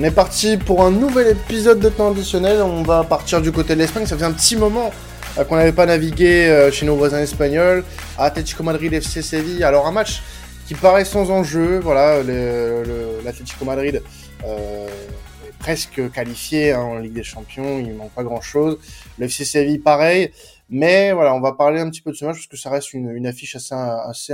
On 0.00 0.04
est 0.04 0.12
parti 0.12 0.56
pour 0.56 0.84
un 0.84 0.92
nouvel 0.92 1.26
épisode 1.26 1.80
de 1.80 1.88
temps 1.88 2.12
additionnel. 2.12 2.62
On 2.62 2.84
va 2.84 3.02
partir 3.02 3.42
du 3.42 3.50
côté 3.50 3.74
de 3.74 3.80
l'Espagne. 3.80 4.06
Ça 4.06 4.16
fait 4.16 4.24
un 4.24 4.30
petit 4.30 4.54
moment 4.54 4.92
euh, 5.36 5.42
qu'on 5.42 5.56
n'avait 5.56 5.72
pas 5.72 5.86
navigué 5.86 6.46
euh, 6.46 6.70
chez 6.70 6.86
nos 6.86 6.94
voisins 6.94 7.18
espagnols. 7.18 7.82
Atlético 8.16 8.62
Madrid 8.62 8.92
FC 8.92 9.22
Séville. 9.22 9.64
Alors 9.64 9.88
un 9.88 9.90
match 9.90 10.22
qui 10.68 10.74
paraît 10.74 11.04
sans 11.04 11.32
enjeu. 11.32 11.80
Voilà, 11.80 12.22
l'Atlético 13.24 13.64
Madrid 13.64 14.00
euh, 14.46 14.86
est 14.86 15.58
presque 15.58 16.08
qualifié 16.12 16.70
hein, 16.70 16.80
en 16.80 16.98
Ligue 16.98 17.14
des 17.14 17.24
Champions. 17.24 17.80
Il 17.80 17.92
manque 17.94 18.12
pas 18.12 18.22
grand-chose. 18.22 18.78
Le 19.18 19.26
FC 19.26 19.44
Séville 19.44 19.80
pareil. 19.80 20.30
Mais 20.70 21.10
voilà, 21.10 21.34
on 21.34 21.40
va 21.40 21.54
parler 21.54 21.80
un 21.80 21.90
petit 21.90 22.02
peu 22.02 22.12
de 22.12 22.16
ce 22.16 22.24
match 22.24 22.36
parce 22.36 22.46
que 22.46 22.56
ça 22.56 22.70
reste 22.70 22.92
une, 22.92 23.26
affiche 23.26 23.56
assez, 23.56 23.74
assez 23.74 24.32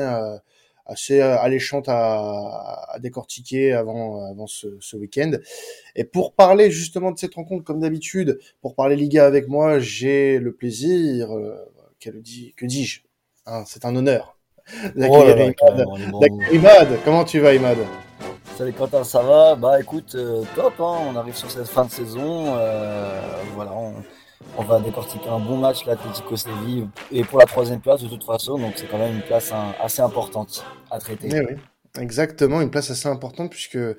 assez 0.87 1.21
euh, 1.21 1.39
alléchante 1.39 1.89
à, 1.89 2.87
à, 2.89 2.99
décortiquer 2.99 3.73
avant, 3.73 4.31
avant 4.31 4.47
ce, 4.47 4.67
ce 4.81 4.97
week-end. 4.97 5.33
Et 5.97 6.05
pour 6.05 6.35
parler 6.35 6.71
justement 6.71 7.13
de 7.13 7.19
cette 7.19 7.35
rencontre, 7.35 7.65
comme 7.65 7.81
d'habitude, 7.81 8.39
pour 8.61 8.75
parler 8.75 8.97
Liga 8.97 9.27
avec 9.27 9.49
moi, 9.49 9.79
j'ai 9.79 10.39
le 10.39 10.53
plaisir, 10.53 11.33
euh, 11.33 11.57
que 12.01 12.67
dis-je 12.67 13.01
hein, 13.47 13.65
C'est 13.67 13.85
un 13.85 13.97
honneur. 13.97 14.37
D'accueillir 14.95 15.55
oh 16.13 16.27
Imad. 16.53 16.99
Comment 17.05 17.25
tu 17.25 17.39
vas, 17.41 17.55
Imad? 17.55 17.79
Salut 18.57 18.73
Quentin, 18.73 19.03
ça 19.03 19.21
va? 19.21 19.57
Bah 19.57 19.81
écoute, 19.81 20.15
euh, 20.15 20.45
top, 20.55 20.75
hein, 20.79 20.99
on 21.09 21.17
arrive 21.17 21.35
sur 21.35 21.51
cette 21.51 21.67
fin 21.67 21.85
de 21.85 21.91
saison. 21.91 22.55
Euh, 22.57 23.21
voilà, 23.55 23.73
on, 23.73 23.95
on 24.57 24.63
va 24.63 24.81
décortiquer 24.81 25.29
un 25.29 25.39
bon 25.39 25.57
match, 25.57 25.85
l'Atlético 25.87 26.37
Séville, 26.37 26.89
et 27.13 27.25
pour 27.25 27.39
la 27.39 27.47
troisième 27.47 27.81
place 27.81 28.03
de 28.03 28.09
toute 28.09 28.25
façon, 28.25 28.59
donc 28.59 28.75
c'est 28.77 28.87
quand 28.87 28.99
même 28.99 29.17
une 29.17 29.23
place 29.23 29.53
assez 29.83 30.03
importante 30.03 30.65
à 30.91 30.99
traiter. 30.99 31.29
Eh 31.33 31.41
oui. 31.41 31.57
Exactement, 32.01 32.61
une 32.61 32.71
place 32.71 32.91
assez 32.91 33.09
importante 33.09 33.51
puisque 33.51 33.77
euh, 33.77 33.95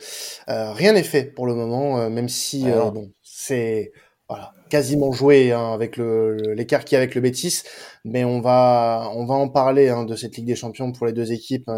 rien 0.48 0.94
n'est 0.94 1.04
fait 1.04 1.23
pour 1.23 1.48
le 1.48 1.55
moment, 1.55 1.98
euh, 1.98 2.10
même 2.10 2.27
si 2.27 2.70
euh, 2.70 2.91
bon, 2.91 3.12
c'est 3.23 3.93
voilà, 4.27 4.54
quasiment 4.76 5.13
joué 5.13 5.54
hein, 5.54 5.71
avec 5.71 5.95
l'écart 5.95 6.81
le, 6.81 6.85
qu'il 6.85 6.95
y 6.95 6.98
a 6.98 6.99
avec 6.99 7.15
le 7.15 7.21
Betis, 7.21 7.63
mais 8.04 8.26
on 8.26 8.41
va 8.41 9.09
on 9.15 9.26
va 9.26 9.35
en 9.35 9.48
parler 9.48 9.87
hein, 9.87 10.04
de 10.04 10.17
cette 10.17 10.35
Ligue 10.35 10.48
des 10.48 10.57
Champions 10.57 10.91
pour 10.91 11.05
les 11.05 11.13
deux 11.13 11.32
équipes 11.32 11.70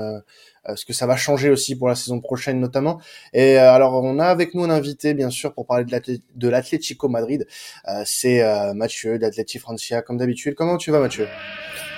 euh, 0.68 0.76
ce 0.76 0.84
que 0.84 0.94
ça 0.94 1.06
va 1.06 1.16
changer 1.16 1.50
aussi 1.50 1.78
pour 1.78 1.88
la 1.88 1.96
saison 1.96 2.20
prochaine 2.20 2.60
notamment. 2.60 3.00
Et 3.34 3.60
euh, 3.60 3.72
alors 3.72 4.04
on 4.04 4.18
a 4.18 4.26
avec 4.26 4.54
nous 4.56 4.64
un 4.64 4.70
invité 4.72 5.14
bien 5.14 5.30
sûr 5.30 5.54
pour 5.54 5.68
parler 5.68 5.86
de 5.86 6.50
l'Atlético 6.50 7.08
Madrid, 7.08 7.46
euh, 7.88 8.02
c'est 8.06 8.44
Mathieu 8.74 9.20
d'Atleti 9.20 9.60
Francia 9.60 10.02
comme 10.02 10.18
d'habitude. 10.18 10.56
Comment 10.56 10.78
tu 10.78 10.92
vas 10.92 11.00
Mathieu? 11.00 11.28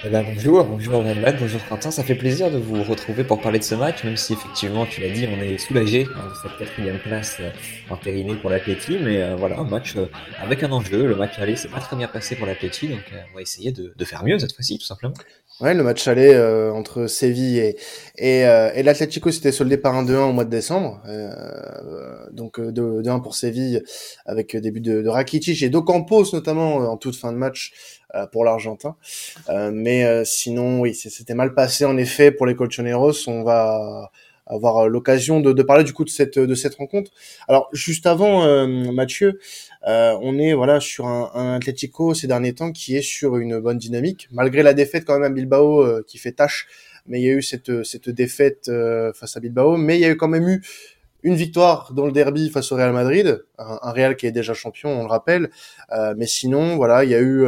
Eh 0.05 0.09
ben, 0.09 0.23
bonjour, 0.23 0.63
bonjour 0.63 1.03
Renman, 1.03 1.35
bonjour 1.37 1.59
Quentin, 1.67 1.91
ça 1.91 2.03
fait 2.03 2.15
plaisir 2.15 2.49
de 2.49 2.57
vous 2.57 2.83
retrouver 2.83 3.25
pour 3.25 3.41
parler 3.41 3.59
de 3.59 3.65
ce 3.65 3.75
match, 3.75 4.05
même 4.05 4.15
si 4.15 4.31
effectivement, 4.31 4.85
tu 4.85 5.01
l'as 5.01 5.09
dit, 5.09 5.27
on 5.27 5.41
est 5.41 5.57
soulagé 5.57 6.07
hein, 6.15 6.29
de 6.29 6.35
cette 6.41 6.57
quatrième 6.57 6.99
place 6.99 7.35
euh, 7.41 7.49
entérinée 7.89 8.35
pour 8.35 8.49
l'Atleti, 8.49 8.97
mais 9.03 9.35
voilà, 9.35 9.59
un 9.59 9.65
match 9.65 9.95
avec 10.41 10.63
un 10.63 10.71
enjeu, 10.71 10.88
le 10.97 11.15
match 11.15 11.39
aller 11.39 11.55
c'est 11.55 11.69
pas 11.69 11.79
très 11.79 11.95
bien 11.95 12.07
passé 12.07 12.35
pour 12.35 12.47
l'Atleti, 12.47 12.87
donc 12.87 13.03
on 13.31 13.35
va 13.35 13.41
essayer 13.41 13.71
de, 13.71 13.93
faire 14.05 14.23
mieux 14.23 14.39
cette 14.39 14.53
fois-ci, 14.53 14.77
tout 14.77 14.85
simplement. 14.85 15.13
Ouais, 15.61 15.73
le 15.73 15.83
match 15.83 16.07
aller 16.07 16.33
euh, 16.33 16.71
entre 16.71 17.07
Séville 17.07 17.59
et 17.59 17.75
et, 18.17 18.45
euh, 18.45 18.71
et 18.73 18.81
l'Atlético 18.81 19.29
s'était 19.29 19.51
soldé 19.51 19.75
par 19.77 19.93
un 19.93 20.05
2-1 20.05 20.29
au 20.29 20.31
mois 20.31 20.45
de 20.45 20.49
décembre. 20.49 21.01
Euh, 21.05 22.25
donc 22.31 22.59
2-1 22.59 23.21
pour 23.21 23.35
Séville 23.35 23.83
avec 24.25 24.55
des 24.55 24.71
buts 24.71 24.79
de, 24.79 25.01
de 25.01 25.09
Rakitic 25.09 25.61
et 25.61 25.69
d'Ocampos 25.69 26.31
notamment 26.31 26.75
en 26.77 26.95
toute 26.95 27.17
fin 27.17 27.33
de 27.33 27.37
match 27.37 27.73
pour 28.31 28.45
l'Argentin. 28.45 28.95
mais 29.71 30.23
sinon, 30.25 30.79
oui, 30.79 30.95
c'était 30.95 31.35
mal 31.35 31.53
passé 31.53 31.85
en 31.85 31.97
effet 31.97 32.31
pour 32.31 32.45
les 32.45 32.55
Colchoneros. 32.55 33.27
On 33.27 33.43
va 33.43 34.11
avoir 34.49 34.89
l'occasion 34.89 35.39
de, 35.39 35.53
de, 35.53 35.63
parler 35.63 35.83
du 35.83 35.93
coup 35.93 36.03
de 36.03 36.09
cette 36.09 36.39
de 36.39 36.55
cette 36.55 36.75
rencontre. 36.75 37.11
Alors 37.47 37.69
juste 37.71 38.05
avant, 38.07 38.67
Mathieu, 38.91 39.39
euh, 39.87 40.17
on 40.21 40.37
est 40.37 40.53
voilà 40.53 40.79
sur 40.79 41.07
un, 41.07 41.31
un 41.33 41.53
Atlético 41.55 42.13
ces 42.13 42.27
derniers 42.27 42.53
temps 42.53 42.71
qui 42.71 42.97
est 42.97 43.01
sur 43.01 43.37
une 43.37 43.59
bonne 43.59 43.77
dynamique, 43.77 44.27
malgré 44.31 44.61
la 44.61 44.73
défaite 44.73 45.05
quand 45.05 45.13
même 45.13 45.23
à 45.23 45.29
Bilbao 45.29 45.81
euh, 45.81 46.03
qui 46.05 46.17
fait 46.17 46.33
tâche. 46.33 46.67
Mais 47.07 47.21
il 47.21 47.25
y 47.25 47.29
a 47.29 47.33
eu 47.33 47.41
cette, 47.41 47.83
cette 47.83 48.09
défaite 48.09 48.67
euh, 48.67 49.13
face 49.13 49.35
à 49.37 49.39
Bilbao, 49.39 49.77
mais 49.77 49.97
il 49.97 50.01
y 50.01 50.05
a 50.05 50.09
eu 50.09 50.17
quand 50.17 50.27
même 50.27 50.47
eu 50.47 50.61
une 51.23 51.35
victoire 51.35 51.93
dans 51.93 52.05
le 52.05 52.11
derby 52.11 52.49
face 52.49 52.71
au 52.71 52.75
Real 52.75 52.93
Madrid, 52.93 53.43
un, 53.57 53.79
un 53.81 53.91
Real 53.91 54.15
qui 54.15 54.27
est 54.27 54.31
déjà 54.31 54.53
champion, 54.53 54.89
on 54.89 55.03
le 55.03 55.09
rappelle. 55.09 55.49
mais 56.15 56.27
sinon, 56.27 56.75
voilà, 56.77 57.03
il 57.03 57.09
y 57.09 57.15
a 57.15 57.21
eu 57.21 57.45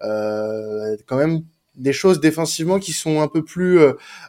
quand 0.00 1.16
même 1.16 1.42
des 1.76 1.92
choses 1.92 2.20
défensivement 2.20 2.78
qui 2.78 2.92
sont 2.92 3.20
un 3.20 3.28
peu 3.28 3.44
plus 3.44 3.80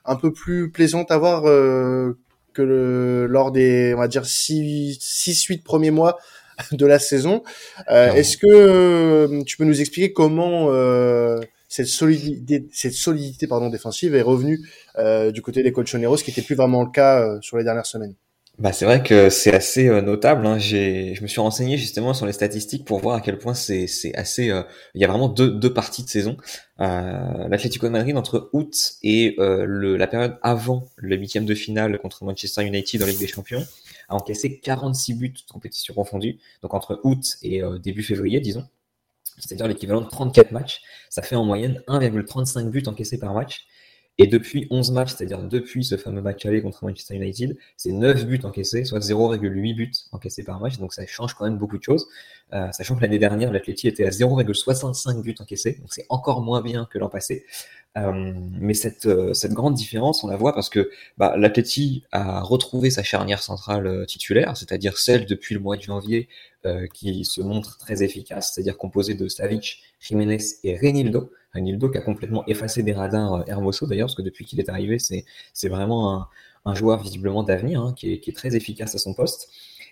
un 0.05 0.15
peu 0.15 0.31
plus 0.31 0.71
plaisantes 0.71 1.11
à 1.11 1.17
voir 1.17 1.43
que 1.43 2.61
le, 2.61 3.25
lors 3.27 3.51
des 3.51 3.93
on 3.95 3.99
va 3.99 4.07
dire 4.07 4.25
six 4.25 4.97
six 5.01 5.43
huit 5.45 5.63
premiers 5.63 5.91
mois 5.91 6.17
de 6.71 6.85
la 6.85 6.99
saison. 6.99 7.43
Euh, 7.89 8.13
est-ce 8.13 8.37
que 8.37 8.47
euh, 8.47 9.43
tu 9.43 9.57
peux 9.57 9.65
nous 9.65 9.81
expliquer 9.81 10.13
comment 10.13 10.67
euh, 10.69 11.39
cette 11.67 11.87
solidité, 11.87 12.67
cette 12.71 12.93
solidité 12.93 13.47
pardon, 13.47 13.69
défensive 13.69 14.15
est 14.15 14.21
revenue 14.21 14.59
du 15.33 15.41
côté 15.41 15.63
des 15.63 15.71
Colchoneros, 15.71 16.17
ce 16.17 16.23
qui 16.23 16.31
n'était 16.31 16.43
plus 16.43 16.55
vraiment 16.55 16.83
le 16.83 16.91
cas 16.91 17.39
sur 17.41 17.57
les 17.57 17.63
dernières 17.63 17.85
semaines? 17.87 18.15
Bah, 18.59 18.71
c'est 18.71 18.85
vrai 18.85 19.01
que 19.03 19.29
c'est 19.29 19.53
assez 19.53 19.89
notable. 20.01 20.45
Hein. 20.45 20.57
J'ai, 20.59 21.15
je 21.15 21.21
me 21.23 21.27
suis 21.27 21.41
renseigné 21.41 21.77
justement 21.77 22.13
sur 22.13 22.25
les 22.25 22.33
statistiques 22.33 22.85
pour 22.85 22.99
voir 22.99 23.15
à 23.15 23.21
quel 23.21 23.37
point 23.37 23.53
c'est, 23.53 23.87
c'est 23.87 24.13
assez. 24.15 24.51
il 24.93 25.01
y 25.01 25.03
a 25.03 25.07
vraiment 25.07 25.27
deux, 25.27 25.49
deux 25.49 25.73
parties 25.73 26.03
de 26.03 26.09
saison. 26.09 26.37
Euh, 26.79 27.47
L'Atlético 27.47 27.87
de 27.87 27.91
Madrid 27.91 28.15
entre 28.15 28.49
août 28.53 28.93
et 29.01 29.35
le, 29.37 29.97
la 29.97 30.07
période 30.07 30.37
avant 30.43 30.87
le 30.97 31.15
huitième 31.15 31.45
de 31.45 31.55
finale 31.55 31.97
contre 31.99 32.23
Manchester 32.25 32.63
United 32.63 33.01
en 33.01 33.05
Ligue 33.05 33.19
des 33.19 33.27
Champions 33.27 33.65
a 34.09 34.15
encaissé 34.15 34.59
46 34.59 35.13
buts 35.15 35.29
de 35.29 35.51
compétition 35.51 35.93
confondue, 35.93 36.39
donc 36.61 36.73
entre 36.73 36.99
août 37.03 37.37
et 37.41 37.63
euh, 37.63 37.77
début 37.77 38.03
février, 38.03 38.39
disons. 38.39 38.65
C'est-à-dire 39.39 39.67
l'équivalent 39.67 40.01
de 40.01 40.09
34 40.09 40.51
matchs. 40.51 40.81
Ça 41.09 41.21
fait 41.21 41.35
en 41.35 41.43
moyenne 41.43 41.81
1,35 41.87 42.69
buts 42.69 42.83
encaissés 42.85 43.17
par 43.17 43.33
match. 43.33 43.65
Et 44.19 44.27
depuis 44.27 44.67
11 44.69 44.91
matchs, 44.91 45.15
c'est-à-dire 45.15 45.41
depuis 45.41 45.83
ce 45.83 45.97
fameux 45.97 46.21
match 46.21 46.45
aller 46.45 46.61
contre 46.61 46.85
Manchester 46.85 47.15
United, 47.15 47.57
c'est 47.77 47.91
9 47.91 48.27
buts 48.27 48.39
encaissés, 48.43 48.85
soit 48.85 48.99
0,8 48.99 49.75
buts 49.75 49.91
encaissés 50.11 50.43
par 50.43 50.59
match. 50.59 50.77
Donc 50.77 50.93
ça 50.93 51.05
change 51.07 51.33
quand 51.33 51.45
même 51.45 51.57
beaucoup 51.57 51.79
de 51.79 51.83
choses. 51.83 52.07
Euh, 52.53 52.71
sachant 52.71 52.95
que 52.95 53.01
l'année 53.01 53.17
dernière, 53.17 53.51
l'Atleti 53.51 53.87
était 53.87 54.05
à 54.05 54.11
0,65 54.11 55.23
buts 55.23 55.33
encaissés. 55.39 55.77
Donc 55.79 55.93
c'est 55.93 56.05
encore 56.09 56.41
moins 56.41 56.61
bien 56.61 56.87
que 56.91 56.99
l'an 56.99 57.09
passé. 57.09 57.45
Euh, 57.97 58.33
mais 58.59 58.75
cette, 58.75 59.07
euh, 59.07 59.33
cette 59.33 59.53
grande 59.53 59.73
différence, 59.73 60.23
on 60.23 60.27
la 60.27 60.37
voit 60.37 60.53
parce 60.53 60.69
que 60.69 60.91
bah, 61.17 61.35
a 62.11 62.41
retrouvé 62.41 62.91
sa 62.91 63.01
charnière 63.01 63.41
centrale 63.41 64.05
titulaire, 64.05 64.55
c'est-à-dire 64.57 64.97
celle 64.99 65.25
depuis 65.25 65.55
le 65.55 65.61
mois 65.61 65.77
de 65.77 65.81
janvier 65.81 66.29
qui 66.93 67.25
se 67.25 67.41
montre 67.41 67.77
très 67.77 68.03
efficace, 68.03 68.53
c'est-à-dire 68.53 68.77
composée 68.77 69.15
de 69.15 69.27
Savic, 69.27 69.83
Jiménez 69.99 70.37
et 70.63 70.77
Renildo. 70.77 71.29
Renildo 71.53 71.89
qui 71.89 71.97
a 71.97 72.01
complètement 72.01 72.45
effacé 72.47 72.83
des 72.83 72.93
radars 72.93 73.43
Hermoso 73.47 73.87
d'ailleurs, 73.87 74.07
parce 74.07 74.15
que 74.15 74.21
depuis 74.21 74.45
qu'il 74.45 74.59
est 74.59 74.69
arrivé, 74.69 74.97
c'est, 74.99 75.25
vraiment 75.69 76.13
un, 76.13 76.27
un 76.65 76.75
joueur 76.75 77.01
visiblement 77.01 77.43
d'avenir, 77.43 77.81
hein, 77.81 77.93
qui, 77.95 78.13
est, 78.13 78.19
qui 78.19 78.29
est 78.29 78.33
très 78.33 78.55
efficace 78.55 78.95
à 78.95 78.97
son 78.97 79.13
poste. 79.13 79.49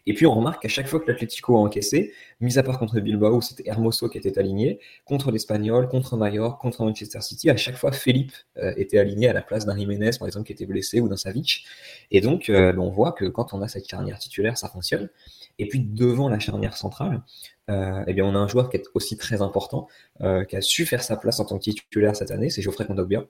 Et 0.07 0.13
puis 0.13 0.25
on 0.25 0.33
remarque 0.33 0.63
qu'à 0.63 0.67
chaque 0.67 0.87
fois 0.87 0.99
que 0.99 1.11
l'Atlético 1.11 1.55
a 1.57 1.59
encaissé, 1.59 2.13
mis 2.39 2.57
à 2.57 2.63
part 2.63 2.79
contre 2.79 2.99
Bilbao, 2.99 3.39
c'était 3.41 3.67
Hermoso 3.67 4.09
qui 4.09 4.17
était 4.17 4.39
aligné, 4.39 4.79
contre 5.05 5.31
l'Espagnol, 5.31 5.87
contre 5.89 6.17
Mallorca, 6.17 6.57
contre 6.59 6.83
Manchester 6.83 7.21
City, 7.21 7.49
à 7.49 7.57
chaque 7.57 7.75
fois 7.75 7.91
Philippe 7.91 8.33
euh, 8.57 8.73
était 8.77 8.97
aligné 8.97 9.27
à 9.27 9.33
la 9.33 9.41
place 9.41 9.65
d'un 9.65 9.77
Jiménez, 9.77 10.11
par 10.17 10.27
exemple, 10.27 10.47
qui 10.47 10.53
était 10.53 10.65
blessé, 10.65 11.01
ou 11.01 11.07
d'un 11.07 11.17
Savic. 11.17 11.65
Et 12.09 12.21
donc 12.21 12.49
euh, 12.49 12.73
on 12.77 12.89
voit 12.89 13.11
que 13.11 13.25
quand 13.25 13.53
on 13.53 13.61
a 13.61 13.67
cette 13.67 13.87
charnière 13.87 14.17
titulaire, 14.17 14.57
ça 14.57 14.69
fonctionne. 14.69 15.09
Et 15.61 15.67
puis 15.67 15.79
devant 15.79 16.27
la 16.27 16.39
charnière 16.39 16.75
centrale, 16.75 17.21
euh, 17.69 18.03
eh 18.07 18.13
bien 18.13 18.25
on 18.25 18.33
a 18.33 18.39
un 18.39 18.47
joueur 18.47 18.71
qui 18.71 18.77
est 18.77 18.83
aussi 18.95 19.15
très 19.15 19.43
important, 19.43 19.87
euh, 20.21 20.43
qui 20.43 20.55
a 20.55 20.61
su 20.61 20.87
faire 20.87 21.03
sa 21.03 21.17
place 21.17 21.39
en 21.39 21.45
tant 21.45 21.59
que 21.59 21.63
titulaire 21.63 22.15
cette 22.15 22.31
année, 22.31 22.49
c'est 22.49 22.63
Geoffrey 22.63 22.85
Kondogbia. 22.85 23.25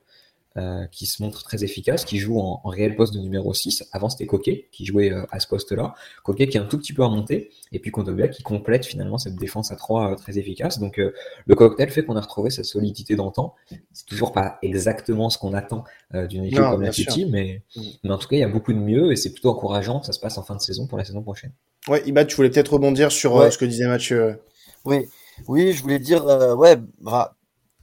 Euh, 0.57 0.85
qui 0.87 1.05
se 1.05 1.23
montre 1.23 1.43
très 1.43 1.63
efficace, 1.63 2.03
qui 2.03 2.17
joue 2.17 2.37
en, 2.37 2.61
réel 2.65 2.97
poste 2.97 3.13
de 3.13 3.19
numéro 3.19 3.53
6. 3.53 3.87
Avant, 3.93 4.09
c'était 4.09 4.25
Coquet 4.25 4.67
qui 4.73 4.85
jouait 4.85 5.09
à 5.31 5.39
ce 5.39 5.47
poste-là. 5.47 5.93
Coquet 6.25 6.49
qui 6.49 6.57
est 6.57 6.59
un 6.59 6.66
tout 6.66 6.78
petit 6.78 6.91
peu 6.91 7.05
remonté, 7.05 7.51
et 7.72 7.79
puis 7.79 7.89
Kondobia 7.89 8.28
qui 8.28 8.43
complète 8.43 8.85
finalement 8.85 9.17
cette 9.17 9.37
défense 9.37 9.72
à 9.72 9.77
3 9.77 10.11
euh, 10.11 10.16
très 10.16 10.37
efficace. 10.37 10.77
Donc 10.79 10.97
le 10.97 11.55
cocktail 11.55 11.89
fait 11.89 12.03
qu'on 12.03 12.17
a 12.17 12.22
retrouvé 12.22 12.49
cette 12.49 12.66
solidité 12.66 13.16
d'antan. 13.16 13.55
C'est 13.93 14.05
toujours 14.05 14.34
pas 14.34 14.59
exactement 14.61 15.29
ce 15.29 15.37
qu'on 15.37 15.53
attend 15.53 15.85
d'une 16.13 16.43
équipe 16.43 16.59
comme 16.59 16.81
la 16.81 16.91
City, 16.91 17.25
mais, 17.25 17.63
mm. 17.77 17.81
mais 18.03 18.11
en 18.11 18.17
tout 18.17 18.27
cas, 18.27 18.35
il 18.35 18.41
y 18.41 18.43
a 18.43 18.49
beaucoup 18.49 18.73
de 18.73 18.79
mieux, 18.79 19.13
et 19.13 19.16
c'est 19.16 19.31
plutôt 19.31 19.51
encourageant. 19.51 20.03
Ça 20.03 20.11
se 20.11 20.19
passe 20.19 20.37
en 20.37 20.43
fin 20.43 20.57
de 20.57 20.61
saison 20.61 20.85
pour 20.85 20.97
la 20.97 21.05
saison 21.05 21.22
prochaine. 21.22 21.53
Ouais, 21.87 22.03
Ibad, 22.05 22.28
tu 22.28 22.35
voulais 22.35 22.49
peut-être 22.49 22.73
rebondir 22.73 23.11
sur 23.11 23.51
ce 23.51 23.57
que 23.57 23.66
disait 23.66 23.87
Mathieu. 23.87 24.39
Oui, 24.85 25.07
oui, 25.47 25.73
je 25.73 25.81
voulais 25.81 25.99
dire, 25.99 26.25
ouais, 26.57 26.78
bah, 26.99 27.35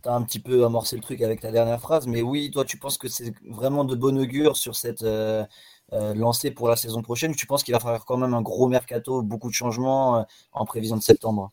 tu 0.02 0.08
as 0.08 0.14
un 0.14 0.22
petit 0.22 0.40
peu 0.40 0.64
amorcé 0.64 0.96
le 0.96 1.02
truc 1.02 1.22
avec 1.22 1.40
ta 1.40 1.50
dernière 1.50 1.80
phrase, 1.80 2.06
mais 2.06 2.22
oui, 2.22 2.50
toi, 2.50 2.64
tu 2.64 2.78
penses 2.78 2.98
que 2.98 3.08
c'est 3.08 3.32
vraiment 3.48 3.84
de 3.84 3.96
bon 3.96 4.18
augure 4.18 4.56
sur 4.56 4.76
cette 4.76 5.02
euh, 5.02 5.44
euh, 5.92 6.14
lancée 6.14 6.50
pour 6.50 6.68
la 6.68 6.76
saison 6.76 7.02
prochaine? 7.02 7.34
Tu 7.34 7.46
penses 7.46 7.64
qu'il 7.64 7.74
va 7.74 7.80
falloir 7.80 8.04
quand 8.04 8.16
même 8.16 8.34
un 8.34 8.42
gros 8.42 8.68
mercato, 8.68 9.22
beaucoup 9.22 9.48
de 9.48 9.54
changements 9.54 10.18
euh, 10.18 10.22
en 10.52 10.64
prévision 10.64 10.96
de 10.96 11.02
septembre? 11.02 11.52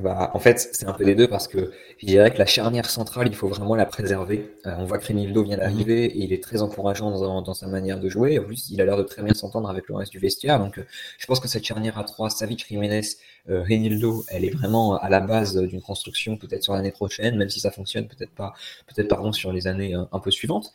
Bah, 0.00 0.30
en 0.34 0.38
fait, 0.38 0.58
c'est 0.72 0.86
un 0.86 0.92
peu 0.92 1.06
des 1.06 1.14
deux 1.14 1.26
parce 1.26 1.48
que 1.48 1.72
je 1.96 2.06
dirais 2.06 2.30
que 2.30 2.36
la 2.36 2.44
charnière 2.44 2.90
centrale, 2.90 3.28
il 3.28 3.34
faut 3.34 3.48
vraiment 3.48 3.74
la 3.74 3.86
préserver. 3.86 4.54
Euh, 4.66 4.74
on 4.78 4.84
voit 4.84 4.98
que 4.98 5.06
Renildo 5.06 5.42
vient 5.42 5.56
d'arriver 5.56 6.04
et 6.04 6.18
il 6.18 6.34
est 6.34 6.42
très 6.42 6.60
encourageant 6.60 7.10
dans, 7.10 7.40
dans, 7.40 7.54
sa 7.54 7.66
manière 7.66 7.98
de 7.98 8.06
jouer. 8.10 8.38
En 8.38 8.44
plus, 8.44 8.68
il 8.68 8.78
a 8.82 8.84
l'air 8.84 8.98
de 8.98 9.02
très 9.02 9.22
bien 9.22 9.32
s'entendre 9.32 9.70
avec 9.70 9.88
le 9.88 9.94
reste 9.94 10.12
du 10.12 10.18
vestiaire. 10.18 10.58
Donc, 10.58 10.76
euh, 10.76 10.84
je 11.16 11.24
pense 11.24 11.40
que 11.40 11.48
cette 11.48 11.64
charnière 11.64 11.98
à 11.98 12.04
3, 12.04 12.28
Savic, 12.28 12.66
Jiménez, 12.68 13.00
euh, 13.48 13.62
Renildo, 13.62 14.22
elle 14.28 14.44
est 14.44 14.50
vraiment 14.50 14.98
à 14.98 15.08
la 15.08 15.20
base 15.20 15.56
d'une 15.56 15.80
construction 15.80 16.36
peut-être 16.36 16.62
sur 16.62 16.74
l'année 16.74 16.92
prochaine, 16.92 17.38
même 17.38 17.48
si 17.48 17.60
ça 17.60 17.70
fonctionne 17.70 18.06
peut-être 18.06 18.32
pas, 18.32 18.52
peut-être 18.86 19.08
pardon 19.08 19.32
sur 19.32 19.50
les 19.50 19.66
années 19.66 19.94
euh, 19.94 20.02
un 20.12 20.18
peu 20.18 20.30
suivantes. 20.30 20.74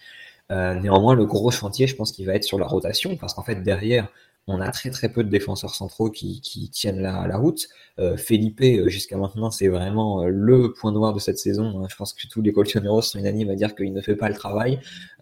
néanmoins, 0.49 1.13
le 1.13 1.25
gros 1.25 1.51
chantier, 1.51 1.85
je 1.85 1.95
pense 1.95 2.11
qu'il 2.11 2.25
va 2.25 2.33
être 2.33 2.43
sur 2.43 2.57
la 2.57 2.65
rotation 2.65 3.15
parce 3.17 3.35
qu'en 3.35 3.43
fait, 3.43 3.61
derrière, 3.61 4.07
on 4.47 4.59
a 4.59 4.71
très 4.71 4.89
très 4.89 5.09
peu 5.09 5.23
de 5.23 5.29
défenseurs 5.29 5.75
centraux 5.75 6.09
qui, 6.09 6.41
tiennent 6.71 6.99
la, 6.99 7.27
la 7.27 7.37
route. 7.37 7.67
Euh, 7.99 8.17
Felipe, 8.17 8.61
euh, 8.61 8.89
jusqu'à 8.89 9.17
maintenant, 9.17 9.51
c'est 9.51 9.67
vraiment 9.67 10.23
euh, 10.23 10.29
le 10.29 10.73
point 10.73 10.91
noir 10.91 11.13
de 11.13 11.19
cette 11.19 11.37
saison. 11.37 11.81
Hein. 11.81 11.87
Je 11.89 11.95
pense 11.95 12.13
que 12.13 12.27
tous 12.27 12.41
les 12.41 12.51
colchoneros 12.51 13.01
sont 13.01 13.19
unanimes 13.19 13.49
à 13.49 13.55
dire 13.55 13.75
qu'il 13.75 13.93
ne 13.93 14.01
fait 14.01 14.15
pas 14.15 14.29
le 14.29 14.35
travail. 14.35 14.79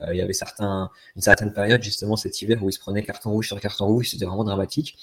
il 0.09 0.15
y 0.15 0.21
avait 0.21 0.33
certains, 0.33 0.89
une 1.15 1.21
certaine 1.21 1.53
période, 1.53 1.83
justement, 1.83 2.15
cet 2.15 2.41
hiver, 2.41 2.63
où 2.63 2.69
il 2.69 2.73
se 2.73 2.79
prenait 2.79 3.03
carton 3.03 3.31
rouge 3.31 3.47
sur 3.47 3.59
carton 3.59 3.87
rouge, 3.87 4.09
c'était 4.09 4.25
vraiment 4.25 4.45
dramatique. 4.45 4.97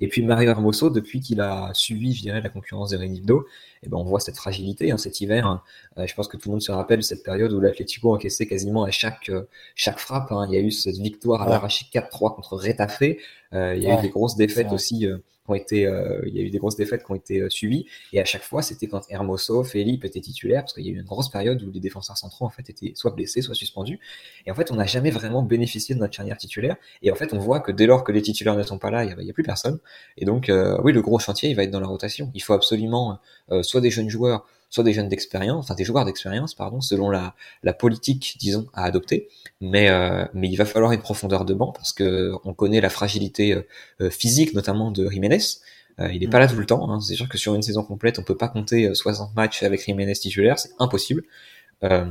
Et 0.00 0.08
puis 0.08 0.22
Mario 0.22 0.50
Hermoso, 0.50 0.90
depuis 0.90 1.20
qu'il 1.20 1.40
a 1.40 1.70
suivi, 1.74 2.14
je 2.14 2.22
dirais, 2.22 2.40
la 2.40 2.48
concurrence 2.48 2.90
de 2.90 2.96
Renildo, 2.96 3.46
eh 3.82 3.88
ben, 3.88 3.96
on 3.96 4.04
voit 4.04 4.20
cette 4.20 4.36
fragilité 4.36 4.90
hein, 4.90 4.96
cet 4.96 5.20
hiver. 5.20 5.62
je 5.96 6.14
pense 6.14 6.28
que 6.28 6.36
tout 6.36 6.48
le 6.48 6.52
monde 6.52 6.62
se 6.62 6.72
rappelle 6.72 7.02
cette 7.02 7.22
période 7.22 7.52
où 7.52 7.60
l'Atlético 7.60 8.14
encaissait 8.14 8.46
quasiment 8.46 8.84
à 8.84 8.90
chaque, 8.90 9.30
chaque 9.74 9.98
frappe. 9.98 10.32
Hein. 10.32 10.46
Il 10.48 10.54
y 10.54 10.56
a 10.56 10.60
eu 10.60 10.70
cette 10.70 10.98
victoire 10.98 11.42
à 11.42 11.48
l'arraché 11.48 11.86
4-3 11.92 12.34
contre 12.34 12.56
Retafe. 12.56 13.02
Euh, 13.52 13.74
il 13.76 13.82
y 13.82 13.90
a 13.90 13.98
eu 13.98 14.02
des 14.02 14.10
grosses 14.10 14.36
défaites 14.36 14.72
aussi 14.72 15.06
euh, 15.06 15.18
été, 15.54 15.86
euh, 15.86 16.22
il 16.26 16.36
y 16.36 16.40
a 16.40 16.42
eu 16.42 16.50
des 16.50 16.58
grosses 16.58 16.76
défaites 16.76 17.04
qui 17.04 17.10
ont 17.10 17.14
été 17.14 17.48
suivies. 17.50 17.86
Et 18.12 18.20
à 18.20 18.24
chaque 18.24 18.42
fois, 18.42 18.62
c'était 18.62 18.86
quand 18.86 19.02
Hermoso, 19.10 19.64
Felipe 19.64 20.04
était 20.04 20.20
titulaire, 20.20 20.62
parce 20.62 20.74
qu'il 20.74 20.86
y 20.86 20.88
a 20.88 20.92
eu 20.92 20.96
une 20.96 21.04
grosse 21.04 21.28
période 21.30 21.62
où 21.62 21.70
les 21.70 21.80
défenseurs 21.80 22.16
centraux 22.16 22.46
en 22.46 22.50
fait 22.50 22.68
étaient 22.68 22.92
soit 22.94 23.12
blessés, 23.12 23.42
soit 23.42 23.54
suspendus. 23.54 24.00
Et 24.46 24.50
en 24.50 24.54
fait, 24.54 24.70
on 24.70 24.76
n'a 24.76 24.86
jamais 24.86 25.10
vraiment 25.10 25.42
bénéficié 25.42 25.94
de 25.94 26.00
notre 26.00 26.14
charnière 26.14 26.38
titulaire. 26.38 26.76
Et 27.02 27.10
en 27.10 27.14
fait, 27.14 27.32
on 27.32 27.38
voit 27.38 27.60
que 27.60 27.72
dès 27.72 27.86
lors 27.86 28.04
que 28.04 28.12
les 28.12 28.22
titulaires 28.22 28.56
ne 28.56 28.62
sont 28.62 28.78
pas 28.78 28.90
là, 28.90 29.04
il 29.04 29.16
n'y 29.16 29.28
a, 29.28 29.30
a, 29.30 29.32
plus 29.32 29.42
personne. 29.42 29.78
Et 30.16 30.24
donc, 30.24 30.50
oui, 30.82 30.92
le 30.92 31.02
gros 31.02 31.18
chantier, 31.18 31.50
il 31.50 31.56
va 31.56 31.64
être 31.64 31.70
dans 31.70 31.80
la 31.80 31.86
rotation. 31.86 32.30
Il 32.34 32.42
faut 32.42 32.54
absolument 32.54 33.18
soit 33.62 33.80
des 33.80 33.90
jeunes 33.90 34.08
joueurs 34.08 34.46
soit 34.70 34.84
des 34.84 34.92
jeunes 34.92 35.08
d'expérience, 35.08 35.64
enfin 35.64 35.74
des 35.74 35.84
joueurs 35.84 36.04
d'expérience, 36.04 36.54
pardon, 36.54 36.80
selon 36.80 37.10
la, 37.10 37.34
la 37.62 37.72
politique, 37.72 38.36
disons, 38.38 38.66
à 38.74 38.84
adopter. 38.84 39.28
Mais, 39.60 39.88
euh, 39.88 40.24
mais 40.34 40.48
il 40.48 40.56
va 40.56 40.64
falloir 40.64 40.92
une 40.92 41.00
profondeur 41.00 41.44
de 41.44 41.54
banc 41.54 41.72
parce 41.72 41.92
que 41.92 42.32
on 42.44 42.52
connaît 42.54 42.80
la 42.80 42.90
fragilité 42.90 43.54
euh, 43.54 43.66
euh, 44.02 44.10
physique, 44.10 44.54
notamment 44.54 44.90
de 44.90 45.08
Jiménez. 45.08 45.38
il 45.98 46.20
n'est 46.20 46.28
pas 46.28 46.38
là 46.38 46.46
tout 46.46 46.56
le 46.56 46.66
temps. 46.66 46.90
Hein. 46.90 47.00
C'est 47.00 47.14
sûr 47.14 47.28
que 47.28 47.38
sur 47.38 47.54
une 47.54 47.62
saison 47.62 47.82
complète, 47.82 48.18
on 48.18 48.22
peut 48.22 48.36
pas 48.36 48.48
compter 48.48 48.94
60 48.94 49.34
matchs 49.34 49.62
avec 49.62 49.84
Jiménez 49.84 50.14
titulaire, 50.14 50.58
c'est 50.58 50.70
impossible. 50.78 51.24
Euh, 51.84 52.04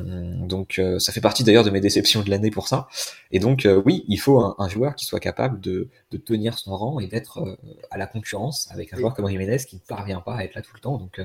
donc 0.47 0.79
euh, 0.79 0.97
ça 0.97 1.11
fait 1.11 1.19
partie 1.19 1.43
d'ailleurs 1.43 1.65
de 1.65 1.69
mes 1.69 1.81
déceptions 1.81 2.23
de 2.23 2.29
l'année 2.29 2.51
pour 2.51 2.67
ça. 2.67 2.87
Et 3.31 3.39
donc 3.39 3.65
euh, 3.65 3.81
oui, 3.85 4.05
il 4.07 4.17
faut 4.17 4.39
un, 4.39 4.69
joueur 4.69 4.95
qui 4.95 5.05
soit 5.05 5.19
capable 5.19 5.59
de, 5.59 5.89
de 6.11 6.17
tenir 6.17 6.57
son 6.57 6.75
rang 6.75 6.99
et 6.99 7.07
d'être 7.07 7.57
à 7.91 7.97
la 7.97 8.07
concurrence 8.07 8.69
avec 8.71 8.93
un 8.93 8.97
joueur 8.97 9.13
comme 9.13 9.27
Jiménez 9.27 9.57
qui 9.59 9.75
ne 9.75 9.81
parvient 9.81 10.21
pas 10.21 10.35
à 10.35 10.43
être 10.43 10.55
là 10.55 10.61
tout 10.61 10.71
le 10.73 10.79
temps. 10.79 10.97
Donc 10.97 11.21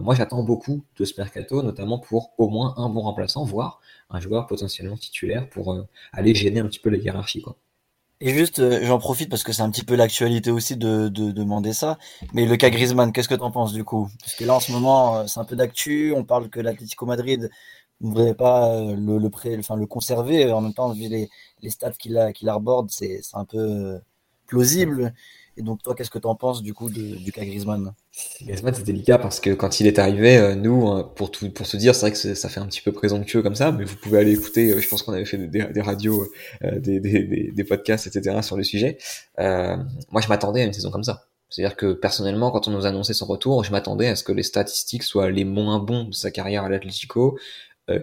moi 0.00 0.14
j'attends 0.14 0.42
beaucoup 0.42 0.84
de 0.96 1.04
ce 1.04 1.14
mercato, 1.18 1.62
notamment 1.62 1.98
pour 1.98 2.32
au 2.38 2.48
moins 2.48 2.74
un 2.76 2.88
bon 2.88 3.00
remplaçant, 3.00 3.44
voire 3.44 3.80
un 4.10 4.20
joueur 4.20 4.46
potentiellement 4.46 4.96
titulaire 4.96 5.48
pour 5.48 5.76
aller 6.12 6.34
gêner 6.34 6.60
un 6.60 6.66
petit 6.66 6.80
peu 6.80 6.90
la 6.90 6.98
hiérarchie. 6.98 7.42
Quoi. 7.42 7.56
Et 8.20 8.34
juste, 8.34 8.58
euh, 8.58 8.80
j'en 8.82 8.98
profite 8.98 9.30
parce 9.30 9.44
que 9.44 9.52
c'est 9.52 9.62
un 9.62 9.70
petit 9.70 9.84
peu 9.84 9.94
l'actualité 9.94 10.50
aussi 10.50 10.76
de, 10.76 11.08
de, 11.08 11.30
demander 11.30 11.72
ça. 11.72 11.98
Mais 12.32 12.46
le 12.46 12.56
cas 12.56 12.68
Griezmann, 12.70 13.12
qu'est-ce 13.12 13.28
que 13.28 13.34
t'en 13.34 13.52
penses 13.52 13.72
du 13.72 13.84
coup? 13.84 14.08
Parce 14.20 14.34
que 14.34 14.44
là, 14.44 14.54
en 14.56 14.60
ce 14.60 14.72
moment, 14.72 15.18
euh, 15.18 15.26
c'est 15.28 15.38
un 15.38 15.44
peu 15.44 15.54
d'actu. 15.54 16.12
On 16.16 16.24
parle 16.24 16.48
que 16.50 16.58
l'Atlético 16.58 17.06
Madrid 17.06 17.48
ne 18.00 18.08
voudrait 18.08 18.34
pas 18.34 18.74
euh, 18.74 18.96
le, 18.96 19.18
le, 19.18 19.30
pré, 19.30 19.56
enfin, 19.58 19.76
le 19.76 19.86
conserver. 19.86 20.52
En 20.52 20.60
même 20.60 20.74
temps, 20.74 20.92
vu 20.92 21.08
les, 21.08 21.30
les 21.62 21.70
stats 21.70 21.92
qu'il 21.92 22.18
qu'il 22.34 22.48
arborde, 22.48 22.90
c'est 22.90 23.20
un 23.34 23.44
peu 23.44 24.00
plausible. 24.46 25.14
Et 25.58 25.62
donc, 25.62 25.82
toi, 25.82 25.96
qu'est-ce 25.96 26.10
que 26.10 26.20
tu 26.20 26.26
en 26.28 26.36
penses 26.36 26.62
du 26.62 26.72
coup 26.72 26.88
de, 26.88 27.16
du 27.16 27.32
cas 27.32 27.44
Griezmann? 27.44 27.92
Griezmann, 28.42 28.74
c'est 28.74 28.84
délicat 28.84 29.18
parce 29.18 29.40
que 29.40 29.50
quand 29.50 29.80
il 29.80 29.88
est 29.88 29.98
arrivé, 29.98 30.36
euh, 30.36 30.54
nous, 30.54 30.88
euh, 30.88 31.02
pour 31.02 31.32
tout, 31.32 31.50
pour 31.50 31.66
se 31.66 31.76
dire, 31.76 31.96
c'est 31.96 32.02
vrai 32.02 32.12
que 32.12 32.34
ça 32.34 32.48
fait 32.48 32.60
un 32.60 32.66
petit 32.66 32.80
peu 32.80 32.92
présomptueux 32.92 33.42
comme 33.42 33.56
ça, 33.56 33.72
mais 33.72 33.84
vous 33.84 33.96
pouvez 33.96 34.20
aller 34.20 34.32
écouter. 34.32 34.70
Euh, 34.70 34.78
je 34.78 34.88
pense 34.88 35.02
qu'on 35.02 35.12
avait 35.12 35.24
fait 35.24 35.36
des, 35.36 35.80
radios, 35.80 36.28
des, 36.62 37.00
des, 37.00 37.64
podcasts, 37.64 38.06
etc. 38.06 38.40
sur 38.42 38.56
le 38.56 38.62
sujet. 38.62 38.98
Moi, 39.36 40.20
je 40.22 40.28
m'attendais 40.28 40.62
à 40.62 40.64
une 40.64 40.72
saison 40.72 40.92
comme 40.92 41.02
ça. 41.02 41.24
C'est-à-dire 41.50 41.76
que 41.76 41.92
personnellement, 41.92 42.52
quand 42.52 42.68
on 42.68 42.70
nous 42.70 42.86
annonçait 42.86 43.14
son 43.14 43.26
retour, 43.26 43.64
je 43.64 43.72
m'attendais 43.72 44.06
à 44.06 44.14
ce 44.14 44.22
que 44.22 44.32
les 44.32 44.44
statistiques 44.44 45.02
soient 45.02 45.30
les 45.30 45.44
moins 45.44 45.80
bons 45.80 46.04
de 46.04 46.14
sa 46.14 46.30
carrière 46.30 46.62
à 46.64 46.68
l'Atlético, 46.68 47.36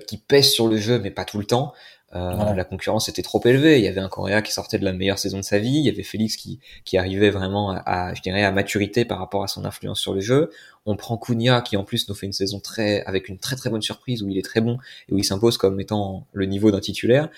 qui 0.07 0.17
pèsent 0.17 0.51
sur 0.51 0.67
le 0.67 0.77
jeu, 0.77 0.99
mais 0.99 1.11
pas 1.11 1.25
tout 1.25 1.37
le 1.37 1.45
temps. 1.45 1.71
Euh, 2.15 2.53
la 2.53 2.63
concurrence 2.63 3.09
était 3.09 3.21
trop 3.21 3.41
élevée. 3.45 3.79
Il 3.79 3.83
y 3.83 3.87
avait 3.87 3.99
un 3.99 4.07
Coréa 4.07 4.41
qui 4.41 4.53
sortait 4.53 4.79
de 4.79 4.85
la 4.85 4.93
meilleure 4.93 5.19
saison 5.19 5.37
de 5.37 5.43
sa 5.43 5.59
vie. 5.59 5.77
Il 5.79 5.85
y 5.85 5.89
avait 5.89 6.03
Félix 6.03 6.37
qui, 6.37 6.59
qui 6.85 6.97
arrivait 6.97 7.29
vraiment 7.29 7.71
à, 7.71 8.13
je 8.13 8.21
dirais, 8.21 8.43
à 8.43 8.51
maturité 8.51 9.03
par 9.03 9.19
rapport 9.19 9.43
à 9.43 9.47
son 9.47 9.65
influence 9.65 9.99
sur 9.99 10.13
le 10.13 10.21
jeu. 10.21 10.49
On 10.85 10.95
prend 10.95 11.17
Cunha 11.17 11.61
qui 11.61 11.75
en 11.77 11.83
plus 11.83 12.07
nous 12.07 12.15
fait 12.15 12.25
une 12.25 12.33
saison 12.33 12.59
très, 12.59 13.03
avec 13.03 13.27
une 13.27 13.37
très 13.37 13.55
très 13.55 13.69
bonne 13.69 13.81
surprise 13.81 14.23
où 14.23 14.29
il 14.29 14.37
est 14.37 14.45
très 14.45 14.61
bon 14.61 14.77
et 15.09 15.13
où 15.13 15.17
il 15.17 15.25
s'impose 15.25 15.57
comme 15.57 15.79
étant 15.79 16.25
le 16.31 16.45
niveau 16.45 16.71
d'un 16.71 16.79
titulaire. 16.79 17.29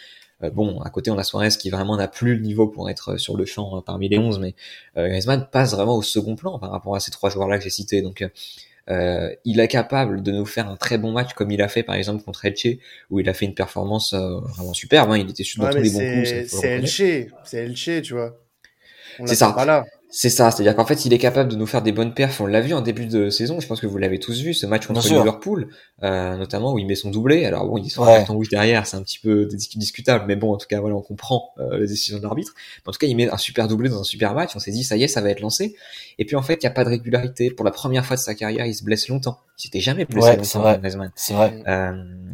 Euh, 0.43 0.51
bon, 0.51 0.79
à 0.81 0.91
côté 0.91 1.09
on 1.09 1.17
a 1.17 1.23
Suarez 1.23 1.49
qui 1.49 1.71
vraiment 1.71 1.97
n'a 1.97 2.07
plus 2.07 2.35
le 2.35 2.41
niveau 2.41 2.67
pour 2.67 2.89
être 2.91 3.17
sur 3.17 3.35
le 3.35 3.45
champ 3.45 3.81
parmi 3.81 4.07
les 4.07 4.19
11, 4.19 4.37
mais 4.37 4.53
euh, 4.95 5.07
Griezmann 5.07 5.47
passe 5.51 5.73
vraiment 5.73 5.95
au 5.95 6.03
second 6.03 6.35
plan 6.35 6.59
par 6.59 6.69
rapport 6.69 6.95
à 6.95 6.99
ces 6.99 7.09
trois 7.09 7.31
joueurs-là 7.31 7.57
que 7.57 7.63
j'ai 7.63 7.71
cités. 7.71 8.03
Donc 8.03 8.23
euh, 8.89 9.33
il 9.43 9.59
est 9.59 9.67
capable 9.67 10.23
de 10.23 10.31
nous 10.31 10.45
faire 10.45 10.69
un 10.69 10.77
très 10.77 10.97
bon 10.97 11.11
match 11.11 11.33
comme 11.33 11.51
il 11.51 11.61
a 11.61 11.67
fait 11.67 11.83
par 11.83 11.95
exemple 11.95 12.23
contre 12.23 12.45
Elche 12.45 12.77
où 13.09 13.19
il 13.19 13.27
a 13.27 13.33
fait 13.33 13.45
une 13.45 13.53
performance 13.53 14.13
euh, 14.13 14.39
vraiment 14.39 14.73
superbe. 14.73 15.11
Hein. 15.11 15.17
Il 15.17 15.29
était 15.29 15.43
sur 15.43 15.69
tous 15.69 15.77
les 15.77 15.89
bons 15.89 15.99
coups. 15.99 16.47
C'est 16.47 16.69
Elche, 16.69 17.31
c'est 17.43 17.57
Elche, 17.57 18.01
tu 18.01 18.13
vois. 18.13 18.37
C'est 19.25 19.35
ça. 19.35 19.51
Pas 19.51 19.65
là. 19.65 19.85
C'est 20.09 20.29
ça, 20.29 20.51
c'est-à-dire 20.51 20.75
qu'en 20.75 20.85
fait, 20.85 21.05
il 21.05 21.13
est 21.13 21.17
capable 21.17 21.51
de 21.51 21.57
nous 21.57 21.65
faire 21.65 21.81
des 21.81 21.91
bonnes 21.91 22.13
perfs. 22.13 22.39
On 22.39 22.45
l'a 22.45 22.61
vu 22.61 22.73
en 22.73 22.79
début 22.81 23.07
de 23.07 23.29
saison. 23.29 23.59
Je 23.59 23.67
pense 23.67 23.81
que 23.81 23.87
vous 23.87 23.97
l'avez 23.97 24.19
tous 24.19 24.41
vu, 24.41 24.53
ce 24.53 24.65
match 24.65 24.87
contre 24.87 25.05
Liverpool, 25.05 25.67
euh, 26.03 26.37
notamment 26.37 26.71
où 26.71 26.79
il 26.79 26.87
met 26.87 26.95
son 26.95 27.11
doublé. 27.11 27.45
Alors 27.45 27.67
bon, 27.67 27.77
il 27.77 27.89
sort 27.89 28.07
ouais. 28.07 28.23
rouge 28.23 28.47
derrière, 28.47 28.87
c'est 28.87 28.95
un 28.95 29.03
petit 29.03 29.19
peu 29.19 29.45
discutable, 29.45 30.23
mais 30.25 30.37
bon, 30.37 30.53
en 30.53 30.57
tout 30.57 30.67
cas, 30.67 30.79
voilà, 30.79 30.95
on 30.95 31.01
comprend 31.01 31.51
euh, 31.59 31.79
les 31.79 31.87
décisions 31.87 32.19
de 32.19 32.23
l'arbitre. 32.23 32.53
En 32.85 32.91
tout 32.91 32.99
cas, 32.99 33.07
il 33.07 33.15
met 33.15 33.29
un 33.29 33.37
super 33.37 33.67
doublé 33.67 33.89
dans 33.89 33.99
un 33.99 34.05
super 34.05 34.33
match. 34.33 34.55
On 34.55 34.59
s'est 34.59 34.71
dit, 34.71 34.85
ça 34.85 34.95
y 34.95 35.03
est, 35.03 35.09
ça 35.09 35.19
va 35.19 35.29
être 35.29 35.41
lancé. 35.41 35.75
Et 36.19 36.25
puis 36.25 36.37
en 36.37 36.41
fait, 36.41 36.55
il 36.55 36.65
n'y 36.65 36.67
a 36.67 36.71
pas 36.71 36.85
de 36.85 36.89
régularité. 36.89 37.51
Pour 37.51 37.65
la 37.65 37.71
première 37.71 38.05
fois 38.05 38.15
de 38.15 38.21
sa 38.21 38.33
carrière, 38.33 38.65
il 38.65 38.73
se 38.73 38.85
blesse 38.85 39.09
longtemps. 39.09 39.39
Il 39.59 39.63
s'était 39.63 39.81
jamais 39.81 40.05
blessé 40.05 40.29
ouais, 40.29 40.37
longtemps. 40.37 40.45
C'est 41.15 41.33
vrai. 41.33 41.63
Euh, 41.67 41.91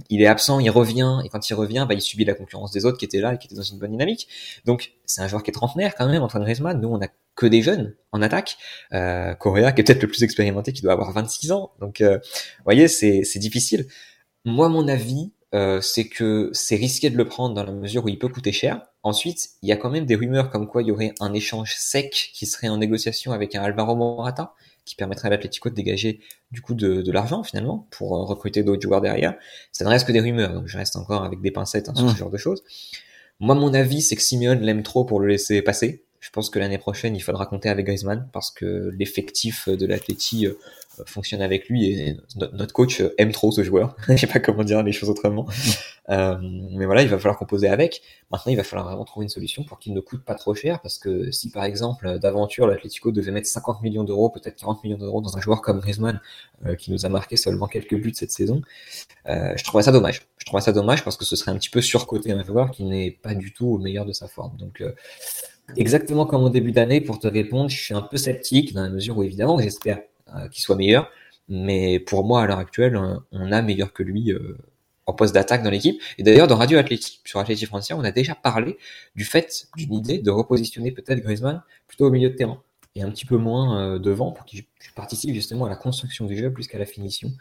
il 0.10 0.22
est 0.22 0.28
absent, 0.28 0.60
il 0.60 0.70
revient, 0.70 1.22
et 1.25 1.30
quand 1.30 1.50
il 1.50 1.54
revient, 1.54 1.86
bah, 1.88 1.96
il 1.96 2.02
subit 2.02 2.25
la 2.25 2.36
concurrence 2.36 2.72
des 2.72 2.86
autres 2.86 2.98
qui 2.98 3.06
étaient 3.06 3.22
là 3.22 3.34
et 3.34 3.38
qui 3.38 3.48
étaient 3.48 3.56
dans 3.56 3.64
une 3.64 3.80
bonne 3.80 3.92
dynamique. 3.92 4.28
Donc, 4.66 4.92
c'est 5.06 5.22
un 5.22 5.28
joueur 5.28 5.42
qui 5.42 5.50
est 5.50 5.54
trentenaire 5.54 5.96
quand 5.96 6.08
même, 6.08 6.22
Antoine 6.22 6.44
Griezmann. 6.44 6.80
Nous, 6.80 6.90
on 6.90 7.02
a 7.02 7.08
que 7.36 7.46
des 7.46 7.62
jeunes 7.62 7.96
en 8.12 8.22
attaque. 8.22 8.58
Euh, 8.94 9.34
Correa, 9.34 9.72
qui 9.72 9.82
est 9.82 9.84
peut-être 9.84 10.02
le 10.02 10.08
plus 10.08 10.24
expérimenté, 10.24 10.74
qui 10.74 10.82
doit 10.82 10.94
avoir 10.94 11.12
26 11.12 11.52
ans. 11.52 11.72
Donc, 11.80 12.02
euh, 12.02 12.18
vous 12.18 12.63
voyez, 12.66 12.88
c'est 12.88 13.40
difficile. 13.40 13.88
Moi, 14.46 14.70
mon 14.70 14.88
avis, 14.88 15.32
euh, 15.54 15.82
c'est 15.82 16.08
que 16.08 16.50
c'est 16.52 16.75
risqué 16.75 17.12
de 17.12 17.18
le 17.18 17.25
prendre 17.25 17.54
dans 17.54 17.63
la 17.63 17.72
mesure 17.72 18.06
où 18.06 18.10
il 18.10 18.18
peut 18.18 18.28
coûter 18.28 18.52
cher. 18.52 18.82
Ensuite, 19.04 19.50
il 19.62 19.70
y 19.70 19.72
a 19.72 19.78
quand 19.78 19.92
même 19.92 20.06
des 20.06 20.16
rumeurs 20.16 20.50
comme 20.50 20.68
quoi 20.68 20.82
il 20.82 20.88
y 20.88 20.92
aurait 20.92 21.13
un 21.20 21.34
échange 21.34 21.75
sec 21.78 22.32
qui 22.34 22.48
serait 22.48 22.70
en 22.70 22.78
négociation 22.78 23.34
avec 23.34 23.54
un 23.54 23.62
Alvaro 23.62 23.96
Morata, 23.96 24.56
qui 24.84 24.96
permettrait 24.96 25.28
à 25.28 25.32
l'Atlético 25.32 25.70
de 25.70 25.75
dégager 25.75 26.22
du 26.52 26.62
coup 26.62 26.74
de, 26.74 27.04
de 27.04 27.12
l'argent 27.12 27.44
finalement 27.44 27.88
pour 27.92 28.16
euh, 28.16 28.24
recruter 28.24 28.63
d'autres 28.63 28.82
joueurs 28.82 29.02
derrière. 29.02 29.36
Ça 29.72 29.86
ne 29.86 29.90
reste 29.90 30.08
que 30.08 30.12
des 30.12 30.22
rumeurs, 30.22 30.54
donc 30.54 30.68
je 30.68 30.78
reste 30.78 30.96
encore 30.96 31.24
avec 31.24 31.40
des 31.40 31.52
pincettes 31.52 31.88
hein, 31.88 31.96
sur 31.96 32.10
ce 32.10 32.16
mmh. 32.16 32.18
genre 32.18 32.32
de 32.32 32.38
choses. 32.38 32.63
Moi, 33.40 33.54
mon 33.54 33.74
avis, 33.75 34.02
c'est 34.02 34.16
que 34.16 34.22
Simeone 34.24 34.62
l'aime 34.62 34.82
trop 34.82 35.06
pour 35.06 35.20
le 35.20 35.28
laisser 35.28 35.62
passer. 35.62 36.04
Je 36.24 36.30
pense 36.30 36.50
que 36.50 36.58
l'année 36.58 36.77
prochaine, 36.77 37.18
il 37.18 37.20
faudra 37.20 37.46
compter 37.46 37.68
avec 37.68 37.86
Griezmann 37.86 38.30
parce 38.32 38.50
que 38.50 38.89
l'effectif 38.98 39.68
de 39.68 39.86
l'Atleti 39.86 40.48
euh, 40.48 40.53
fonctionne 41.06 41.42
avec 41.42 41.68
lui 41.68 41.92
et 41.92 42.18
notre 42.38 42.72
coach 42.72 43.03
aime 43.18 43.34
trop 43.34 43.51
ce 43.51 43.62
joueur. 43.62 43.98
Je 44.08 44.15
sais 44.15 44.27
pas 44.27 44.39
comment 44.39 44.63
dire 44.63 44.82
les 44.84 44.94
choses 44.94 45.10
autrement. 45.10 45.46
euh, 46.10 46.38
mais 46.72 46.86
voilà, 46.86 47.01
il 47.01 47.10
va 47.10 47.18
falloir 47.18 47.38
composer 47.38 47.68
avec. 47.68 48.01
Maintenant, 48.32 48.53
il 48.53 48.56
va 48.56 48.63
falloir 48.63 48.88
vraiment 48.88 49.03
trouver 49.03 49.25
une 49.25 49.30
solution 49.30 49.65
pour 49.65 49.80
qu'il 49.80 49.94
ne 49.94 50.00
coûte 50.00 50.24
pas 50.24 50.36
trop 50.36 50.56
cher 50.56 50.80
parce 50.82 50.98
que 50.98 51.30
si 51.32 51.50
par 51.50 51.65
exemple 51.65 52.20
d'aventure 52.20 52.68
l'Atlético 52.68 53.12
devait 53.12 53.32
mettre 53.32 53.48
50 53.48 53.82
millions 53.82 54.06
d'euros, 54.06 54.30
peut-être 54.30 54.56
40 54.56 54.82
millions 54.86 54.98
d'euros 54.98 55.20
dans 55.20 55.36
un 55.38 55.42
joueur 55.42 55.62
comme 55.62 55.82
Griezmann 55.82 56.22
euh, 56.65 56.75
qui 56.75 56.94
nous 56.94 57.06
a 57.06 57.10
marqué 57.10 57.36
seulement 57.36 57.68
quelques 57.68 57.96
buts 57.96 58.13
cette 58.15 58.32
saison, 58.32 58.62
euh, 59.27 59.53
je 59.58 59.63
trouverais 59.65 59.84
ça 59.84 59.92
dommage. 59.92 60.22
Je 60.38 60.46
trouverais 60.46 60.63
ça 60.63 60.72
dommage 60.72 61.03
parce 61.03 61.18
que 61.18 61.25
ce 61.25 61.36
serait 61.36 61.51
un 61.51 61.58
petit 61.58 61.70
peu 61.70 61.82
surcoté 61.82 62.32
un 62.32 62.44
joueur 62.44 62.72
qui 62.72 62.86
n'est 62.86 63.12
pas 63.12 63.36
du 63.36 63.51
tout 63.51 63.68
au 63.68 63.77
meilleur 63.77 64.06
de 64.06 64.13
sa 64.13 64.30
forme. 64.30 64.56
Donc 64.58 64.80
euh, 64.80 64.94
Exactement 65.75 66.25
comme 66.25 66.43
au 66.43 66.50
début 66.50 66.72
d'année, 66.72 67.01
pour 67.01 67.20
te 67.20 67.27
répondre, 67.27 67.70
je 67.70 67.82
suis 67.82 67.93
un 67.93 68.01
peu 68.01 68.17
sceptique 68.17 68.74
dans 68.74 68.84
la 68.84 68.89
mesure 68.89 69.17
où 69.17 69.24
évidemment 69.24 69.58
j'espère 69.58 70.01
euh, 70.36 70.48
qu'il 70.50 70.62
soit 70.62 70.75
meilleur, 70.75 71.10
mais 71.48 72.00
pour 72.00 72.25
moi 72.25 72.43
à 72.43 72.48
l'heure 72.48 72.60
actuelle, 72.60 73.00
on 73.32 73.51
a 73.51 73.62
meilleur 73.62 73.93
que 73.93 74.03
lui 74.03 74.32
euh, 74.32 74.58
en 75.05 75.13
poste 75.13 75.34
d'attaque 75.34 75.63
dans 75.63 75.70
l'équipe. 75.70 76.01
Et 76.17 76.24
d'ailleurs 76.24 76.48
dans 76.48 76.58
Radio 76.58 76.77
Athlétique, 76.77 77.22
sur 77.25 77.39
Athlétique 77.39 77.67
Frontière, 77.67 77.98
on 77.98 78.03
a 78.03 78.12
déjà 78.12 78.36
parlé 78.36 78.77
du 79.15 79.25
fait 79.25 79.67
d'une 79.75 79.93
idée 79.93 80.20
de 80.20 80.32
repositionner 80.32 80.91
peut-être 80.91 81.20
Griezmann 81.22 81.63
plutôt 81.88 82.08
au 82.08 82.12
milieu 82.12 82.29
de 82.29 82.36
terrain. 82.36 82.62
et 82.96 83.01
un 83.01 83.10
petit 83.10 83.25
peu 83.25 83.38
moins 83.38 83.98
devant 84.00 84.32
pour 84.32 84.46
qu'il 84.46 84.63
participe 84.96 85.34
justement 85.34 85.66
à 85.66 85.70
la 85.70 85.75
construction 85.75 86.25
du 86.25 86.38
jeu 86.38 86.52
plus 86.52 86.68
qu'à 86.68 86.78
la 86.78 86.86
finition. 86.86 87.32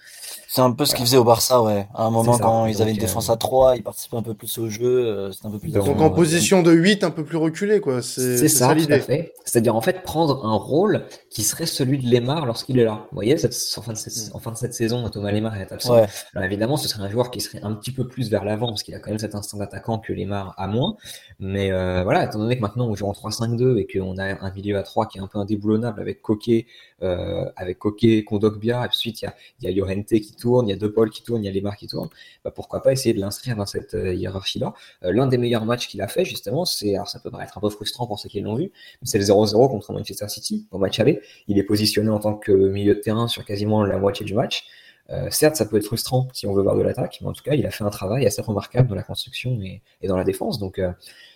C'est 0.49 0.61
un 0.61 0.73
peu 0.73 0.85
ce 0.85 0.95
qu'ils 0.95 1.07
faisaient 1.07 1.17
au 1.17 1.25
Barça, 1.25 1.63
ouais. 1.63 1.87
À 1.95 2.05
un 2.05 2.11
moment, 2.11 2.39
quand 2.39 2.67
ils 2.67 2.81
avaient 2.83 2.93
une 2.93 2.99
défense 2.99 3.31
à 3.31 3.37
3, 3.37 3.77
ils 3.77 3.83
participaient 3.83 4.17
un 4.17 4.23
peu 4.23 4.35
plus 4.35 4.59
au 4.59 4.69
jeu, 4.69 5.31
un 5.45 5.51
peu 5.51 5.59
plus 5.59 5.73
Donc 5.73 6.01
en 6.01 6.11
position 6.11 6.63
de 6.63 6.73
8, 6.73 7.05
un 7.05 7.11
peu 7.11 7.25
plus 7.25 7.37
reculé, 7.37 7.81
quoi. 7.81 8.03
C'est 8.03 8.49
ça, 8.49 8.75
l'idée. 8.75 9.33
C'est-à-dire, 9.45 9.75
en 9.75 9.81
fait, 9.81 10.03
prendre 10.03 10.45
un 10.45 10.55
rôle 10.55 11.05
qui 11.31 11.43
serait 11.43 11.67
celui 11.67 11.99
de 11.99 12.11
Lemar 12.11 12.47
lorsqu'il 12.47 12.79
est 12.79 12.85
là. 12.85 13.07
Vous 13.11 13.17
voyez, 13.17 13.37
cette, 13.39 13.55
en, 13.77 13.83
fin 13.83 13.93
de 13.93 13.99
cette, 13.99 14.33
mm. 14.33 14.37
en, 14.37 14.39
fin 14.39 14.53
de 14.53 14.57
cette, 14.57 14.75
saison, 14.75 15.09
Thomas 15.09 15.33
Lemar 15.33 15.57
est 15.57 15.73
absent. 15.73 15.95
Alors 16.35 16.45
évidemment, 16.45 16.77
ce 16.77 16.89
serait 16.89 17.03
un 17.03 17.11
joueur 17.11 17.31
qui 17.31 17.41
serait 17.41 17.61
un 17.63 17.73
petit 17.75 17.91
peu 17.91 18.07
plus 18.07 18.31
vers 18.31 18.45
l'avant, 18.45 18.69
parce 18.69 18.83
qu'il 18.83 18.95
a 18.95 18.99
quand 18.99 19.11
même 19.11 19.19
cet 19.19 19.35
instant 19.35 19.59
d'attaquant 19.59 19.99
que 19.99 20.13
Lemar 20.13 20.55
a 20.57 20.67
moins. 20.67 20.97
Mais 21.39 21.73
euh, 21.73 22.03
voilà, 22.03 22.25
étant 22.25 22.39
donné 22.39 22.57
que 22.57 22.61
maintenant 22.61 22.87
on 22.87 22.95
joue 22.95 23.07
en 23.07 23.13
3-5-2 23.13 23.79
et 23.79 23.87
qu'on 23.87 24.19
a 24.19 24.25
un 24.25 24.53
milieu 24.53 24.79
à 24.79 24.83
3 24.83 25.07
qui 25.07 25.19
est 25.19 25.21
un 25.21 25.27
peu 25.27 25.39
indéboulonnable 25.39 26.01
avec 26.01 26.23
Coquet, 26.23 26.67
euh, 27.03 27.32
avec 27.57 27.79
Coquet, 27.79 28.25
Kondogbia, 28.25 28.85
et 28.85 28.89
ensuite 28.89 29.23
il 29.23 29.25
y 29.25 29.29
a, 29.29 29.35
y 29.61 29.67
a 29.69 29.71
Llorente 29.71 30.07
qui 30.07 30.35
tourne, 30.35 30.69
il 30.69 30.71
y 30.71 30.75
a 30.75 30.77
De 30.77 30.87
Paul 30.87 31.11
qui 31.11 31.23
tourne, 31.23 31.43
il 31.43 31.47
y 31.47 31.49
a 31.49 31.53
Lemar 31.53 31.77
qui 31.77 31.87
tourne, 31.87 32.09
bah, 32.45 32.51
pourquoi 32.51 32.83
pas 32.83 32.93
essayer 32.93 33.15
de 33.15 33.21
l'inscrire 33.21 33.57
dans 33.57 33.67
cette 33.67 33.95
euh, 33.95 34.15
hiérarchie-là. 34.15 34.75
Euh, 35.05 35.13
l'un 35.13 35.27
des 35.27 35.39
meilleurs 35.39 35.65
matchs 35.65 35.89
qu'il 35.89 36.01
a 36.03 36.09
fait, 36.09 36.25
justement, 36.25 36.65
c'est, 36.65 36.95
alors 36.95 37.09
ça 37.09 37.21
peut 37.21 37.31
paraître 37.31 37.57
un 37.59 37.61
peu 37.61 37.71
frustrant 37.71 38.07
pour 38.07 38.19
ceux 38.19 38.29
qui 38.29 38.41
l'ont 38.41 38.55
vu, 38.55 38.73
c'est 39.03 39.19
le 39.19 39.25
0-0 39.25 39.69
contre 39.69 39.93
Manchester 39.93 40.29
City 40.29 40.67
au 40.71 40.79
match 40.79 40.99
aller. 41.01 41.21
Il 41.49 41.59
est 41.59 41.65
positionné 41.65 42.11
en 42.11 42.19
tant 42.19 42.35
que 42.35 42.53
milieu 42.53 42.95
de 42.95 43.01
terrain 43.01 43.29
sur 43.29 43.45
quasiment 43.45 43.85
la 43.85 43.99
moitié 43.99 44.25
du 44.25 44.35
match. 44.35 44.65
Euh, 45.11 45.29
certes, 45.31 45.57
ça 45.57 45.67
peut 45.67 45.77
être 45.77 45.85
frustrant 45.85 46.29
si 46.33 46.47
on 46.47 46.55
veut 46.55 46.63
voir 46.63 46.77
de 46.77 46.83
l'attaque, 46.83 47.19
mais 47.21 47.29
en 47.29 47.33
tout 47.33 47.43
cas, 47.43 47.55
il 47.55 47.67
a 47.67 47.71
fait 47.71 47.85
un 47.85 47.91
travail 47.91 48.27
assez 48.27 48.41
remarquable 48.41 48.89
dans 48.89 48.95
la 48.95 49.03
construction 49.03 49.59
et 49.61 50.09
dans 50.09 50.17
la 50.17 50.25
défense, 50.25 50.59
donc 50.59 50.81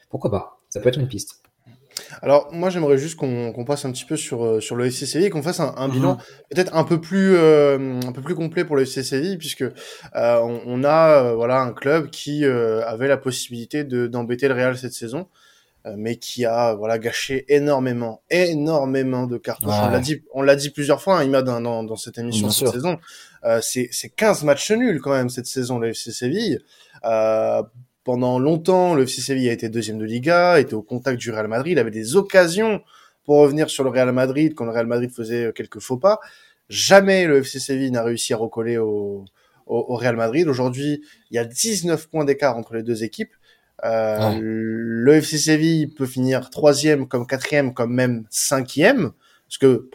pourquoi 0.09 0.31
pas 0.31 0.61
Ça 0.69 0.81
peut 0.81 0.89
être 0.89 0.99
une 0.99 1.09
piste. 1.09 1.46
Alors 2.23 2.49
moi 2.53 2.71
j'aimerais 2.71 2.99
juste 2.99 3.17
qu'on 3.17 3.65
passe 3.67 3.85
un 3.85 3.93
petit 3.93 4.05
peu 4.05 4.17
sur 4.17 4.45
euh, 4.45 4.61
sur 4.61 4.77
le 4.77 4.87
FC 4.87 5.07
Séville 5.07 5.27
et 5.27 5.31
qu'on 5.31 5.43
fasse 5.43 5.61
un, 5.61 5.75
un 5.77 5.89
bilan 5.89 6.15
mhm. 6.15 6.19
peut-être 6.51 6.75
un 6.75 6.85
peu 6.85 7.01
plus 7.01 7.35
euh, 7.37 8.01
un 8.07 8.13
peu 8.13 8.23
plus 8.23 8.35
complet 8.35 8.65
pour 8.65 8.77
le 8.77 8.83
FC 8.83 9.03
Séville 9.03 9.39
puisque 9.39 9.63
euh, 9.63 9.73
on, 10.15 10.61
on, 10.67 10.85
a 10.85 11.33
voilà 11.35 11.61
un 11.61 11.73
club 11.73 12.11
qui 12.11 12.45
avait 12.45 13.09
la 13.09 13.17
possibilité 13.17 13.85
de 13.85 14.07
d'embêter 14.07 14.49
le 14.49 14.55
Real 14.55 14.77
cette 14.77 14.93
saison 14.93 15.29
mais 15.97 16.17
qui 16.17 16.45
a 16.45 16.75
voilà 16.75 16.99
gâché 16.99 17.45
énormément 17.49 18.23
énormément 18.29 19.27
de 19.27 19.39
cartouches. 19.39 19.71
On 19.71 19.91
l'a 19.91 20.01
dit 20.01 20.23
on 20.35 20.43
l'a 20.43 20.57
dit 20.57 20.71
plusieurs 20.71 21.01
fois 21.01 21.19
hein, 21.19 21.25
il 21.25 21.31
m'a 21.31 21.43
dans, 21.43 21.61
dans, 21.61 21.85
dans 21.85 21.97
cette 21.97 22.19
émission 22.19 22.51
cette 22.51 22.69
saison. 22.69 22.99
C'est 23.61 23.89
c'est 23.93 24.09
15 24.09 24.43
matchs 24.43 24.73
nuls 24.73 25.01
quand 25.01 25.13
même 25.13 25.29
cette 25.29 25.47
saison 25.47 25.79
le 25.79 25.91
FC 25.91 26.11
Séville 26.11 26.59
pendant 28.07 28.39
longtemps, 28.39 28.95
le 28.95 29.03
FC 29.03 29.21
Séville 29.21 29.49
a 29.49 29.53
été 29.53 29.69
deuxième 29.69 29.99
de 29.99 30.05
Liga, 30.05 30.61
était 30.61 30.75
au 30.75 30.83
contact 30.83 31.19
du 31.19 31.33
Real 31.33 31.49
Madrid, 31.49 31.73
il 31.73 31.79
avait 31.81 31.91
des 31.91 32.15
occasions 32.15 32.81
pour 33.25 33.39
revenir 33.39 33.69
sur 33.69 33.83
le 33.83 33.91
Real 33.91 34.13
Madrid 34.13 34.55
quand 34.55 34.65
le 34.65 34.71
Real 34.71 34.87
Madrid 34.87 35.11
faisait 35.11 35.53
quelques 35.53 35.81
faux 35.81 35.97
pas. 35.97 36.21
Jamais 36.69 37.27
le 37.27 37.39
FC 37.39 37.59
Séville 37.59 37.91
n'a 37.91 38.05
réussi 38.05 38.33
à 38.33 38.37
recoller 38.37 38.79
au, 38.79 39.25
au, 39.67 39.97
Real 39.97 40.15
Madrid. 40.15 40.47
Aujourd'hui, 40.47 41.03
il 41.33 41.35
y 41.35 41.39
a 41.39 41.45
19 41.45 42.09
points 42.09 42.25
d'écart 42.25 42.57
entre 42.57 42.75
les 42.75 42.85
deux 42.85 43.03
équipes. 43.03 43.33
Euh, 43.85 44.39
Le 44.41 45.15
FC 45.15 45.37
Séville 45.37 45.89
peut 45.89 46.07
finir 46.07 46.51
troisième, 46.51 47.09
comme 47.09 47.27
quatrième, 47.27 47.75
comme 47.75 47.93
même 47.93 48.25
cinquième, 48.31 49.11
parce 49.49 49.59
que 49.59 49.91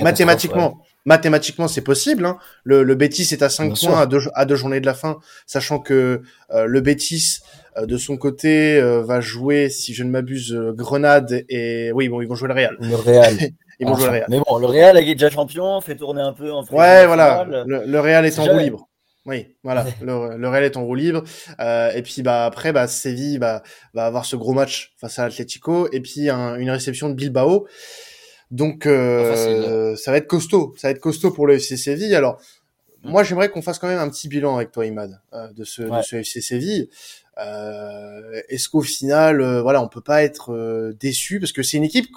mathématiquement, 0.00 0.80
mathématiquement 1.04 1.68
c'est 1.68 1.82
possible. 1.82 2.26
Hein. 2.26 2.38
Le, 2.64 2.82
le 2.82 2.94
Betis 2.94 3.28
est 3.32 3.42
à 3.42 3.48
5 3.48 3.78
points 3.78 4.00
à 4.00 4.06
deux, 4.06 4.20
à 4.34 4.44
deux 4.44 4.56
journées 4.56 4.80
de 4.80 4.86
la 4.86 4.94
fin, 4.94 5.18
sachant 5.46 5.78
que 5.78 6.22
euh, 6.50 6.66
le 6.66 6.80
Betis 6.80 7.40
euh, 7.76 7.86
de 7.86 7.96
son 7.96 8.16
côté 8.16 8.78
euh, 8.78 9.02
va 9.02 9.20
jouer, 9.20 9.68
si 9.68 9.94
je 9.94 10.02
ne 10.02 10.10
m'abuse, 10.10 10.56
Grenade 10.74 11.44
et 11.48 11.92
oui 11.92 12.08
bon 12.08 12.20
ils 12.20 12.28
vont 12.28 12.34
jouer 12.34 12.48
le 12.48 12.54
Real. 12.54 12.76
Le 12.80 12.96
Real. 12.96 13.36
ils 13.80 13.86
vont 13.86 13.96
jouer 13.96 14.06
le 14.06 14.12
Real. 14.12 14.26
Mais 14.28 14.40
bon, 14.46 14.58
le 14.58 14.66
Real 14.66 14.96
est 14.96 15.14
déjà 15.14 15.30
champion, 15.30 15.80
fait 15.80 15.96
tourner 15.96 16.22
un 16.22 16.32
peu 16.32 16.52
en 16.52 16.64
Ouais 16.72 17.06
voilà, 17.06 17.44
le, 17.44 18.00
Real 18.00 18.26
est, 18.26 18.38
en 18.38 18.44
roue 18.44 18.58
libre. 18.58 18.88
Oui, 19.26 19.56
voilà, 19.64 19.84
le, 20.00 20.36
le, 20.36 20.48
Real 20.48 20.62
est 20.62 20.76
en 20.76 20.84
roue 20.84 20.94
libre. 20.94 21.24
Euh, 21.58 21.90
et 21.92 22.02
puis 22.02 22.22
bah 22.22 22.46
après, 22.46 22.72
bah 22.72 22.86
Séville 22.86 23.38
bah, 23.38 23.64
va 23.92 24.06
avoir 24.06 24.24
ce 24.24 24.36
gros 24.36 24.52
match 24.52 24.94
face 25.00 25.18
à 25.18 25.24
Atletico 25.24 25.88
et 25.90 26.00
puis 26.00 26.30
une 26.30 26.70
réception 26.70 27.08
de 27.08 27.14
Bilbao. 27.14 27.66
Donc 28.50 28.86
euh, 28.86 29.96
ça 29.96 30.10
va 30.10 30.18
être 30.18 30.26
costaud, 30.26 30.74
ça 30.76 30.88
va 30.88 30.92
être 30.92 31.00
costaud 31.00 31.32
pour 31.32 31.46
le 31.46 31.54
FC 31.54 31.76
Séville. 31.76 32.14
Alors 32.14 32.40
mm. 33.02 33.10
moi 33.10 33.24
j'aimerais 33.24 33.48
qu'on 33.48 33.62
fasse 33.62 33.78
quand 33.78 33.88
même 33.88 33.98
un 33.98 34.08
petit 34.08 34.28
bilan 34.28 34.56
avec 34.56 34.70
toi 34.70 34.86
Imad 34.86 35.20
euh, 35.32 35.52
de 35.52 35.64
ce 35.64 35.82
de 35.82 36.02
ce 36.02 36.16
FC 36.16 36.40
Séville. 36.40 36.88
Euh, 37.38 38.40
Est-ce 38.48 38.68
qu'au 38.68 38.82
final 38.82 39.40
euh, 39.40 39.62
voilà 39.62 39.82
on 39.82 39.88
peut 39.88 40.00
pas 40.00 40.22
être 40.22 40.52
euh, 40.52 40.96
déçu? 40.98 41.40
Parce 41.40 41.52
que 41.52 41.62
c'est 41.62 41.76
une 41.76 41.84
équipe 41.84 42.08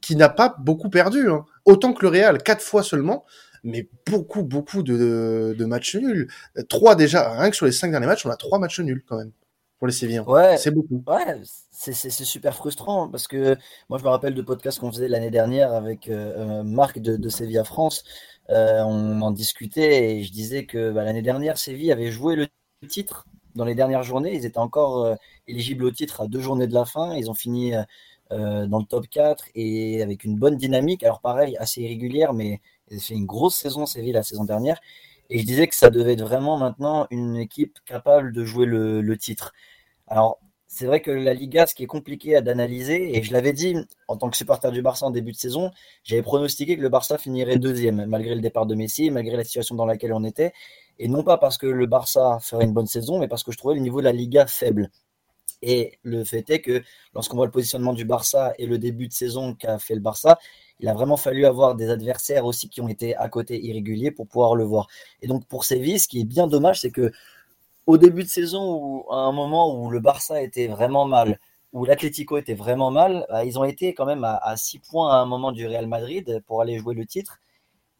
qui 0.00 0.16
n'a 0.16 0.28
pas 0.28 0.54
beaucoup 0.58 0.90
perdu, 0.90 1.30
hein. 1.30 1.44
autant 1.64 1.92
que 1.92 2.02
le 2.02 2.08
Real 2.08 2.42
quatre 2.42 2.62
fois 2.62 2.82
seulement 2.82 3.24
mais 3.62 3.90
beaucoup, 4.06 4.42
beaucoup 4.42 4.82
de, 4.82 5.54
de, 5.54 5.64
matchs 5.66 5.96
nuls. 5.96 6.28
Trois 6.70 6.94
déjà, 6.94 7.38
rien 7.38 7.50
que 7.50 7.56
sur 7.56 7.66
les 7.66 7.72
cinq 7.72 7.90
derniers 7.90 8.06
matchs, 8.06 8.24
on 8.24 8.30
a 8.30 8.36
trois 8.36 8.58
matchs 8.58 8.80
nuls 8.80 9.04
quand 9.06 9.18
même 9.18 9.32
pour 9.80 9.86
les 9.86 9.94
Sévillans. 9.94 10.24
Ouais, 10.26 10.58
c'est 10.58 10.70
beaucoup. 10.70 11.02
Ouais, 11.06 11.40
c'est 11.70 12.10
super 12.10 12.54
frustrant 12.54 13.08
parce 13.08 13.26
que 13.26 13.56
moi 13.88 13.98
je 13.98 14.04
me 14.04 14.10
rappelle 14.10 14.34
de 14.34 14.42
podcasts 14.42 14.78
qu'on 14.78 14.92
faisait 14.92 15.08
l'année 15.08 15.30
dernière 15.30 15.72
avec 15.72 16.08
euh, 16.08 16.60
euh, 16.60 16.62
Marc 16.62 16.98
de, 16.98 17.16
de 17.16 17.28
Séville 17.30 17.62
France. 17.64 18.04
Euh, 18.50 18.82
on 18.82 19.22
en 19.22 19.30
discutait 19.30 20.18
et 20.18 20.22
je 20.22 20.32
disais 20.32 20.66
que 20.66 20.92
bah, 20.92 21.02
l'année 21.02 21.22
dernière 21.22 21.56
Séville 21.56 21.92
avait 21.92 22.10
joué 22.10 22.36
le 22.36 22.46
titre 22.88 23.26
dans 23.54 23.64
les 23.64 23.74
dernières 23.74 24.02
journées. 24.02 24.34
Ils 24.34 24.44
étaient 24.44 24.58
encore 24.58 25.16
éligibles 25.48 25.84
au 25.84 25.90
titre 25.90 26.20
à 26.20 26.26
deux 26.26 26.40
journées 26.40 26.66
de 26.66 26.74
la 26.74 26.84
fin. 26.84 27.14
Ils 27.14 27.30
ont 27.30 27.34
fini 27.34 27.72
dans 28.30 28.78
le 28.78 28.84
top 28.84 29.08
4 29.08 29.46
et 29.54 30.02
avec 30.02 30.24
une 30.24 30.36
bonne 30.38 30.56
dynamique. 30.56 31.02
Alors 31.04 31.20
pareil, 31.20 31.56
assez 31.56 31.80
irrégulière, 31.80 32.34
mais 32.34 32.60
ils 32.90 32.98
ont 32.98 33.00
fait 33.00 33.14
une 33.14 33.26
grosse 33.26 33.56
saison 33.56 33.86
Séville 33.86 34.12
la 34.12 34.22
saison 34.22 34.44
dernière. 34.44 34.78
Et 35.30 35.38
je 35.38 35.46
disais 35.46 35.68
que 35.68 35.76
ça 35.76 35.90
devait 35.90 36.14
être 36.14 36.22
vraiment 36.22 36.58
maintenant 36.58 37.06
une 37.10 37.36
équipe 37.36 37.78
capable 37.86 38.32
de 38.32 38.44
jouer 38.44 38.66
le, 38.66 39.16
titre. 39.16 39.52
Alors, 40.08 40.40
c'est 40.66 40.86
vrai 40.86 41.00
que 41.00 41.12
la 41.12 41.34
Liga, 41.34 41.66
ce 41.66 41.74
qui 41.74 41.84
est 41.84 41.86
compliqué 41.86 42.36
à 42.36 42.40
d'analyser, 42.42 43.16
et 43.16 43.22
je 43.22 43.32
l'avais 43.32 43.52
dit 43.52 43.76
en 44.08 44.16
tant 44.16 44.28
que 44.28 44.36
supporter 44.36 44.72
du 44.72 44.82
Barça 44.82 45.06
en 45.06 45.10
début 45.12 45.30
de 45.30 45.36
saison, 45.36 45.70
j'avais 46.02 46.22
pronostiqué 46.22 46.76
que 46.76 46.82
le 46.82 46.88
Barça 46.88 47.16
finirait 47.16 47.58
deuxième, 47.58 48.06
malgré 48.06 48.34
le 48.34 48.40
départ 48.40 48.66
de 48.66 48.74
Messi, 48.74 49.10
malgré 49.10 49.36
la 49.36 49.44
situation 49.44 49.76
dans 49.76 49.86
laquelle 49.86 50.12
on 50.12 50.24
était, 50.24 50.52
et 50.98 51.08
non 51.08 51.22
pas 51.22 51.38
parce 51.38 51.58
que 51.58 51.66
le 51.66 51.86
Barça 51.86 52.38
ferait 52.40 52.64
une 52.64 52.74
bonne 52.74 52.86
saison, 52.86 53.20
mais 53.20 53.28
parce 53.28 53.44
que 53.44 53.52
je 53.52 53.58
trouvais 53.58 53.74
le 53.74 53.80
niveau 53.80 54.00
de 54.00 54.04
la 54.06 54.12
Liga 54.12 54.46
faible. 54.46 54.90
Et 55.62 55.98
le 56.02 56.24
fait 56.24 56.48
est 56.50 56.60
que 56.60 56.82
lorsqu'on 57.14 57.36
voit 57.36 57.46
le 57.46 57.52
positionnement 57.52 57.92
du 57.92 58.04
Barça 58.04 58.54
et 58.58 58.66
le 58.66 58.78
début 58.78 59.08
de 59.08 59.12
saison 59.12 59.54
qu'a 59.54 59.78
fait 59.78 59.94
le 59.94 60.00
Barça, 60.00 60.38
il 60.78 60.88
a 60.88 60.94
vraiment 60.94 61.16
fallu 61.16 61.44
avoir 61.44 61.74
des 61.74 61.90
adversaires 61.90 62.46
aussi 62.46 62.68
qui 62.68 62.80
ont 62.80 62.88
été 62.88 63.14
à 63.16 63.28
côté 63.28 63.60
irréguliers 63.62 64.10
pour 64.10 64.26
pouvoir 64.26 64.54
le 64.54 64.64
voir. 64.64 64.88
Et 65.20 65.26
donc 65.26 65.46
pour 65.46 65.64
Séville, 65.64 66.00
ce 66.00 66.08
qui 66.08 66.20
est 66.20 66.24
bien 66.24 66.46
dommage, 66.46 66.80
c'est 66.80 66.90
que 66.90 67.12
au 67.86 67.98
début 67.98 68.22
de 68.24 68.28
saison, 68.28 68.76
ou 68.76 69.12
à 69.12 69.16
un 69.16 69.32
moment 69.32 69.74
où 69.76 69.90
le 69.90 70.00
Barça 70.00 70.42
était 70.42 70.68
vraiment 70.68 71.06
mal, 71.06 71.38
où 71.72 71.84
l'Atlético 71.84 72.36
était 72.38 72.54
vraiment 72.54 72.90
mal, 72.90 73.26
bah, 73.28 73.44
ils 73.44 73.58
ont 73.58 73.64
été 73.64 73.94
quand 73.94 74.06
même 74.06 74.24
à, 74.24 74.56
6 74.56 74.78
points 74.80 75.12
à 75.12 75.16
un 75.16 75.26
moment 75.26 75.52
du 75.52 75.66
Real 75.66 75.86
Madrid 75.86 76.42
pour 76.46 76.62
aller 76.62 76.78
jouer 76.78 76.94
le 76.94 77.06
titre. 77.06 77.40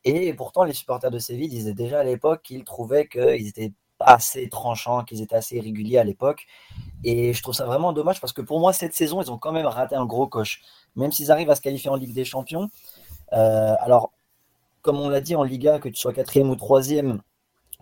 Et 0.05 0.33
pourtant, 0.35 0.64
les 0.64 0.73
supporters 0.73 1.11
de 1.11 1.19
Séville 1.19 1.49
disaient 1.49 1.75
déjà 1.75 2.00
à 2.00 2.05
l'époque 2.05 2.43
qu'ils 2.43 2.64
trouvaient 2.64 3.07
qu'ils 3.07 3.49
étaient 3.49 3.73
assez 4.00 4.49
tranchants, 4.49 5.04
qu'ils 5.04 5.23
étaient 5.23 5.37
assez 5.37 5.61
réguliers 5.61 5.99
à 5.99 6.04
l'époque. 6.04 6.47
Et 7.04 7.33
je 7.33 7.42
trouve 7.42 7.54
ça 7.54 7.64
vraiment 7.64 7.92
dommage 7.92 8.21
parce 8.21 8.33
que 8.33 8.42
pour 8.42 8.61
moi, 8.61 8.73
cette 8.73 8.95
saison, 8.95 9.23
ils 9.23 9.30
ont 9.30 9.38
quand 9.38 9.52
même 9.52 9.66
raté 9.66 9.95
un 9.95 10.07
gros 10.07 10.26
coche. 10.26 10.62
Même 10.97 11.12
s'ils 11.12 11.30
arrivent 11.30 11.50
à 11.50 11.54
se 11.54 11.61
qualifier 11.61 11.90
en 11.90 11.97
Ligue 11.97 12.14
des 12.14 12.25
Champions. 12.25 12.69
Euh, 13.33 13.75
alors, 13.80 14.12
comme 14.83 14.99
on 14.99 15.09
l'a 15.09 15.21
dit 15.21 15.37
en 15.37 15.42
Liga, 15.42 15.78
que 15.78 15.88
tu 15.88 15.97
sois 15.97 16.12
quatrième 16.12 16.50
ou 16.50 16.57
troisième, 16.57 17.21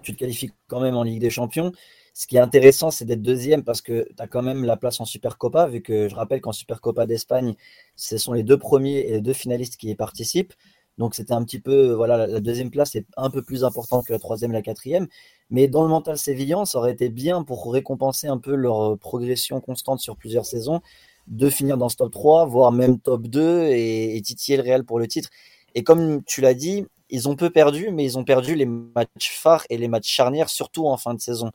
tu 0.03 0.15
te 0.15 0.19
qualifies 0.19 0.53
quand 0.67 0.81
même 0.81 0.97
en 0.97 1.03
Ligue 1.03 1.21
des 1.21 1.31
Champions. 1.31 1.73
Ce 2.15 2.27
qui 2.27 2.37
est 2.37 2.41
intéressant, 2.41 2.91
c'est 2.91 3.05
d'être 3.05 3.23
deuxième 3.23 3.63
parce 3.63 3.81
que 3.81 4.09
tu 4.17 4.23
as 4.23 4.27
quand 4.27 4.43
même 4.43 4.65
la 4.65 4.77
place 4.77 5.01
en 5.01 5.05
Supercopa, 5.05 5.69
vu 5.69 5.83
que 5.83 6.09
je 6.09 6.15
rappelle 6.17 6.41
qu'en 6.41 6.51
Supercopa 6.53 7.07
d'Espagne, 7.07 7.55
ce 7.95 8.19
sont 8.19 8.33
les 8.33 8.43
deux 8.43 8.59
premiers 8.59 8.99
et 8.99 9.13
les 9.13 9.21
deux 9.21 9.33
finalistes 9.33 9.77
qui 9.77 9.89
y 9.89 9.95
participent. 9.95 10.53
Donc 10.99 11.15
c'était 11.15 11.33
un 11.33 11.45
petit 11.45 11.61
peu, 11.61 11.93
voilà, 11.93 12.27
la 12.27 12.41
deuxième 12.41 12.71
place 12.71 12.97
est 12.97 13.07
un 13.17 13.31
peu 13.31 13.43
plus 13.43 13.63
importante 13.63 14.05
que 14.05 14.13
la 14.13 14.19
troisième 14.19 14.51
et 14.51 14.55
la 14.55 14.63
quatrième. 14.63 15.07
Mais 15.51 15.69
dans 15.69 15.83
le 15.83 15.89
mental 15.89 16.19
sévillan, 16.19 16.65
ça 16.65 16.79
aurait 16.79 16.93
été 16.93 17.09
bien 17.09 17.43
pour 17.43 17.73
récompenser 17.73 18.27
un 18.27 18.39
peu 18.39 18.55
leur 18.55 18.99
progression 18.99 19.61
constante 19.61 20.01
sur 20.01 20.17
plusieurs 20.17 20.47
saisons, 20.47 20.81
de 21.27 21.49
finir 21.51 21.77
dans 21.77 21.89
ce 21.89 21.97
top 21.97 22.13
3, 22.13 22.47
voire 22.47 22.73
même 22.73 22.99
top 22.99 23.27
2 23.27 23.65
et, 23.65 24.17
et 24.17 24.23
titiller 24.23 24.57
le 24.57 24.63
Real 24.63 24.85
pour 24.85 24.99
le 24.99 25.07
titre. 25.07 25.31
Et 25.75 25.83
comme 25.83 26.23
tu 26.25 26.41
l'as 26.41 26.55
dit, 26.55 26.87
ils 27.11 27.29
ont 27.29 27.37
peu 27.37 27.51
perdu, 27.51 27.91
mais 27.91 28.05
ils 28.05 28.19
ont 28.19 28.25
perdu 28.25 28.55
les 28.55 28.67
matchs 28.67 29.31
phares 29.31 29.65
et 29.71 29.79
les 29.79 29.89
matchs 29.89 30.09
charnières, 30.09 30.49
surtout 30.49 30.87
en 30.87 30.97
fin 30.97 31.15
de 31.15 31.21
saison. 31.21 31.51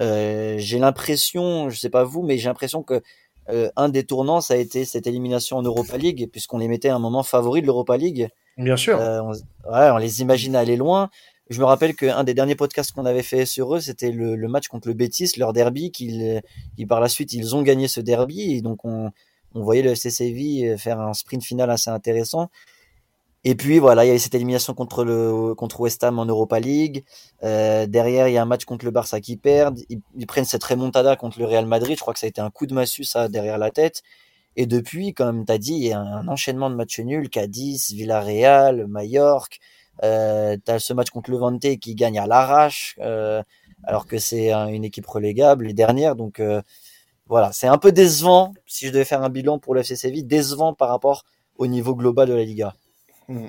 Euh, 0.00 0.56
j'ai 0.58 0.78
l'impression, 0.78 1.70
je 1.70 1.78
sais 1.78 1.90
pas 1.90 2.04
vous, 2.04 2.22
mais 2.22 2.38
j'ai 2.38 2.48
l'impression 2.48 2.82
que 2.82 3.02
euh, 3.50 3.70
un 3.76 3.88
des 3.88 4.04
tournants, 4.04 4.40
ça 4.40 4.54
a 4.54 4.56
été 4.56 4.84
cette 4.84 5.06
élimination 5.06 5.56
en 5.56 5.62
Europa 5.62 5.96
League, 5.96 6.28
puisqu'on 6.30 6.58
les 6.58 6.68
mettait 6.68 6.88
à 6.88 6.96
un 6.96 6.98
moment 6.98 7.22
favori 7.22 7.62
de 7.62 7.66
l'Europa 7.66 7.96
League. 7.96 8.28
Bien 8.56 8.76
sûr. 8.76 9.00
Euh, 9.00 9.20
on, 9.22 9.32
ouais, 9.32 9.90
on 9.90 9.96
les 9.96 10.20
imaginait 10.20 10.58
aller 10.58 10.76
loin. 10.76 11.10
Je 11.50 11.60
me 11.60 11.64
rappelle 11.64 11.94
qu'un 11.94 12.24
des 12.24 12.34
derniers 12.34 12.54
podcasts 12.54 12.92
qu'on 12.92 13.06
avait 13.06 13.22
fait 13.22 13.46
sur 13.46 13.74
eux, 13.74 13.80
c'était 13.80 14.12
le, 14.12 14.36
le, 14.36 14.48
match 14.48 14.68
contre 14.68 14.88
le 14.88 14.94
Betis, 14.94 15.32
leur 15.38 15.52
derby, 15.52 15.90
qu'ils, 15.90 16.42
par 16.88 17.00
la 17.00 17.08
suite, 17.08 17.32
ils 17.32 17.56
ont 17.56 17.62
gagné 17.62 17.88
ce 17.88 18.00
derby, 18.00 18.56
et 18.56 18.60
donc 18.60 18.84
on, 18.84 19.10
on 19.54 19.62
voyait 19.62 19.82
le 19.82 19.90
FC 19.90 20.76
faire 20.78 21.00
un 21.00 21.14
sprint 21.14 21.42
final 21.42 21.70
assez 21.70 21.90
intéressant. 21.90 22.50
Et 23.44 23.54
puis 23.54 23.78
voilà, 23.78 24.04
il 24.04 24.08
y 24.08 24.10
a 24.10 24.14
eu 24.14 24.18
cette 24.18 24.34
élimination 24.34 24.74
contre 24.74 25.04
le 25.04 25.54
contre 25.54 25.80
West 25.80 26.02
Ham 26.04 26.18
en 26.18 26.26
Europa 26.26 26.58
League. 26.58 27.04
Euh, 27.44 27.86
derrière, 27.86 28.28
il 28.28 28.34
y 28.34 28.36
a 28.36 28.42
un 28.42 28.46
match 28.46 28.64
contre 28.64 28.84
le 28.84 28.90
Barça 28.90 29.20
qui 29.20 29.36
perd. 29.36 29.78
Ils, 29.88 30.26
prennent 30.26 30.44
cette 30.44 30.64
remontada 30.64 31.16
contre 31.16 31.38
le 31.38 31.46
Real 31.46 31.64
Madrid. 31.66 31.96
Je 31.96 32.00
crois 32.00 32.14
que 32.14 32.20
ça 32.20 32.26
a 32.26 32.28
été 32.28 32.40
un 32.40 32.50
coup 32.50 32.66
de 32.66 32.74
massue 32.74 33.04
ça 33.04 33.28
derrière 33.28 33.58
la 33.58 33.70
tête. 33.70 34.02
Et 34.56 34.66
depuis, 34.66 35.14
comme 35.14 35.46
tu 35.46 35.52
as 35.52 35.58
dit, 35.58 35.74
il 35.74 35.84
y 35.84 35.92
a 35.92 36.00
un 36.00 36.26
enchaînement 36.28 36.68
de 36.68 36.74
matchs 36.74 36.98
nuls. 36.98 37.30
Cadiz, 37.30 37.92
Villarreal, 37.92 38.86
Mallorca. 38.88 39.56
Euh, 40.04 40.56
tu 40.64 40.70
as 40.70 40.78
ce 40.78 40.92
match 40.92 41.10
contre 41.10 41.30
Levante 41.30 41.78
qui 41.80 41.94
gagne 41.94 42.18
à 42.18 42.26
l'arrache, 42.26 42.96
euh, 43.00 43.42
alors 43.84 44.06
que 44.06 44.18
c'est 44.18 44.52
une 44.52 44.84
équipe 44.84 45.06
relégable, 45.06 45.66
les 45.66 45.74
dernières. 45.74 46.16
Donc 46.16 46.40
euh, 46.40 46.62
voilà, 47.26 47.52
c'est 47.52 47.66
un 47.66 47.78
peu 47.78 47.92
décevant, 47.92 48.54
si 48.66 48.86
je 48.86 48.92
devais 48.92 49.04
faire 49.04 49.22
un 49.22 49.28
bilan 49.28 49.58
pour 49.58 49.74
le 49.74 49.80
FC 49.80 49.96
Séville, 49.96 50.24
décevant 50.24 50.72
par 50.72 50.88
rapport 50.88 51.24
au 51.56 51.66
niveau 51.66 51.94
global 51.94 52.28
de 52.28 52.34
la 52.34 52.44
Liga. 52.44 52.74
Hmm. 53.28 53.48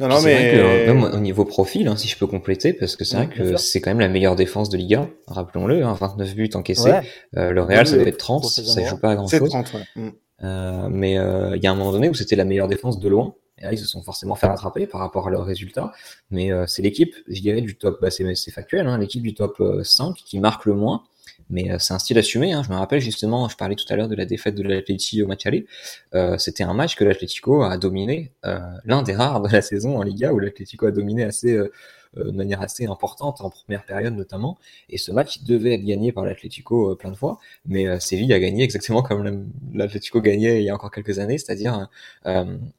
Non, 0.00 0.08
non, 0.08 0.22
mais 0.22 0.34
vrai 0.34 0.50
que, 0.52 0.56
euh, 0.56 0.94
même 0.94 1.04
au 1.04 1.20
niveau 1.20 1.44
profil, 1.44 1.88
hein, 1.88 1.96
si 1.96 2.08
je 2.08 2.16
peux 2.16 2.26
compléter, 2.26 2.72
parce 2.72 2.96
que 2.96 3.04
c'est 3.04 3.16
vrai 3.16 3.28
que 3.28 3.56
c'est 3.56 3.80
quand 3.80 3.90
même 3.90 4.00
la 4.00 4.08
meilleure 4.08 4.36
défense 4.36 4.68
de 4.68 4.76
Liga, 4.76 5.08
rappelons-le, 5.26 5.84
hein, 5.84 5.96
29 5.98 6.34
buts 6.34 6.50
encaissés. 6.54 6.92
Euh, 7.36 7.50
le 7.50 7.62
Real, 7.62 7.86
ça 7.86 7.96
doit 7.96 8.06
être 8.06 8.18
30, 8.18 8.44
ça 8.44 8.84
joue 8.84 8.98
pas 8.98 9.12
à 9.12 9.14
grand 9.16 9.28
chose. 9.28 9.48
30, 9.48 9.72
ouais. 9.74 9.80
Hmm. 9.96 10.10
euh, 10.42 10.88
mais 10.90 11.18
euh, 11.18 11.56
il 11.56 11.62
y 11.62 11.66
a 11.66 11.72
un 11.72 11.74
moment 11.74 11.92
donné 11.92 12.08
où 12.08 12.14
c'était 12.14 12.36
la 12.36 12.44
meilleure 12.44 12.68
défense 12.68 12.98
de 12.98 13.08
loin. 13.08 13.34
Ils 13.72 13.78
se 13.78 13.86
sont 13.86 14.02
forcément 14.02 14.34
fait 14.34 14.46
rattraper 14.46 14.86
par 14.86 15.00
rapport 15.00 15.28
à 15.28 15.30
leurs 15.30 15.44
résultats. 15.44 15.92
Mais 16.30 16.52
euh, 16.52 16.66
c'est 16.66 16.82
l'équipe, 16.82 17.14
je 17.28 17.40
dirais, 17.40 17.60
du 17.60 17.76
top, 17.76 17.98
bah, 18.00 18.10
c'est 18.10 18.50
factuel, 18.50 18.86
hein, 18.86 18.98
l'équipe 18.98 19.22
du 19.22 19.34
top 19.34 19.62
5 19.82 20.14
qui 20.14 20.38
marque 20.38 20.64
le 20.66 20.74
moins 20.74 21.04
mais 21.50 21.70
euh, 21.70 21.78
c'est 21.78 21.94
un 21.94 21.98
style 21.98 22.18
assumé. 22.18 22.52
Hein. 22.52 22.62
Je 22.64 22.70
me 22.70 22.76
rappelle 22.76 23.00
justement, 23.00 23.48
je 23.48 23.56
parlais 23.56 23.74
tout 23.74 23.84
à 23.90 23.96
l'heure 23.96 24.08
de 24.08 24.14
la 24.14 24.26
défaite 24.26 24.54
de 24.54 24.62
l'Atletico 24.62 25.24
au 25.24 25.28
match 25.28 25.46
aller. 25.46 25.66
Euh, 26.14 26.38
C'était 26.38 26.64
un 26.64 26.74
match 26.74 26.96
que 26.96 27.04
l'Atletico 27.04 27.62
a 27.62 27.76
dominé, 27.78 28.32
euh, 28.44 28.58
l'un 28.84 29.02
des 29.02 29.14
rares 29.14 29.42
de 29.42 29.48
la 29.50 29.62
saison 29.62 29.98
en 29.98 30.02
Liga 30.02 30.32
où 30.32 30.38
l'Atletico 30.38 30.86
a 30.86 30.90
dominé 30.90 31.24
assez 31.24 31.52
euh, 31.52 31.64
euh, 31.64 31.70
de 32.16 32.30
manière 32.30 32.60
assez 32.62 32.86
importante 32.86 33.40
en 33.40 33.50
première 33.50 33.84
période 33.84 34.14
notamment. 34.14 34.58
Et 34.88 34.98
ce 34.98 35.12
match 35.12 35.38
il 35.40 35.46
devait 35.46 35.74
être 35.74 35.84
gagné 35.84 36.12
par 36.12 36.24
l'Atletico 36.24 36.94
plein 36.96 37.10
de 37.10 37.16
fois, 37.16 37.38
mais 37.66 37.98
Séville 38.00 38.32
a 38.32 38.40
gagné 38.40 38.62
exactement 38.64 39.02
comme 39.02 39.48
l'Atletico 39.72 40.20
gagnait 40.20 40.60
il 40.60 40.64
y 40.64 40.70
a 40.70 40.74
encore 40.74 40.90
quelques 40.90 41.18
années, 41.18 41.38
c'est-à-dire 41.38 41.88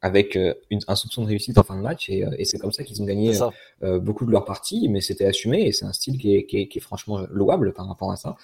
avec 0.02 0.36
une, 0.36 0.80
un 0.88 0.96
soupçon 0.96 1.24
de 1.24 1.28
réussite 1.28 1.58
en 1.58 1.64
fin 1.64 1.76
de 1.76 1.82
match. 1.82 2.10
Et, 2.10 2.24
et 2.38 2.46
c'est 2.46 2.58
comme 2.58 2.72
ça 2.72 2.84
qu'ils 2.84 3.02
ont 3.02 3.06
gagné 3.06 3.34
beaucoup 3.82 4.26
de 4.26 4.32
leurs 4.32 4.46
parties, 4.46 4.88
mais 4.90 5.02
c'était 5.02 5.26
assumé 5.26 5.68
et 5.68 5.72
c'est 5.72 5.86
un 5.86 5.94
style 5.94 6.18
qui 6.18 6.36
est, 6.36 6.46
qui, 6.46 6.62
est, 6.62 6.68
qui 6.68 6.78
est 6.78 6.82
franchement 6.82 7.26
louable 7.32 7.74
par 7.74 7.88
rapport 7.88 8.12
à 8.12 8.16
ça. 8.16 8.38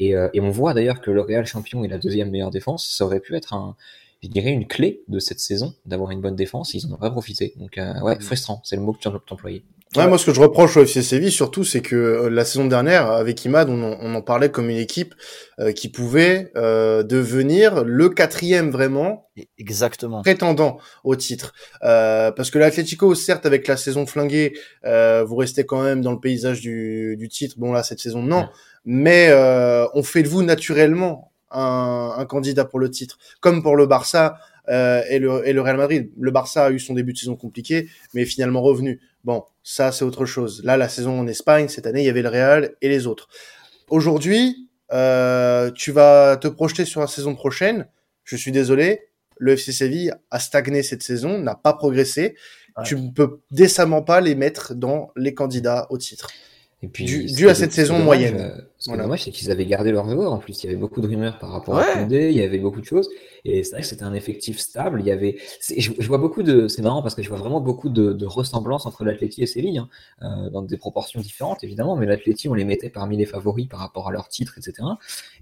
Et, 0.00 0.14
euh, 0.14 0.28
et 0.32 0.40
on 0.40 0.50
voit 0.50 0.74
d'ailleurs 0.74 1.00
que 1.00 1.10
le 1.10 1.20
Real 1.20 1.46
champion 1.46 1.84
est 1.84 1.88
la 1.88 1.98
deuxième 1.98 2.30
meilleure 2.30 2.50
défense. 2.50 2.88
Ça 2.88 3.04
aurait 3.04 3.20
pu 3.20 3.36
être 3.36 3.54
un, 3.54 3.76
je 4.22 4.28
dirais 4.28 4.50
une 4.50 4.66
clé 4.66 5.02
de 5.08 5.18
cette 5.18 5.40
saison 5.40 5.74
d'avoir 5.86 6.10
une 6.10 6.20
bonne 6.20 6.36
défense. 6.36 6.74
Ils 6.74 6.86
en 6.86 6.92
ont 6.92 6.98
pas 6.98 7.10
profité. 7.10 7.52
Donc 7.56 7.78
euh, 7.78 8.00
ouais, 8.00 8.16
mm. 8.16 8.20
frustrant, 8.20 8.60
c'est 8.64 8.76
le 8.76 8.82
mot 8.82 8.92
que 8.92 8.98
tu 8.98 9.08
as 9.08 9.12
employé. 9.30 9.62
Ouais, 9.96 10.08
moi, 10.08 10.18
ce 10.18 10.26
que 10.26 10.34
je 10.34 10.40
reproche 10.40 10.76
au 10.76 10.82
FC 10.82 11.02
Séville, 11.02 11.30
surtout, 11.30 11.64
c'est 11.64 11.80
que 11.80 11.94
euh, 11.94 12.28
la 12.30 12.44
saison 12.44 12.66
dernière, 12.66 13.10
avec 13.10 13.44
Imad, 13.44 13.68
on, 13.68 13.82
on 13.82 14.14
en 14.14 14.22
parlait 14.22 14.50
comme 14.50 14.70
une 14.70 14.78
équipe 14.78 15.14
euh, 15.60 15.72
qui 15.72 15.88
pouvait 15.88 16.50
euh, 16.56 17.02
devenir 17.02 17.84
le 17.84 18.08
quatrième 18.08 18.70
vraiment, 18.70 19.28
exactement, 19.58 20.22
prétendant 20.22 20.78
au 21.04 21.16
titre. 21.16 21.52
parce 21.80 22.50
que 22.50 22.58
l'Atlético, 22.58 23.14
certes, 23.14 23.46
avec 23.46 23.68
la 23.68 23.76
saison 23.76 24.06
flinguée, 24.06 24.54
vous 24.84 25.36
restez 25.36 25.64
quand 25.64 25.82
même 25.82 26.00
dans 26.00 26.12
le 26.12 26.20
paysage 26.20 26.60
du, 26.60 27.16
du 27.16 27.28
titre. 27.28 27.56
Bon 27.58 27.72
là, 27.72 27.82
cette 27.82 28.00
saison, 28.00 28.22
non 28.22 28.48
mais 28.84 29.28
euh, 29.30 29.86
on 29.94 30.02
fait 30.02 30.22
de 30.22 30.28
vous 30.28 30.42
naturellement 30.42 31.32
un, 31.50 32.14
un, 32.16 32.24
candidat 32.26 32.64
pour 32.64 32.78
le 32.78 32.90
titre, 32.90 33.18
comme 33.40 33.62
pour 33.62 33.76
le 33.76 33.86
Barça 33.86 34.38
euh, 34.68 35.02
et, 35.08 35.18
le, 35.18 35.46
et 35.46 35.52
le 35.52 35.60
Real 35.60 35.76
Madrid. 35.76 36.10
Le 36.18 36.30
Barça 36.30 36.66
a 36.66 36.70
eu 36.70 36.78
son 36.78 36.94
début 36.94 37.12
de 37.12 37.18
saison 37.18 37.36
compliqué, 37.36 37.88
mais 38.12 38.22
est 38.22 38.26
finalement 38.26 38.60
revenu. 38.60 39.00
Bon, 39.24 39.44
ça 39.64 39.90
c'est 39.90 40.04
autre 40.04 40.26
chose. 40.26 40.62
Là, 40.62 40.76
la 40.76 40.88
saison 40.88 41.18
en 41.18 41.26
Espagne, 41.26 41.68
cette 41.68 41.86
année, 41.86 42.02
il 42.02 42.06
y 42.06 42.10
avait 42.10 42.22
le 42.22 42.28
Real 42.28 42.76
et 42.80 42.88
les 42.88 43.08
autres. 43.08 43.28
Aujourd'hui, 43.88 44.68
euh, 44.92 45.70
tu 45.72 45.90
vas 45.90 46.36
te 46.36 46.46
projeter 46.46 46.84
sur 46.84 47.00
la 47.00 47.08
saison 47.08 47.34
prochaine. 47.34 47.88
Je 48.22 48.36
suis 48.36 48.52
désolé, 48.52 49.08
le 49.38 49.52
FC 49.52 49.72
Séville 49.72 50.12
a 50.30 50.38
stagné 50.38 50.82
cette 50.82 51.02
saison, 51.02 51.38
n'a 51.38 51.54
pas 51.54 51.72
progressé. 51.72 52.36
Tu 52.84 52.96
ne 52.96 53.10
peux 53.10 53.40
décemment 53.50 54.02
pas 54.02 54.20
les 54.20 54.34
mettre 54.34 54.74
dans 54.74 55.10
les 55.16 55.32
candidats 55.32 55.86
au 55.90 55.98
titre. 55.98 56.28
Et 56.82 56.88
puis, 56.88 57.04
dû, 57.04 57.48
à 57.48 57.54
cette 57.54 57.72
saison 57.72 57.98
moyenne. 58.00 58.66
Ce 58.84 58.90
qui 58.90 58.94
est 58.96 59.02
dommage, 59.02 59.24
c'est 59.24 59.30
qu'ils 59.30 59.50
avaient 59.50 59.64
gardé 59.64 59.92
leurs 59.92 60.10
joueurs. 60.10 60.30
En 60.30 60.36
plus, 60.36 60.62
il 60.62 60.66
y 60.66 60.68
avait 60.68 60.78
beaucoup 60.78 61.00
de 61.00 61.06
rumeurs 61.06 61.38
par 61.38 61.52
rapport 61.52 61.78
à 61.78 61.84
Koundé, 61.84 62.28
il 62.28 62.36
y 62.36 62.42
avait 62.42 62.58
beaucoup 62.58 62.82
de 62.82 62.84
choses. 62.84 63.08
Et 63.46 63.64
c'est 63.64 63.70
vrai 63.70 63.80
que 63.80 63.86
c'était 63.86 64.02
un 64.02 64.12
effectif 64.12 64.58
stable. 64.58 65.00
Il 65.00 65.06
y 65.06 65.10
avait, 65.10 65.38
je, 65.78 66.06
vois 66.06 66.18
beaucoup 66.18 66.42
de, 66.42 66.68
c'est 66.68 66.82
marrant 66.82 67.00
parce 67.00 67.14
que 67.14 67.22
je 67.22 67.30
vois 67.30 67.38
vraiment 67.38 67.62
beaucoup 67.62 67.88
de, 67.88 68.12
de 68.12 68.26
ressemblances 68.26 68.84
entre 68.84 69.06
l'Atleti 69.06 69.42
et 69.42 69.46
Séville, 69.46 69.78
hein, 69.78 69.88
euh, 70.20 70.50
dans 70.50 70.60
des 70.60 70.76
proportions 70.76 71.18
différentes 71.18 71.64
évidemment. 71.64 71.96
Mais 71.96 72.04
l'Atleti, 72.04 72.46
on 72.50 72.52
les 72.52 72.66
mettait 72.66 72.90
parmi 72.90 73.16
les 73.16 73.24
favoris 73.24 73.68
par 73.68 73.80
rapport 73.80 74.08
à 74.08 74.12
leur 74.12 74.28
titre, 74.28 74.58
etc. 74.58 74.86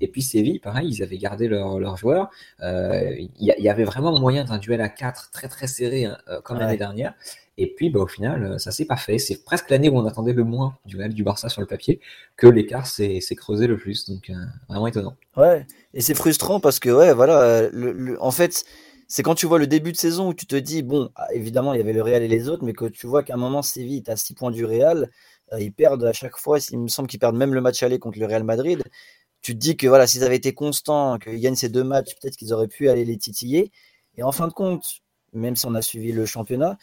Et 0.01 0.07
puis 0.07 0.23
Séville, 0.23 0.61
pareil, 0.61 0.89
ils 0.89 1.03
avaient 1.03 1.19
gardé 1.19 1.49
leurs 1.49 1.97
joueurs. 1.97 2.31
Euh, 2.61 3.11
il 3.19 3.33
y, 3.45 3.69
avait 3.69 3.85
vraiment 3.85 4.17
moyen 4.21 4.45
d'un 4.45 4.59
duel 4.59 4.81
à 4.83 4.89
4 4.89 5.31
très 5.33 5.49
très 5.49 5.67
serré, 5.67 6.05
hein, 6.05 6.17
euh, 6.29 6.41
comme 6.43 6.61
l'année 6.61 6.77
dernière. 6.77 7.15
Et 7.59 7.75
puis, 7.75 7.91
bah, 7.91 8.01
au 8.01 8.07
final, 8.07 8.59
ça 8.59 8.71
s'est 8.71 8.87
pas 8.87 8.97
fait. 8.97 9.19
C'est 9.19 9.45
presque 9.45 9.69
l'année 9.69 9.91
où 9.91 9.97
on 9.99 10.07
attendait 10.07 10.33
le 10.33 10.45
moins 10.45 10.79
du 10.87 10.97
Real 10.97 11.13
du 11.13 11.23
Barça 11.23 11.49
sur 11.49 11.61
le 11.61 11.67
papier 11.67 12.01
que 12.37 12.47
l'écart 12.47 12.87
s'est 12.87 13.21
creusé 13.35 13.66
le 13.66 13.77
plus. 13.77 14.09
Donc, 14.09 14.31
euh, 14.31 14.35
vraiment 14.68 14.87
étonnant. 14.87 15.16
Ouais, 15.37 15.66
et 15.95 16.01
c'est 16.01 16.14
frustrant 16.14 16.61
parce 16.61 16.79
que, 16.79 16.90
ouais, 16.90 17.12
voilà, 17.14 17.40
euh, 17.40 17.71
le, 17.73 18.23
en 18.23 18.31
fait, 18.31 18.64
c'est 19.09 19.23
quand 19.23 19.35
tu 19.35 19.47
vois 19.47 19.59
le 19.59 19.66
début 19.66 19.92
de 19.92 19.97
saison 19.97 20.29
où 20.29 20.35
tu 20.35 20.47
te 20.47 20.57
dis, 20.57 20.83
bon, 20.83 21.11
ah, 21.16 21.27
évidemment, 21.33 21.75
il 21.75 21.79
y 21.79 21.81
avait 21.81 21.92
le 21.92 22.03
Real 22.03 22.23
et 22.23 22.29
les 22.29 22.49
autres, 22.49 22.64
mais 22.64 22.73
que 22.73 22.87
tu 22.87 23.07
vois 23.07 23.23
qu'à 23.23 23.35
un 23.35 23.38
moment, 23.38 23.62
Séville 23.62 23.99
est 23.99 24.09
à 24.09 24.16
6 24.16 24.35
points 24.35 24.51
du 24.51 24.64
Real, 24.64 25.11
ils 25.59 25.73
perdent 25.73 26.05
à 26.05 26.14
chaque 26.14 26.38
fois, 26.38 26.59
il 26.71 26.79
me 26.79 26.88
semble 26.88 27.09
qu'ils 27.09 27.21
perdent 27.21 27.37
même 27.37 27.53
le 27.53 27.61
match 27.61 27.83
aller 27.83 27.99
contre 27.99 28.18
le 28.18 28.25
Real 28.25 28.42
Madrid. 28.42 28.83
Tu 29.42 29.53
te 29.53 29.59
dis 29.59 29.77
que, 29.77 29.87
voilà, 29.87 30.07
s'ils 30.07 30.25
avaient 30.25 30.37
été 30.37 30.55
constants, 30.55 31.18
qu'ils 31.18 31.40
gagnent 31.40 31.57
ces 31.57 31.68
deux 31.68 31.85
matchs, 31.85 32.14
peut-être 32.21 32.37
qu'ils 32.37 32.55
auraient 32.55 32.68
pu 32.68 32.88
aller 32.88 33.05
les 33.05 33.18
titiller. 33.18 33.71
Et 34.16 34.23
en 34.23 34.33
fin 34.33 34.49
de 34.49 34.53
compte, 34.53 34.85
même 35.33 35.57
si 35.57 35.66
on 35.66 35.75
a 35.75 35.83
suivi 35.83 36.12
le 36.12 36.27
championnat, 36.27 36.79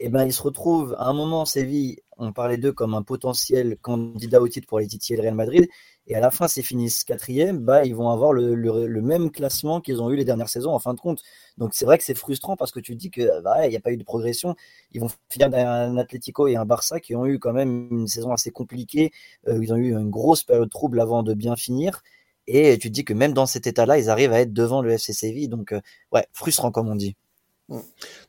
eh 0.00 0.08
ben, 0.08 0.24
ils 0.24 0.32
se 0.32 0.42
retrouvent 0.42 0.94
à 0.98 1.06
un 1.06 1.12
moment, 1.12 1.44
Séville, 1.44 1.98
on 2.16 2.32
parlait 2.32 2.56
d'eux 2.56 2.72
comme 2.72 2.94
un 2.94 3.02
potentiel 3.02 3.76
candidat 3.80 4.40
au 4.40 4.48
titre 4.48 4.66
pour 4.66 4.78
les 4.78 4.86
titiller 4.86 5.16
le 5.16 5.22
Real 5.22 5.34
Madrid, 5.34 5.68
et 6.06 6.14
à 6.14 6.20
la 6.20 6.30
fin, 6.30 6.48
s'ils 6.48 6.64
finissent 6.64 7.02
quatrième, 7.02 7.58
bah, 7.60 7.84
ils 7.84 7.94
vont 7.94 8.10
avoir 8.10 8.32
le, 8.32 8.54
même 9.00 9.30
classement 9.30 9.80
qu'ils 9.80 10.02
ont 10.02 10.10
eu 10.10 10.16
les 10.16 10.24
dernières 10.24 10.50
saisons 10.50 10.72
en 10.72 10.78
fin 10.78 10.92
de 10.92 11.00
compte. 11.00 11.22
Donc 11.56 11.72
c'est 11.72 11.86
vrai 11.86 11.96
que 11.96 12.04
c'est 12.04 12.14
frustrant 12.14 12.56
parce 12.56 12.72
que 12.72 12.80
tu 12.80 12.94
dis 12.94 13.10
que 13.10 13.40
bah, 13.40 13.66
il 13.66 13.70
n'y 13.70 13.76
a 13.76 13.80
pas 13.80 13.92
eu 13.92 13.96
de 13.96 14.04
progression. 14.04 14.54
Ils 14.92 15.00
vont 15.00 15.08
finir 15.30 15.48
derrière 15.48 15.70
un 15.70 15.96
Atlético 15.96 16.46
et 16.46 16.56
un 16.56 16.66
Barça 16.66 17.00
qui 17.00 17.14
ont 17.16 17.26
eu 17.26 17.38
quand 17.38 17.54
même 17.54 17.88
une 17.90 18.06
saison 18.06 18.32
assez 18.32 18.50
compliquée. 18.50 19.12
Euh, 19.48 19.58
ils 19.62 19.72
ont 19.72 19.76
eu 19.76 19.92
une 19.92 20.10
grosse 20.10 20.44
période 20.44 20.70
trouble 20.70 21.00
avant 21.00 21.22
de 21.22 21.32
bien 21.32 21.56
finir. 21.56 22.02
Et 22.46 22.76
tu 22.78 22.88
te 22.88 22.92
dis 22.92 23.04
que 23.04 23.14
même 23.14 23.32
dans 23.32 23.46
cet 23.46 23.66
état-là, 23.66 23.98
ils 23.98 24.10
arrivent 24.10 24.32
à 24.32 24.40
être 24.40 24.52
devant 24.52 24.82
le 24.82 24.92
FC 24.92 25.14
Séville. 25.14 25.48
Donc 25.48 25.72
euh, 25.72 25.80
ouais, 26.12 26.26
frustrant 26.32 26.70
comme 26.70 26.88
on 26.88 26.96
dit. 26.96 27.16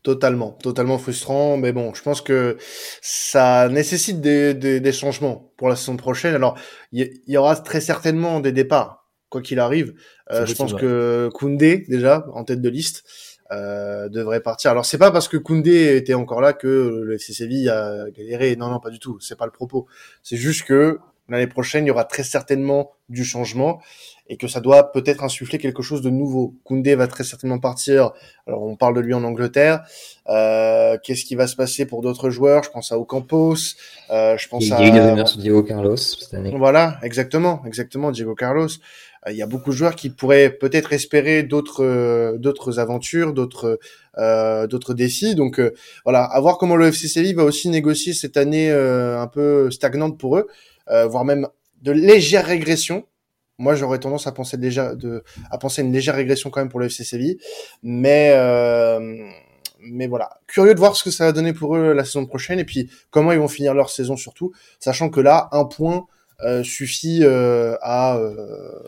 Totalement, 0.01 0.51
totalement 0.51 0.97
frustrant, 0.97 1.57
mais 1.57 1.73
bon, 1.73 1.93
je 1.93 2.01
pense 2.01 2.21
que 2.21 2.57
ça 3.01 3.67
nécessite 3.67 4.21
des, 4.21 4.53
des, 4.53 4.91
changements 4.93 5.51
pour 5.57 5.67
la 5.67 5.75
saison 5.75 5.97
prochaine. 5.97 6.35
Alors, 6.35 6.57
il 6.93 7.11
y, 7.27 7.35
aura 7.35 7.55
très 7.57 7.81
certainement 7.81 8.39
des 8.39 8.53
départs, 8.53 9.09
quoi 9.29 9.41
qu'il 9.41 9.59
arrive. 9.59 9.93
Euh, 10.31 10.45
je 10.45 10.55
pense 10.55 10.73
que 10.73 11.29
Koundé, 11.33 11.85
déjà, 11.89 12.25
en 12.33 12.45
tête 12.45 12.61
de 12.61 12.69
liste, 12.69 13.03
euh, 13.51 14.07
devrait 14.07 14.39
partir. 14.39 14.71
Alors, 14.71 14.85
c'est 14.85 14.97
pas 14.97 15.11
parce 15.11 15.27
que 15.27 15.37
Koundé 15.37 15.97
était 15.97 16.13
encore 16.13 16.39
là 16.39 16.53
que 16.53 17.03
le 17.03 17.15
FC 17.15 17.33
Séville 17.33 17.69
a 17.69 18.09
galéré. 18.11 18.55
Non, 18.55 18.69
non, 18.69 18.79
pas 18.79 18.89
du 18.89 18.99
tout. 18.99 19.19
C'est 19.19 19.37
pas 19.37 19.45
le 19.45 19.51
propos. 19.51 19.85
C'est 20.23 20.37
juste 20.37 20.63
que 20.63 20.99
l'année 21.29 21.47
prochaine, 21.47 21.85
il 21.85 21.87
y 21.87 21.91
aura 21.91 22.05
très 22.05 22.23
certainement 22.23 22.91
du 23.09 23.23
changement 23.23 23.81
et 24.27 24.37
que 24.37 24.47
ça 24.47 24.59
doit 24.59 24.91
peut-être 24.91 25.23
insuffler 25.23 25.59
quelque 25.59 25.83
chose 25.83 26.01
de 26.01 26.09
nouveau. 26.09 26.55
Koundé 26.63 26.95
va 26.95 27.07
très 27.07 27.23
certainement 27.23 27.59
partir. 27.59 28.11
Alors 28.47 28.63
on 28.63 28.75
parle 28.75 28.95
de 28.95 29.01
lui 29.01 29.13
en 29.13 29.23
Angleterre. 29.23 29.83
Euh, 30.29 30.97
Qu'est-ce 31.03 31.25
qui 31.25 31.35
va 31.35 31.45
se 31.45 31.55
passer 31.55 31.85
pour 31.85 32.01
d'autres 32.01 32.31
joueurs? 32.31 32.63
Je 32.63 32.71
pense 32.71 32.91
à 32.91 32.97
Ocampos. 32.97 33.75
Euh, 34.09 34.35
je 34.37 34.47
pense 34.47 34.63
il 34.63 34.69
y 34.69 34.73
a, 34.73 34.81
il 34.81 34.95
y 34.95 34.99
a 35.21 35.25
sur 35.25 35.39
Diego 35.39 35.61
Carlos 35.61 35.97
cette 35.97 36.33
année. 36.33 36.51
Voilà, 36.57 36.97
exactement, 37.03 37.61
exactement 37.65 38.11
Diego 38.11 38.33
Carlos. 38.33 38.69
Euh, 39.27 39.31
il 39.31 39.37
y 39.37 39.41
a 39.41 39.47
beaucoup 39.47 39.71
de 39.71 39.75
joueurs 39.75 39.95
qui 39.95 40.09
pourraient 40.09 40.49
peut-être 40.49 40.93
espérer 40.93 41.43
d'autres 41.43 41.83
euh, 41.83 42.37
d'autres 42.37 42.79
aventures, 42.79 43.33
d'autres 43.33 43.79
euh, 44.17 44.67
d'autres 44.67 44.93
défis. 44.93 45.35
Donc 45.35 45.61
voilà, 46.03 46.23
à 46.23 46.39
voir 46.39 46.57
comment 46.57 46.75
le 46.75 46.87
FC 46.87 47.07
Séville 47.07 47.33
va 47.33 47.43
aussi 47.43 47.69
négocier 47.69 48.13
cette 48.13 48.37
année 48.37 48.71
un 48.71 49.27
peu 49.27 49.71
stagnante 49.71 50.17
pour 50.17 50.37
eux, 50.37 50.47
voire 50.87 51.25
même 51.25 51.47
de 51.81 51.91
légère 51.91 52.45
régression 52.45 53.05
moi, 53.57 53.75
j'aurais 53.75 53.99
tendance 53.99 54.27
à 54.27 54.31
penser 54.31 54.57
déjà 54.57 54.95
de, 54.95 55.23
à 55.49 55.57
penser 55.57 55.81
une 55.81 55.93
légère 55.93 56.15
régression 56.15 56.49
quand 56.49 56.59
même 56.59 56.69
pour 56.69 56.79
le 56.79 56.87
FC 56.87 57.03
Séville, 57.03 57.37
mais 57.83 58.31
euh, 58.33 59.29
mais 59.79 60.07
voilà, 60.07 60.41
curieux 60.47 60.73
de 60.73 60.79
voir 60.79 60.95
ce 60.95 61.03
que 61.03 61.11
ça 61.11 61.25
va 61.25 61.31
donner 61.31 61.53
pour 61.53 61.75
eux 61.75 61.93
la 61.93 62.03
saison 62.03 62.25
prochaine 62.25 62.59
et 62.59 62.65
puis 62.65 62.89
comment 63.11 63.31
ils 63.31 63.39
vont 63.39 63.47
finir 63.47 63.73
leur 63.73 63.89
saison 63.89 64.17
surtout, 64.17 64.51
sachant 64.79 65.09
que 65.09 65.21
là, 65.21 65.47
un 65.51 65.65
point 65.65 66.05
euh, 66.43 66.63
suffit 66.63 67.19
euh, 67.23 67.77
à 67.81 68.17
euh, 68.17 68.81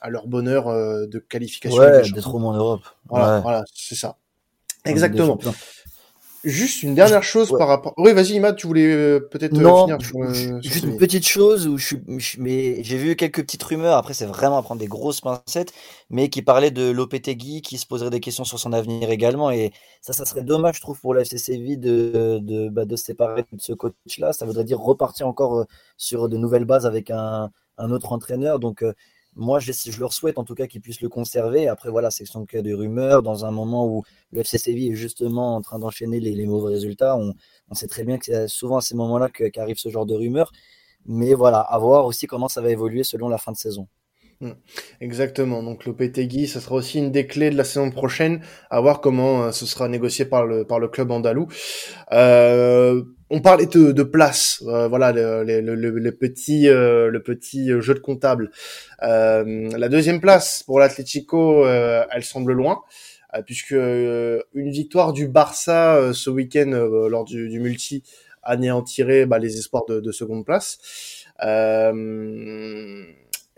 à 0.00 0.10
leur 0.10 0.28
bonheur 0.28 0.68
euh, 0.68 1.06
de 1.06 1.18
qualification. 1.18 1.78
Ouais, 1.78 2.08
d'être 2.08 2.34
au 2.34 2.38
en 2.38 2.52
Europe. 2.52 2.82
Voilà, 3.08 3.40
voilà 3.40 3.64
c'est 3.74 3.96
ça. 3.96 4.16
Exactement. 4.84 5.38
Juste 6.48 6.82
une 6.82 6.94
dernière 6.94 7.22
chose 7.22 7.50
par 7.50 7.68
rapport. 7.68 7.92
Oui, 7.98 8.14
vas-y, 8.14 8.32
Imad, 8.32 8.56
tu 8.56 8.66
voulais 8.66 8.86
euh, 8.86 9.20
peut-être 9.20 9.52
euh, 9.58 9.84
finir 9.84 9.98
sur, 10.00 10.16
euh, 10.22 10.60
Juste 10.62 10.84
une 10.84 10.96
petite 10.96 11.26
chose 11.26 11.68
où 11.68 11.76
je 11.76 11.84
suis, 11.84 12.38
mais 12.38 12.82
j'ai 12.82 12.96
vu 12.96 13.16
quelques 13.16 13.42
petites 13.42 13.62
rumeurs. 13.62 13.98
Après, 13.98 14.14
c'est 14.14 14.24
vraiment 14.24 14.56
à 14.56 14.62
prendre 14.62 14.80
des 14.80 14.86
grosses 14.86 15.20
pincettes, 15.20 15.74
mais 16.08 16.30
qui 16.30 16.40
parlaient 16.40 16.70
de 16.70 16.90
Lopetegui, 16.90 17.60
qui 17.60 17.76
se 17.76 17.84
poserait 17.84 18.08
des 18.08 18.20
questions 18.20 18.44
sur 18.44 18.58
son 18.58 18.72
avenir 18.72 19.10
également. 19.10 19.50
Et 19.50 19.72
ça, 20.00 20.14
ça 20.14 20.24
serait 20.24 20.42
dommage, 20.42 20.76
je 20.76 20.80
trouve, 20.80 20.98
pour 20.98 21.12
la 21.12 21.20
FCCV 21.20 21.76
de 21.76 22.38
de, 22.40 22.70
bah, 22.70 22.86
de 22.86 22.96
se 22.96 23.04
séparer 23.04 23.42
de 23.52 23.60
ce 23.60 23.74
coach-là. 23.74 24.32
Ça 24.32 24.46
voudrait 24.46 24.64
dire 24.64 24.80
repartir 24.80 25.28
encore 25.28 25.66
sur 25.98 26.30
de 26.30 26.38
nouvelles 26.38 26.64
bases 26.64 26.86
avec 26.86 27.10
un, 27.10 27.50
un 27.76 27.90
autre 27.90 28.10
entraîneur. 28.12 28.58
Donc 28.58 28.82
moi, 29.38 29.60
je, 29.60 29.72
leur 30.00 30.12
souhaite 30.12 30.36
en 30.38 30.44
tout 30.44 30.56
cas 30.56 30.66
qu'ils 30.66 30.80
puissent 30.80 31.00
le 31.00 31.08
conserver. 31.08 31.68
Après, 31.68 31.90
voilà, 31.90 32.10
c'est 32.10 32.24
son 32.26 32.44
cas 32.44 32.60
de 32.60 32.74
rumeurs. 32.74 33.22
Dans 33.22 33.44
un 33.44 33.52
moment 33.52 33.86
où 33.86 34.02
le 34.32 34.40
FC 34.40 34.58
Séville 34.58 34.90
est 34.90 34.94
justement 34.96 35.54
en 35.54 35.62
train 35.62 35.78
d'enchaîner 35.78 36.18
les, 36.18 36.46
mauvais 36.46 36.72
résultats, 36.72 37.16
on, 37.16 37.34
sait 37.72 37.86
très 37.86 38.02
bien 38.04 38.18
que 38.18 38.24
c'est 38.24 38.48
souvent 38.48 38.78
à 38.78 38.80
ces 38.80 38.96
moments-là 38.96 39.28
qu'arrive 39.30 39.76
ce 39.78 39.90
genre 39.90 40.06
de 40.06 40.14
rumeurs. 40.14 40.50
Mais 41.06 41.34
voilà, 41.34 41.60
à 41.60 41.78
voir 41.78 42.04
aussi 42.04 42.26
comment 42.26 42.48
ça 42.48 42.60
va 42.60 42.70
évoluer 42.70 43.04
selon 43.04 43.28
la 43.28 43.38
fin 43.38 43.52
de 43.52 43.56
saison. 43.56 43.86
Hmm. 44.40 44.52
Exactement. 45.00 45.64
Donc 45.64 45.84
Lopetegui, 45.84 46.46
ça 46.46 46.60
sera 46.60 46.76
aussi 46.76 46.98
une 46.98 47.10
des 47.10 47.26
clés 47.26 47.50
de 47.50 47.56
la 47.56 47.64
saison 47.64 47.90
prochaine, 47.90 48.40
à 48.70 48.80
voir 48.80 49.00
comment 49.00 49.42
euh, 49.42 49.50
ce 49.50 49.66
sera 49.66 49.88
négocié 49.88 50.26
par 50.26 50.46
le 50.46 50.64
par 50.64 50.78
le 50.78 50.86
club 50.86 51.10
andalou. 51.10 51.48
Euh, 52.12 53.02
on 53.30 53.40
parlait 53.40 53.66
de, 53.66 53.90
de 53.90 54.02
place, 54.04 54.62
euh, 54.68 54.86
voilà 54.86 55.10
le, 55.10 55.42
le, 55.42 55.60
le, 55.74 56.12
petit 56.12 56.68
euh, 56.68 57.10
le 57.10 57.20
petit 57.20 57.68
jeu 57.80 57.94
de 57.94 57.98
comptable. 57.98 58.50
la 59.02 59.88
deuxième 59.88 60.20
place 60.20 60.62
pour 60.62 60.78
l'Atlético, 60.78 61.66
elle 61.66 62.22
semble 62.22 62.52
loin, 62.52 62.82
puisque 63.44 63.72
une 63.72 64.70
victoire 64.70 65.12
du 65.12 65.26
Barça 65.26 66.12
ce 66.12 66.30
week-end 66.30 66.70
lors 67.10 67.24
du, 67.24 67.48
du 67.48 67.58
multi 67.58 68.04
anéantirait 68.44 69.26
bah, 69.26 69.38
les 69.38 69.58
espoirs 69.58 69.84
de, 69.86 70.00
de 70.00 70.12
seconde 70.12 70.44
place. 70.44 70.78
Euh, 71.44 73.04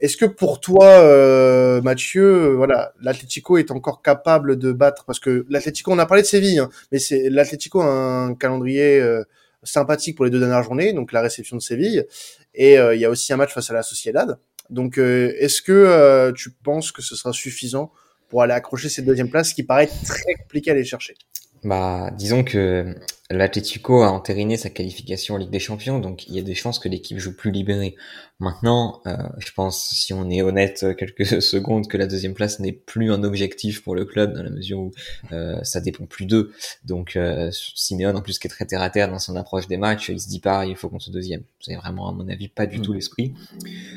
est-ce 0.01 0.17
que 0.17 0.25
pour 0.25 0.61
toi, 0.61 0.87
euh, 0.87 1.83
Mathieu, 1.83 2.25
euh, 2.25 2.55
voilà, 2.57 2.93
l'Atlético 3.01 3.59
est 3.59 3.71
encore 3.71 4.03
capable 4.03 4.59
de 4.59 4.73
battre? 4.73 5.05
Parce 5.05 5.21
que 5.21 5.45
l'Atlético, 5.51 5.93
on 5.93 5.99
a 5.99 6.07
parlé 6.07 6.23
de 6.23 6.27
Séville, 6.27 6.59
hein, 6.59 6.71
mais 6.91 6.99
c'est 6.99 7.29
l'Atlético 7.29 7.81
a 7.83 7.87
un 7.87 8.35
calendrier 8.35 8.99
euh, 8.99 9.25
sympathique 9.63 10.17
pour 10.17 10.25
les 10.25 10.31
deux 10.31 10.41
dernières 10.41 10.63
journées, 10.63 10.93
donc 10.93 11.13
la 11.13 11.21
réception 11.21 11.57
de 11.57 11.63
Séville, 11.63 12.07
et 12.55 12.75
il 12.75 12.99
y 12.99 13.05
a 13.05 13.11
aussi 13.11 13.33
un 13.33 13.37
match 13.37 13.53
face 13.53 13.71
à 13.71 13.75
la 13.75 13.83
Sociedad. 13.83 14.39
Donc, 14.71 14.97
est-ce 14.99 15.61
que 15.61 16.33
tu 16.35 16.51
penses 16.51 16.91
que 16.93 17.03
ce 17.03 17.15
sera 17.15 17.33
suffisant 17.33 17.93
pour 18.29 18.43
aller 18.43 18.55
accrocher 18.55 18.89
cette 18.89 19.05
deuxième 19.05 19.29
place 19.29 19.53
qui 19.53 19.63
paraît 19.63 19.87
très 19.87 20.35
compliqué 20.35 20.71
à 20.71 20.75
aller 20.75 20.85
chercher? 20.85 21.15
Bah, 21.63 22.11
disons 22.17 22.43
que 22.43 22.95
l'Atlético 23.31 24.03
a 24.03 24.11
entériné 24.11 24.57
sa 24.57 24.71
qualification 24.71 25.37
en 25.37 25.39
Ligue 25.39 25.51
des 25.51 25.61
Champions, 25.61 26.01
donc 26.01 26.27
il 26.27 26.35
y 26.35 26.39
a 26.39 26.43
des 26.43 26.55
chances 26.55 26.79
que 26.79 26.89
l'équipe 26.89 27.19
joue 27.19 27.35
plus 27.35 27.51
libérée. 27.51 27.97
Maintenant, 28.41 29.03
euh, 29.07 29.17
je 29.39 29.53
pense, 29.53 29.91
si 29.91 30.13
on 30.13 30.31
est 30.31 30.43
honnête 30.43 30.85
quelques 30.97 31.27
secondes, 31.43 31.87
que 31.87 31.97
la 31.97 32.07
deuxième 32.07 32.35
place 32.35 32.59
n'est 32.59 32.73
plus 32.73 33.13
un 33.13 33.23
objectif 33.23 33.83
pour 33.85 33.95
le 33.95 34.05
club 34.05 34.33
dans 34.33 34.43
la 34.43 34.51
mesure 34.51 34.81
où 34.81 34.93
euh, 35.33 35.63
ça 35.63 35.81
dépend 35.81 36.07
plus 36.07 36.25
d'eux. 36.27 36.53
Donc, 36.85 37.17
euh, 37.17 37.51
Simeone, 37.53 38.17
en 38.17 38.23
plus, 38.23 38.39
qui 38.39 38.47
est 38.47 38.51
très 38.51 38.65
terre 38.65 38.83
à 38.83 38.89
terre 38.89 39.11
dans 39.11 39.19
son 39.19 39.37
approche 39.37 39.69
des 39.69 39.77
matchs, 39.77 40.09
il 40.09 40.19
se 40.19 40.29
dit 40.29 40.41
pas, 40.41 40.65
il 40.65 40.75
faut 40.75 40.89
qu'on 40.89 40.99
soit 40.99 41.13
deuxième. 41.13 41.43
C'est 41.61 41.77
vraiment, 41.77 42.09
à 42.09 42.13
mon 42.13 42.29
avis, 42.29 42.49
pas 42.49 42.67
du 42.67 42.81
tout 42.81 42.95
l'esprit. 42.95 43.35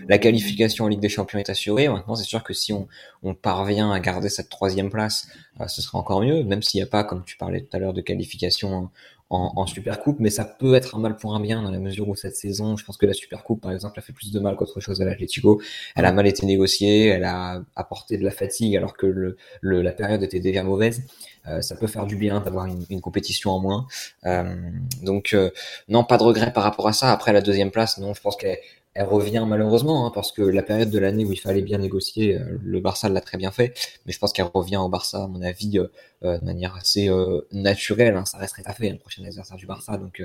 La 0.09 0.17
qualification 0.17 0.85
en 0.85 0.87
Ligue 0.89 0.99
des 0.99 1.09
Champions 1.09 1.39
est 1.39 1.49
assurée. 1.49 1.87
Maintenant, 1.87 2.15
c'est 2.15 2.25
sûr 2.25 2.43
que 2.43 2.53
si 2.53 2.73
on, 2.73 2.87
on, 3.23 3.33
parvient 3.33 3.91
à 3.91 3.99
garder 4.01 4.29
cette 4.29 4.49
troisième 4.49 4.89
place, 4.89 5.27
euh, 5.61 5.67
ce 5.67 5.81
sera 5.81 5.97
encore 5.97 6.21
mieux, 6.21 6.43
même 6.43 6.61
s'il 6.61 6.79
n'y 6.79 6.83
a 6.83 6.87
pas, 6.87 7.03
comme 7.03 7.23
tu 7.23 7.37
parlais 7.37 7.61
tout 7.61 7.75
à 7.75 7.79
l'heure, 7.79 7.93
de 7.93 8.01
qualification 8.01 8.73
en, 8.75 8.91
en 9.33 9.65
Super 9.65 9.99
Coupe, 9.99 10.19
mais 10.19 10.29
ça 10.29 10.45
peut 10.45 10.75
être 10.75 10.95
un 10.95 10.99
mal 10.99 11.15
pour 11.15 11.35
un 11.35 11.39
bien 11.39 11.61
dans 11.61 11.71
la 11.71 11.79
mesure 11.79 12.07
où 12.07 12.15
cette 12.15 12.35
saison, 12.35 12.77
je 12.77 12.85
pense 12.85 12.97
que 12.97 13.05
la 13.05 13.13
Super 13.13 13.43
Coupe, 13.43 13.61
par 13.61 13.71
exemple, 13.71 13.97
a 13.99 14.01
fait 14.01 14.13
plus 14.13 14.31
de 14.31 14.39
mal 14.39 14.55
qu'autre 14.55 14.79
chose 14.79 15.01
à 15.01 15.05
l'Atlético. 15.05 15.61
Elle 15.95 16.05
a 16.05 16.11
mal 16.11 16.27
été 16.27 16.45
négociée, 16.45 17.07
elle 17.07 17.23
a 17.23 17.63
apporté 17.75 18.17
de 18.17 18.23
la 18.23 18.31
fatigue 18.31 18.75
alors 18.75 18.95
que 18.95 19.07
le, 19.07 19.35
la 19.61 19.91
période 19.91 20.23
était 20.23 20.39
déjà 20.39 20.63
mauvaise. 20.63 21.03
Euh, 21.47 21.61
ça 21.61 21.75
peut 21.75 21.87
faire 21.87 22.05
du 22.05 22.15
bien 22.15 22.39
d'avoir 22.39 22.67
une, 22.67 22.85
une, 22.89 23.01
compétition 23.01 23.51
en 23.51 23.59
moins. 23.59 23.87
Euh, 24.25 24.55
donc 25.01 25.33
euh, 25.33 25.49
non, 25.89 26.03
pas 26.03 26.17
de 26.17 26.23
regret 26.23 26.53
par 26.53 26.63
rapport 26.63 26.87
à 26.87 26.93
ça. 26.93 27.11
Après 27.11 27.33
la 27.33 27.41
deuxième 27.41 27.71
place, 27.71 27.97
non, 27.97 28.13
je 28.13 28.21
pense 28.21 28.37
qu'elle 28.37 28.59
elle 28.95 29.05
revient 29.07 29.43
malheureusement, 29.47 30.05
hein, 30.05 30.11
parce 30.13 30.31
que 30.31 30.41
la 30.41 30.61
période 30.61 30.89
de 30.89 30.99
l'année 30.99 31.25
où 31.25 31.31
il 31.31 31.39
fallait 31.39 31.61
bien 31.61 31.79
négocier, 31.79 32.37
euh, 32.37 32.59
le 32.61 32.79
Barça 32.79 33.09
l'a 33.09 33.21
très 33.21 33.37
bien 33.37 33.51
fait, 33.51 33.73
mais 34.05 34.13
je 34.13 34.19
pense 34.19 34.33
qu'elle 34.33 34.49
revient 34.53 34.77
au 34.77 34.89
Barça, 34.89 35.23
à 35.23 35.27
mon 35.27 35.41
avis, 35.41 35.79
euh, 35.79 35.87
euh, 36.23 36.37
de 36.37 36.45
manière 36.45 36.75
assez 36.75 37.09
naturelle. 37.51 38.15
Hein, 38.15 38.25
ça 38.25 38.37
resterait 38.37 38.63
à 38.65 38.73
fait 38.73 38.89
un 38.89 38.97
prochain 38.97 39.23
adversaire 39.23 39.57
du 39.57 39.65
Barça, 39.65 39.97
donc 39.97 40.23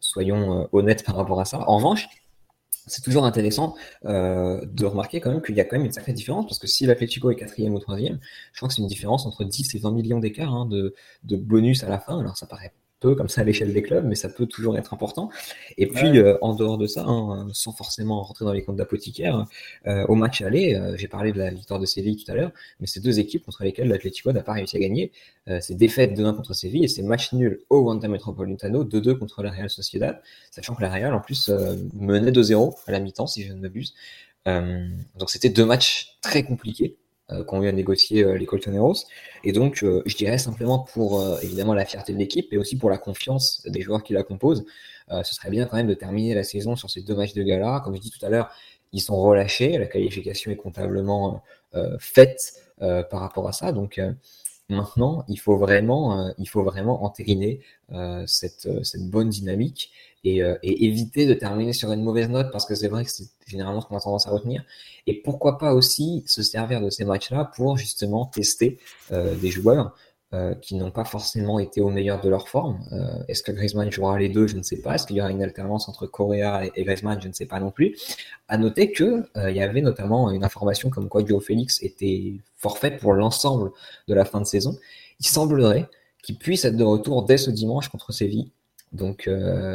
soyons 0.00 0.68
honnêtes 0.72 1.04
par 1.04 1.16
rapport 1.16 1.40
à 1.40 1.44
ça. 1.44 1.68
En 1.68 1.76
revanche, 1.76 2.08
c'est 2.86 3.02
toujours 3.02 3.24
intéressant 3.24 3.74
de 4.04 4.84
remarquer 4.84 5.20
quand 5.20 5.30
même 5.30 5.42
qu'il 5.42 5.54
y 5.56 5.60
a 5.60 5.64
quand 5.64 5.76
même 5.76 5.86
une 5.86 5.92
sacrée 5.92 6.12
différence, 6.12 6.46
parce 6.46 6.58
que 6.58 6.66
si 6.66 6.86
l'Atlético 6.86 7.30
est 7.30 7.36
quatrième 7.36 7.74
ou 7.74 7.78
troisième, 7.78 8.18
je 8.52 8.58
crois 8.58 8.68
que 8.68 8.74
c'est 8.74 8.82
une 8.82 8.88
différence 8.88 9.26
entre 9.26 9.44
10 9.44 9.74
et 9.74 9.78
20 9.78 9.92
millions 9.92 10.18
d'écart 10.18 10.52
hein, 10.52 10.66
de, 10.66 10.94
de 11.24 11.36
bonus 11.36 11.84
à 11.84 11.88
la 11.88 11.98
fin. 11.98 12.18
Alors 12.20 12.36
ça 12.36 12.46
paraît 12.46 12.72
peu 13.00 13.14
comme 13.14 13.28
ça 13.28 13.40
à 13.40 13.44
l'échelle 13.44 13.72
des 13.72 13.82
clubs, 13.82 14.04
mais 14.04 14.14
ça 14.14 14.28
peut 14.28 14.46
toujours 14.46 14.78
être 14.78 14.94
important. 14.94 15.30
Et 15.78 15.86
puis, 15.86 16.18
euh, 16.18 16.36
en 16.42 16.54
dehors 16.54 16.78
de 16.78 16.86
ça, 16.86 17.04
hein, 17.06 17.48
sans 17.52 17.72
forcément 17.72 18.22
rentrer 18.22 18.44
dans 18.44 18.52
les 18.52 18.62
comptes 18.62 18.76
d'apothicaire, 18.76 19.46
euh, 19.86 20.04
au 20.08 20.14
match 20.14 20.42
aller, 20.42 20.74
euh, 20.74 20.96
j'ai 20.96 21.08
parlé 21.08 21.32
de 21.32 21.38
la 21.38 21.50
victoire 21.50 21.80
de 21.80 21.86
Séville 21.86 22.22
tout 22.22 22.30
à 22.30 22.34
l'heure, 22.34 22.52
mais 22.78 22.86
c'est 22.86 23.00
deux 23.00 23.18
équipes 23.18 23.44
contre 23.44 23.64
lesquelles 23.64 23.88
l'Atlético 23.88 24.32
n'a 24.32 24.42
pas 24.42 24.52
réussi 24.52 24.76
à 24.76 24.80
gagner. 24.80 25.12
c'est 25.60 25.76
défaite 25.76 26.16
2-1 26.16 26.36
contre 26.36 26.54
Séville 26.54 26.84
et 26.84 26.88
c'est 26.88 27.02
match 27.02 27.32
nul 27.32 27.60
au 27.70 27.80
Wanda 27.80 28.06
Metropolitano, 28.06 28.84
2-2 28.84 29.18
contre 29.18 29.42
la 29.42 29.50
Real 29.50 29.68
Sociedad, 29.68 30.22
sachant 30.52 30.76
que 30.76 30.82
la 30.82 30.90
Real, 30.90 31.12
en 31.12 31.20
plus, 31.20 31.50
menait 31.94 32.30
2-0 32.30 32.76
à 32.86 32.92
la 32.92 33.00
mi-temps, 33.00 33.26
si 33.26 33.42
je 33.42 33.52
ne 33.52 33.60
m'abuse. 33.60 33.94
donc 34.46 35.28
c'était 35.28 35.48
deux 35.48 35.64
matchs 35.64 36.18
très 36.20 36.44
compliqués 36.44 36.99
euh, 37.32 37.44
qu'ont 37.44 37.62
eu 37.62 37.68
à 37.68 37.72
négocier 37.72 38.24
euh, 38.24 38.36
les 38.36 38.46
Colchoneros. 38.46 39.06
Et 39.44 39.52
donc, 39.52 39.82
euh, 39.82 40.02
je 40.06 40.16
dirais 40.16 40.38
simplement 40.38 40.78
pour 40.78 41.22
évidemment 41.42 41.74
la 41.74 41.84
fierté 41.84 42.12
de 42.12 42.18
l'équipe 42.18 42.52
et 42.52 42.58
aussi 42.58 42.76
pour 42.76 42.90
la 42.90 42.98
confiance 42.98 43.62
des 43.66 43.80
joueurs 43.82 44.02
qui 44.02 44.12
la 44.12 44.22
composent, 44.22 44.64
ce 45.24 45.34
serait 45.34 45.50
bien 45.50 45.66
quand 45.66 45.76
même 45.76 45.88
de 45.88 45.94
terminer 45.94 46.34
la 46.34 46.44
saison 46.44 46.76
sur 46.76 46.88
ces 46.88 47.02
deux 47.02 47.16
matchs 47.16 47.34
de 47.34 47.42
gala. 47.42 47.80
Comme 47.84 47.96
je 47.96 48.00
dis 48.00 48.12
tout 48.12 48.24
à 48.24 48.28
l'heure, 48.28 48.48
ils 48.92 49.00
sont 49.00 49.20
relâchés, 49.20 49.76
la 49.76 49.86
qualification 49.86 50.52
est 50.52 50.56
comptablement 50.56 51.42
faite 51.98 52.54
par 52.78 53.18
rapport 53.18 53.48
à 53.48 53.52
ça. 53.52 53.72
Donc 53.72 54.00
maintenant, 54.70 55.24
il 55.28 55.38
faut 55.38 55.56
vraiment, 55.56 56.32
il 56.38 56.48
faut 56.48 56.62
vraiment 56.62 57.04
entériner 57.04 57.60
cette, 58.26 58.68
bonne 59.10 59.28
dynamique 59.28 59.92
et, 60.24 60.42
euh, 60.42 60.56
éviter 60.62 61.26
de 61.26 61.34
terminer 61.34 61.72
sur 61.72 61.92
une 61.92 62.02
mauvaise 62.02 62.28
note 62.28 62.50
parce 62.52 62.66
que 62.66 62.74
c'est 62.74 62.88
vrai 62.88 63.04
que 63.04 63.10
c'est 63.10 63.28
généralement 63.46 63.80
ce 63.80 63.86
qu'on 63.86 63.96
a 63.96 64.00
tendance 64.00 64.26
à 64.26 64.30
retenir. 64.30 64.64
Et 65.06 65.14
pourquoi 65.14 65.58
pas 65.58 65.74
aussi 65.74 66.22
se 66.26 66.42
servir 66.42 66.80
de 66.80 66.90
ces 66.90 67.04
matchs-là 67.04 67.50
pour 67.56 67.76
justement 67.76 68.26
tester 68.26 68.78
euh, 69.12 69.34
des 69.36 69.50
joueurs 69.50 69.94
euh, 70.32 70.54
qui 70.54 70.76
n'ont 70.76 70.92
pas 70.92 71.04
forcément 71.04 71.58
été 71.58 71.80
au 71.80 71.90
meilleur 71.90 72.20
de 72.20 72.28
leur 72.28 72.48
forme. 72.48 72.78
Euh, 72.92 73.24
Est-ce 73.26 73.42
que 73.42 73.50
Griezmann 73.50 73.90
jouera 73.90 74.16
les 74.16 74.28
deux? 74.28 74.46
Je 74.46 74.56
ne 74.56 74.62
sais 74.62 74.80
pas. 74.80 74.94
Est-ce 74.94 75.06
qu'il 75.06 75.16
y 75.16 75.20
aura 75.20 75.32
une 75.32 75.42
alternance 75.42 75.88
entre 75.88 76.06
Correa 76.06 76.66
et, 76.76 76.84
Griezmann? 76.84 77.20
Je 77.20 77.26
ne 77.26 77.32
sais 77.32 77.46
pas 77.46 77.58
non 77.58 77.72
plus. 77.72 77.96
À 78.46 78.56
noter 78.56 78.92
que 78.92 79.24
euh, 79.36 79.50
il 79.50 79.56
y 79.56 79.60
avait 79.60 79.80
notamment 79.80 80.30
une 80.30 80.44
information 80.44 80.88
comme 80.88 81.08
quoi 81.08 81.24
Joe 81.26 81.44
Félix 81.44 81.82
était 81.82 82.34
forfait 82.56 82.96
pour 82.96 83.12
l'ensemble 83.14 83.72
de 84.06 84.14
la 84.14 84.24
fin 84.24 84.40
de 84.40 84.46
saison. 84.46 84.78
Il 85.18 85.26
semblerait 85.26 85.88
qu'il 86.22 86.38
puisse 86.38 86.64
être 86.64 86.76
de 86.76 86.84
retour 86.84 87.24
dès 87.24 87.36
ce 87.36 87.50
dimanche 87.50 87.88
contre 87.88 88.12
Séville 88.12 88.52
donc, 88.92 89.30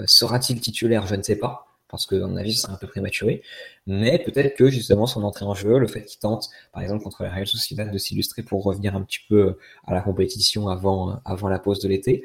sera-t-il 0.08 0.60
titulaire? 0.60 1.08
Je 1.08 1.16
ne 1.16 1.24
sais 1.24 1.38
pas, 1.38 1.65
parce 1.90 2.06
que, 2.06 2.16
à 2.16 2.28
mon 2.28 2.38
avis, 2.38 2.54
ce 2.54 2.70
un 2.70 2.76
peu 2.76 2.88
prématuré. 2.88 3.42
Mais 3.88 4.20
peut-être 4.20 4.56
que, 4.56 4.70
justement, 4.70 5.06
son 5.06 5.24
entrée 5.24 5.46
en 5.46 5.54
jeu, 5.54 5.78
le 5.78 5.88
fait 5.88 6.04
qu'il 6.04 6.20
tente, 6.20 6.50
par 6.74 6.82
exemple, 6.82 7.04
contre 7.04 7.24
la 7.24 7.30
Real 7.30 7.48
Sociedad, 7.48 7.92
de 7.92 7.98
s'illustrer 7.98 8.44
pour 8.44 8.64
revenir 8.64 8.96
un 8.96 9.02
petit 9.02 9.20
peu 9.30 9.58
à 9.86 9.94
la 9.94 10.02
compétition 10.02 10.68
avant, 10.68 11.20
avant 11.26 11.48
la 11.48 11.60
pause 11.60 11.80
de 11.80 11.88
l'été. 11.88 12.24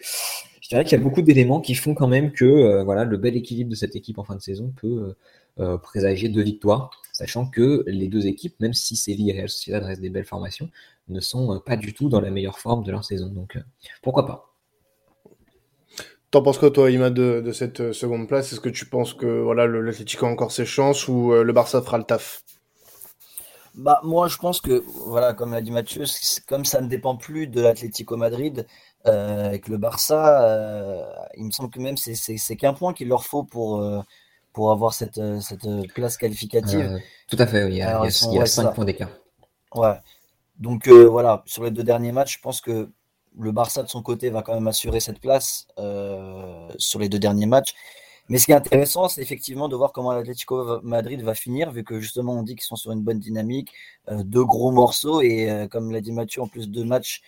Je 0.60 0.68
dirais 0.68 0.84
qu'il 0.84 0.96
y 0.96 1.00
a 1.00 1.04
beaucoup 1.04 1.22
d'éléments 1.22 1.60
qui 1.60 1.74
font 1.74 1.94
quand 1.94 2.08
même 2.08 2.32
que, 2.32 2.44
euh, 2.44 2.84
voilà, 2.84 3.04
le 3.04 3.16
bel 3.16 3.36
équilibre 3.36 3.70
de 3.70 3.74
cette 3.74 3.96
équipe 3.96 4.18
en 4.18 4.24
fin 4.24 4.36
de 4.36 4.40
saison 4.40 4.72
peut 4.80 5.14
euh, 5.58 5.76
présager 5.78 6.28
deux 6.28 6.42
victoires, 6.42 6.90
sachant 7.12 7.46
que 7.46 7.84
les 7.86 8.08
deux 8.08 8.26
équipes, 8.26 8.58
même 8.60 8.72
si 8.72 8.96
Séville 8.96 9.30
et 9.30 9.32
Real 9.34 9.48
Sociedad 9.48 9.82
restent 9.82 10.00
des 10.00 10.10
belles 10.10 10.24
formations, 10.24 10.70
ne 11.08 11.20
sont 11.20 11.60
pas 11.60 11.76
du 11.76 11.92
tout 11.92 12.08
dans 12.08 12.20
la 12.20 12.30
meilleure 12.30 12.58
forme 12.58 12.84
de 12.84 12.90
leur 12.92 13.04
saison. 13.04 13.26
Donc, 13.28 13.58
pourquoi 14.00 14.26
pas 14.26 14.49
T'en 16.30 16.42
penses 16.42 16.58
quoi, 16.58 16.70
toi, 16.70 16.90
Ima, 16.90 17.10
de, 17.10 17.40
de 17.44 17.52
cette 17.52 17.80
euh, 17.80 17.92
seconde 17.92 18.28
place? 18.28 18.52
Est-ce 18.52 18.60
que 18.60 18.68
tu 18.68 18.86
penses 18.86 19.14
que 19.14 19.26
voilà, 19.26 19.66
l'Atlético 19.66 20.26
a 20.26 20.28
encore 20.28 20.52
ses 20.52 20.64
chances 20.64 21.08
ou 21.08 21.32
euh, 21.32 21.42
le 21.42 21.52
Barça 21.52 21.82
fera 21.82 21.98
le 21.98 22.04
taf? 22.04 22.44
Bah, 23.74 24.00
moi, 24.02 24.28
je 24.28 24.36
pense 24.36 24.60
que, 24.60 24.82
voilà, 25.06 25.32
comme 25.32 25.52
l'a 25.52 25.60
dit 25.60 25.70
Mathieu, 25.70 26.04
comme 26.48 26.64
ça 26.64 26.80
ne 26.80 26.88
dépend 26.88 27.16
plus 27.16 27.46
de 27.46 27.60
l'Atlético 27.60 28.16
Madrid, 28.16 28.66
euh, 29.06 29.46
avec 29.46 29.68
le 29.68 29.78
Barça, 29.78 30.42
euh, 30.42 31.04
il 31.36 31.46
me 31.46 31.50
semble 31.50 31.70
que 31.70 31.78
même 31.78 31.96
c'est 31.96 32.56
qu'un 32.56 32.74
point 32.74 32.92
qu'il 32.92 33.08
leur 33.08 33.24
faut 33.24 33.44
pour, 33.44 33.80
euh, 33.80 34.00
pour 34.52 34.72
avoir 34.72 34.92
cette, 34.92 35.20
cette 35.40 35.66
place 35.94 36.16
qualificative. 36.16 37.00
tout 37.28 37.36
à 37.38 37.46
fait, 37.46 37.64
oui. 37.64 37.72
il 37.72 37.76
y 37.78 37.82
a, 37.82 38.02
il 38.04 38.34
y 38.34 38.38
a, 38.38 38.46
5 38.46 38.74
points 38.74 38.84
d'écart. 38.84 39.10
Ouais. 39.74 39.98
Donc, 40.58 40.88
voilà, 40.88 41.42
sur 41.46 41.64
les 41.64 41.70
deux 41.70 41.84
derniers 41.84 42.12
matchs, 42.12 42.36
je 42.36 42.42
pense 42.42 42.60
que 42.60 42.90
le 43.38 43.52
Barça 43.52 43.82
de 43.82 43.88
son 43.88 44.02
côté 44.02 44.30
va 44.30 44.42
quand 44.42 44.54
même 44.54 44.68
assurer 44.68 45.00
cette 45.00 45.20
place 45.20 45.66
sur 46.78 46.98
les 46.98 47.08
deux 47.08 47.18
derniers 47.18 47.46
matchs. 47.46 47.74
Mais 48.28 48.38
ce 48.38 48.46
qui 48.46 48.52
est 48.52 48.56
intéressant, 48.56 49.08
c'est 49.08 49.22
effectivement 49.22 49.68
de 49.68 49.74
voir 49.74 49.92
comment 49.92 50.12
l'Atlético 50.12 50.80
Madrid 50.82 51.20
va 51.22 51.34
finir, 51.34 51.72
vu 51.72 51.82
que 51.82 51.98
justement 51.98 52.34
on 52.34 52.44
dit 52.44 52.54
qu'ils 52.54 52.64
sont 52.64 52.76
sur 52.76 52.92
une 52.92 53.02
bonne 53.02 53.18
dynamique, 53.18 53.72
deux 54.08 54.44
gros 54.44 54.70
morceaux 54.70 55.20
et 55.20 55.66
comme 55.70 55.90
l'a 55.90 56.00
dit 56.00 56.12
Mathieu, 56.12 56.42
en 56.42 56.46
plus 56.46 56.68
deux 56.68 56.84
matchs 56.84 57.22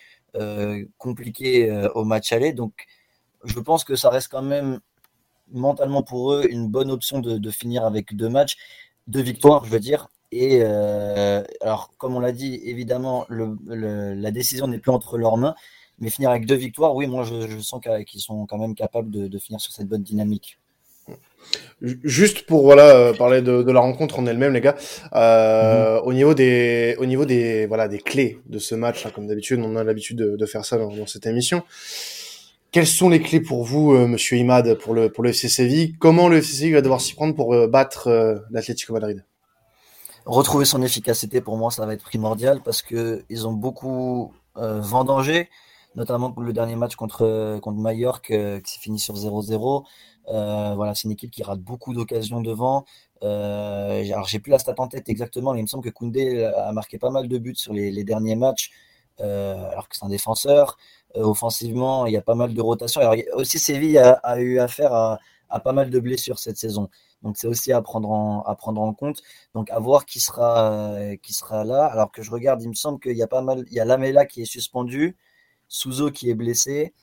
compliqués 0.97 1.69
au 1.93 2.05
match 2.05 2.31
aller. 2.31 2.53
Donc 2.53 2.85
je 3.43 3.59
pense 3.59 3.83
que 3.83 3.95
ça 3.95 4.09
reste 4.09 4.29
quand 4.29 4.41
même 4.41 4.79
mentalement 5.51 6.03
pour 6.03 6.33
eux 6.33 6.47
une 6.49 6.67
bonne 6.67 6.91
option 6.91 7.19
de, 7.19 7.51
finir 7.51 7.85
avec 7.85 8.15
deux 8.15 8.29
matchs, 8.29 8.57
deux 9.07 9.21
victoires, 9.21 9.65
je 9.65 9.69
veux 9.69 9.79
dire. 9.79 10.09
Et 10.31 10.59
euh, 10.61 11.43
alors, 11.61 11.93
comme 11.97 12.15
on 12.15 12.19
l'a 12.19 12.31
dit, 12.31 12.59
évidemment, 12.63 13.25
la 13.29 14.31
décision 14.31 14.67
n'est 14.67 14.79
plus 14.79 14.91
entre 14.91 15.17
leurs 15.17 15.37
mains, 15.37 15.55
mais 16.03 16.09
finir 16.09 16.29
avec 16.29 16.45
deux 16.45 16.55
victoires, 16.55 16.93
oui, 16.95 17.07
moi 17.07 17.23
je, 17.23 17.59
sens 17.59 17.81
qu'ils 18.05 18.21
sont 18.21 18.45
quand 18.45 18.57
même 18.57 18.75
capables 18.75 19.09
de, 19.09 19.37
finir 19.39 19.59
sur 19.59 19.71
cette 19.71 19.87
bonne 19.87 20.03
dynamique. 20.03 20.59
Juste 21.81 22.45
pour 22.45 22.63
voilà 22.63 22.95
euh, 22.95 23.13
parler 23.13 23.41
de, 23.41 23.69
la 23.69 23.79
rencontre 23.79 24.19
en 24.19 24.25
elle-même, 24.25 24.53
les 24.53 24.61
gars. 24.61 24.75
Euh, 25.13 25.95
mhm. 25.95 26.07
Au 26.07 26.13
niveau 26.13 26.33
des 26.33 26.95
au 26.99 27.05
niveau 27.05 27.25
des 27.25 27.65
voilà 27.65 27.87
des 27.87 27.99
clés 27.99 28.39
de 28.45 28.59
ce 28.59 28.75
match, 28.75 29.05
hein, 29.05 29.11
comme 29.13 29.27
d'habitude, 29.27 29.59
on 29.59 29.75
a 29.75 29.83
l'habitude 29.83 30.17
de, 30.17 30.45
faire 30.45 30.63
ça 30.63 30.77
dans 30.77 31.07
cette 31.07 31.25
émission. 31.25 31.63
Quelles 32.73 32.87
sont 32.87 33.09
les 33.09 33.21
clés 33.21 33.39
pour 33.39 33.63
vous, 33.63 33.93
euh, 33.93 34.07
Monsieur 34.07 34.35
Imad, 34.37 34.73
pour 34.79 34.95
le 34.95 35.11
pour 35.11 35.23
le 35.23 35.29
FC 35.29 35.47
Séville? 35.47 35.95
Comment 35.99 36.27
le 36.27 36.37
FC 36.37 36.53
Séville 36.55 36.73
va 36.73 36.81
devoir 36.81 37.01
s'y 37.01 37.13
prendre 37.13 37.35
pour 37.35 37.53
euh, 37.53 37.67
battre 37.67 38.41
l'Atlético 38.49 38.93
Madrid? 38.93 39.23
Retrouver 40.25 40.65
son 40.65 40.81
efficacité, 40.81 41.39
pour 41.39 41.55
moi, 41.55 41.69
ça 41.69 41.85
va 41.85 41.93
être 41.93 42.03
primordial 42.03 42.61
parce 42.63 42.81
que 42.81 43.23
ils 43.29 43.45
ont 43.47 43.53
beaucoup 43.53 44.33
vendangé, 44.55 45.49
notamment 45.95 46.33
le 46.37 46.53
dernier 46.53 46.75
match 46.75 46.95
contre 46.95 47.59
contre 47.61 47.77
Mallorca 47.79 48.61
qui 48.61 48.73
s'est 48.73 48.79
fini 48.79 48.99
sur 48.99 49.15
0-0. 49.15 49.83
voilà, 50.27 50.95
c'est 50.95 51.03
une 51.03 51.11
équipe 51.11 51.31
qui 51.31 51.43
rate 51.43 51.59
beaucoup 51.59 51.93
d'occasions 51.93 52.41
devant. 52.41 52.85
alors 53.21 54.27
j'ai 54.27 54.39
plus 54.39 54.51
la 54.51 54.59
stat 54.59 54.75
en 54.77 54.87
tête 54.87 55.09
exactement, 55.09 55.53
mais 55.53 55.59
il 55.59 55.63
me 55.63 55.67
semble 55.67 55.83
que 55.83 55.89
Koundé 55.89 56.43
a 56.45 56.71
marqué 56.71 56.97
pas 56.97 57.09
mal 57.09 57.27
de 57.27 57.37
buts 57.37 57.55
sur 57.55 57.73
les, 57.73 58.03
derniers 58.03 58.35
matchs, 58.35 58.71
alors 59.19 59.87
que 59.89 59.95
c'est 59.95 60.05
un 60.05 60.09
défenseur. 60.09 60.77
Euh, 61.15 61.23
offensivement, 61.23 62.05
il 62.07 62.13
y 62.13 62.17
a 62.17 62.21
pas 62.21 62.35
mal 62.35 62.53
de 62.53 62.61
rotations. 62.61 63.01
Alors, 63.01 63.15
aussi, 63.33 63.59
Séville 63.59 63.99
a, 63.99 64.39
eu 64.39 64.59
affaire 64.59 64.93
à, 64.93 65.19
pas 65.63 65.71
mal 65.73 65.89
de 65.89 65.99
blessures 65.99 66.39
cette 66.39 66.57
saison. 66.57 66.89
Donc, 67.21 67.37
c'est 67.37 67.47
aussi 67.47 67.71
à 67.71 67.81
prendre, 67.81 68.09
en, 68.09 68.41
à 68.43 68.55
prendre 68.55 68.81
en 68.81 68.93
compte. 68.93 69.21
Donc, 69.53 69.69
à 69.71 69.79
voir 69.79 70.05
qui 70.05 70.19
sera, 70.19 70.95
qui 71.21 71.33
sera 71.33 71.63
là. 71.63 71.85
Alors 71.85 72.11
que 72.11 72.23
je 72.23 72.31
regarde, 72.31 72.61
il 72.63 72.69
me 72.69 72.73
semble 72.73 72.99
qu'il 72.99 73.15
y 73.17 73.23
a 73.23 73.27
pas 73.27 73.41
mal. 73.41 73.63
Il 73.67 73.73
y 73.73 73.79
a 73.79 73.85
Lamela 73.85 74.25
qui 74.25 74.41
est 74.41 74.45
suspendu, 74.45 75.15
Souzo 75.73 76.11
qui 76.11 76.29
est 76.29 76.35
blessé. 76.35 76.93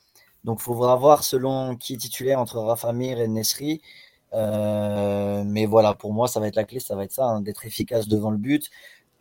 Donc, 0.45 0.59
il 0.61 0.63
faudra 0.63 0.95
voir 0.95 1.23
selon 1.23 1.75
qui 1.75 1.93
est 1.93 1.97
titulaire 1.97 2.39
entre 2.39 2.57
Rafa 2.59 2.93
Mir 2.93 3.19
et 3.19 3.27
Nesri. 3.27 3.81
Euh, 4.33 5.43
mais 5.45 5.65
voilà, 5.65 5.93
pour 5.93 6.13
moi, 6.13 6.27
ça 6.27 6.39
va 6.39 6.47
être 6.47 6.55
la 6.55 6.63
clé, 6.63 6.79
ça 6.79 6.95
va 6.95 7.03
être 7.03 7.11
ça, 7.11 7.25
hein, 7.25 7.41
d'être 7.41 7.65
efficace 7.65 8.07
devant 8.07 8.31
le 8.31 8.37
but. 8.37 8.69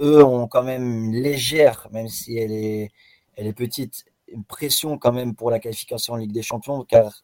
Eux 0.01 0.25
ont 0.25 0.47
quand 0.47 0.63
même 0.63 0.85
une 0.85 1.15
légère, 1.15 1.89
même 1.93 2.09
si 2.09 2.39
elle 2.39 2.53
est, 2.53 2.93
elle 3.37 3.47
est 3.49 3.53
petite, 3.53 4.05
une 4.29 4.45
pression 4.45 4.99
quand 4.99 5.13
même 5.13 5.35
pour 5.35 5.51
la 5.51 5.59
qualification 5.59 6.15
en 6.15 6.17
Ligue 6.17 6.33
des 6.33 6.43
Champions, 6.43 6.85
car 6.85 7.23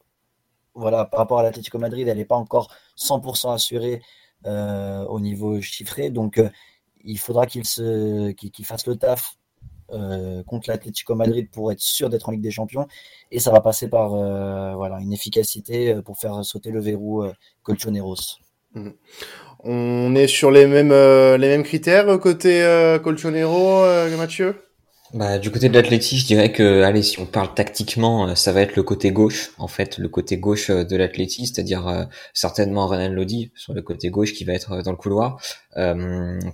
voilà, 0.75 1.05
par 1.07 1.21
rapport 1.21 1.39
à 1.39 1.43
l'Atlético 1.45 1.79
Madrid, 1.79 2.09
elle 2.09 2.19
n'est 2.19 2.25
pas 2.25 2.37
encore 2.37 2.75
100% 2.99 3.55
assurée 3.55 4.03
euh, 4.47 5.05
au 5.07 5.21
niveau 5.21 5.61
chiffré. 5.61 6.11
Donc, 6.11 6.39
euh, 6.39 6.51
il 7.05 7.19
faudra 7.19 7.47
qu'il 7.47 7.65
se, 7.65 8.35
fasse 8.65 8.87
le 8.87 8.97
taf 8.97 9.37
euh, 9.93 10.43
contre 10.45 10.69
l'Atlético 10.69 11.15
Madrid 11.15 11.49
pour 11.51 11.73
être 11.73 11.81
sûr 11.81 12.11
d'être 12.11 12.29
en 12.29 12.33
Ligue 12.33 12.43
des 12.43 12.51
Champions. 12.51 12.87
Et 13.31 13.39
ça 13.39 13.51
va 13.51 13.61
passer 13.61 13.89
par 13.89 14.11
voilà, 14.11 14.99
une 15.01 15.13
efficacité 15.13 15.97
pour 16.05 16.19
faire 16.19 16.45
sauter 16.45 16.71
le 16.71 16.81
verrou 16.81 17.25
Colchoneros. 17.63 18.39
Mmh. 18.75 18.91
On 19.61 20.15
est 20.15 20.27
sur 20.29 20.51
les 20.51 20.67
mêmes, 20.67 20.93
les 20.93 21.49
mêmes 21.49 21.63
critères 21.63 22.19
côté 22.21 22.63
Colchonero, 23.03 23.85
Mathieu? 24.17 24.66
Bah, 25.15 25.39
du 25.39 25.51
côté 25.51 25.69
de 25.69 25.75
l'Atleti, 25.75 26.19
je 26.19 26.27
dirais 26.27 26.51
que, 26.51 26.83
allez, 26.83 27.03
si 27.03 27.21
on 27.21 27.27
parle 27.27 27.55
tactiquement, 27.55 28.29
euh, 28.29 28.35
ça 28.35 28.53
va 28.53 28.61
être 28.61 28.75
le 28.75 28.83
côté 28.83 29.13
gauche, 29.13 29.53
en 29.57 29.69
fait, 29.69 29.99
le 29.99 30.09
côté 30.09 30.37
gauche 30.37 30.69
euh, 30.71 30.85
de 30.85 30.97
l'Atleti, 30.97 31.47
c'est-à-dire 31.47 31.87
euh, 31.87 32.05
certainement 32.35 32.89
Renan 32.89 33.11
Lodi 33.11 33.53
sur 33.55 33.73
le 33.73 33.83
côté 33.83 34.11
gauche 34.11 34.33
qui 34.33 34.45
va 34.45 34.53
être 34.53 34.83
dans 34.83 34.91
le 34.91 34.97
couloir, 34.97 35.41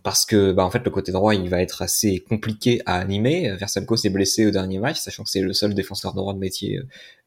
parce 0.03 0.27
que, 0.27 0.53
bah, 0.53 0.65
en 0.65 0.71
fait, 0.71 0.85
le 0.85 0.91
côté 0.91 1.13
droit, 1.13 1.35
il 1.35 1.49
va 1.49 1.63
être 1.63 1.81
assez 1.81 2.19
compliqué 2.19 2.83
à 2.87 2.99
animer. 2.99 3.53
Versalco 3.57 3.97
s'est 3.97 4.11
blessé 4.11 4.47
au 4.47 4.51
dernier 4.51 4.79
match, 4.79 4.99
sachant 4.99 5.23
que 5.23 5.31
c'est 5.31 5.41
le 5.41 5.53
seul 5.53 5.75
défenseur 5.75 6.13
droit 6.13 6.35
de 6.35 6.41
métier 6.41 6.81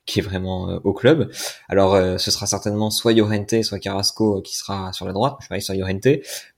qui 0.06 0.20
est 0.20 0.22
vraiment 0.22 0.70
euh, 0.70 0.80
au 0.84 0.94
club. 0.94 1.32
Alors 1.68 1.96
euh, 1.96 2.18
ce 2.18 2.30
sera 2.30 2.46
certainement 2.46 2.92
soit 2.92 3.14
Llorente, 3.14 3.64
soit 3.64 3.80
Carrasco 3.80 4.38
euh, 4.38 4.42
qui 4.42 4.56
sera 4.56 4.94
sur 4.94 5.06
la 5.06 5.14
droite. 5.14 5.38
Je 5.42 5.50
vais 5.50 5.60
sur 5.60 5.74
Llorente, 5.74 6.08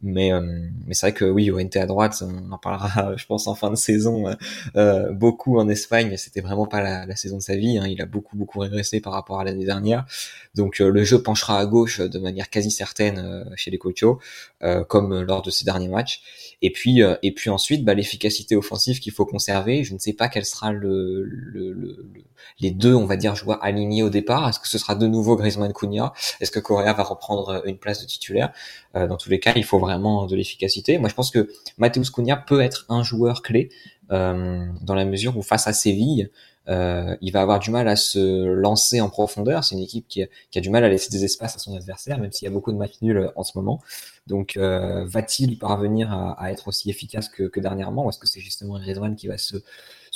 mais 0.01 0.31
mais 0.85 0.93
c'est 0.93 1.07
vrai 1.07 1.13
que 1.13 1.25
oui, 1.25 1.45
Llorente 1.45 1.75
à 1.77 1.85
droite, 1.85 2.21
on 2.25 2.51
en 2.51 2.57
parlera, 2.57 3.15
je 3.17 3.25
pense 3.25 3.47
en 3.47 3.55
fin 3.55 3.69
de 3.69 3.75
saison 3.75 4.25
beaucoup 5.11 5.59
en 5.59 5.69
Espagne. 5.69 6.15
C'était 6.17 6.41
vraiment 6.41 6.67
pas 6.67 6.81
la, 6.81 7.15
saison 7.15 7.37
de 7.37 7.41
sa 7.41 7.55
vie. 7.55 7.77
Hein. 7.77 7.87
Il 7.87 8.01
a 8.01 8.05
beaucoup 8.05 8.35
beaucoup 8.35 8.59
régressé 8.59 8.99
par 8.99 9.13
rapport 9.13 9.39
à 9.39 9.43
l'année 9.43 9.65
dernière. 9.65 10.05
Donc 10.55 10.79
le 10.79 11.03
jeu 11.03 11.21
penchera 11.21 11.59
à 11.59 11.65
gauche 11.65 11.99
de 11.99 12.19
manière 12.19 12.49
quasi 12.49 12.71
certaine 12.71 13.49
chez 13.55 13.71
les 13.71 13.77
Cochos, 13.77 14.19
comme 14.87 15.21
lors 15.21 15.41
de 15.41 15.51
ces 15.51 15.65
derniers 15.65 15.87
matchs. 15.87 16.21
Et 16.61 16.71
puis 16.71 17.01
et 17.01 17.31
puis 17.33 17.49
ensuite, 17.49 17.85
bah, 17.85 17.93
l'efficacité 17.93 18.55
offensive 18.55 18.99
qu'il 18.99 19.13
faut 19.13 19.25
conserver. 19.25 19.83
Je 19.83 19.93
ne 19.93 19.99
sais 19.99 20.13
pas 20.13 20.27
quel 20.27 20.45
sera 20.45 20.71
le, 20.71 21.23
le, 21.23 21.71
le 21.71 22.05
les 22.59 22.71
deux, 22.71 22.93
on 22.93 23.05
va 23.05 23.17
dire 23.17 23.35
joueurs 23.37 23.63
alignés 23.63 24.03
au 24.03 24.09
départ 24.09 24.47
Est-ce 24.49 24.59
que 24.59 24.67
ce 24.67 24.77
sera 24.77 24.95
de 24.95 25.07
nouveau 25.07 25.35
Griezmann 25.35 25.73
Cunha? 25.73 26.13
Est-ce 26.41 26.51
que 26.51 26.59
Correa 26.59 26.93
va 26.93 27.03
reprendre 27.03 27.49
euh, 27.49 27.61
une 27.65 27.77
place 27.77 28.01
de 28.01 28.05
titulaire? 28.05 28.51
Euh, 28.95 29.07
Dans 29.07 29.17
tous 29.17 29.29
les 29.29 29.39
cas, 29.39 29.53
il 29.55 29.63
faut 29.63 29.79
vraiment 29.79 30.25
de 30.25 30.35
l'efficacité. 30.35 30.97
Moi, 30.97 31.09
je 31.09 31.15
pense 31.15 31.31
que 31.31 31.49
Mateus 31.77 32.11
Cunha 32.11 32.35
peut 32.35 32.61
être 32.61 32.85
un 32.89 33.03
joueur 33.03 33.41
clé 33.41 33.69
euh, 34.11 34.65
dans 34.81 34.95
la 34.95 35.05
mesure 35.05 35.37
où 35.37 35.41
face 35.41 35.67
à 35.67 35.73
Séville, 35.73 36.29
il 36.69 37.31
va 37.31 37.41
avoir 37.41 37.59
du 37.59 37.71
mal 37.71 37.87
à 37.87 37.95
se 37.95 38.43
lancer 38.43 38.99
en 38.99 39.09
profondeur. 39.09 39.63
C'est 39.63 39.75
une 39.75 39.81
équipe 39.81 40.05
qui 40.09 40.21
a, 40.21 40.59
du 40.59 40.69
mal 40.69 40.83
à 40.83 40.89
laisser 40.89 41.09
des 41.09 41.23
espaces 41.23 41.55
à 41.55 41.59
son 41.59 41.73
adversaire, 41.77 42.19
même 42.19 42.33
s'il 42.33 42.45
y 42.45 42.49
a 42.49 42.51
beaucoup 42.51 42.73
de 42.73 42.77
matchs 42.77 43.01
nuls 43.01 43.31
en 43.37 43.43
ce 43.45 43.57
moment. 43.57 43.81
Donc, 44.27 44.57
va-t-il 44.57 45.57
parvenir 45.57 46.11
à, 46.11 46.51
être 46.51 46.67
aussi 46.67 46.89
efficace 46.89 47.29
que, 47.29 47.43
que 47.43 47.61
dernièrement, 47.61 48.05
ou 48.05 48.09
est-ce 48.09 48.19
que 48.19 48.27
c'est 48.27 48.41
justement 48.41 48.77
Griezmann 48.79 49.15
qui 49.15 49.27
va 49.27 49.37
se 49.37 49.63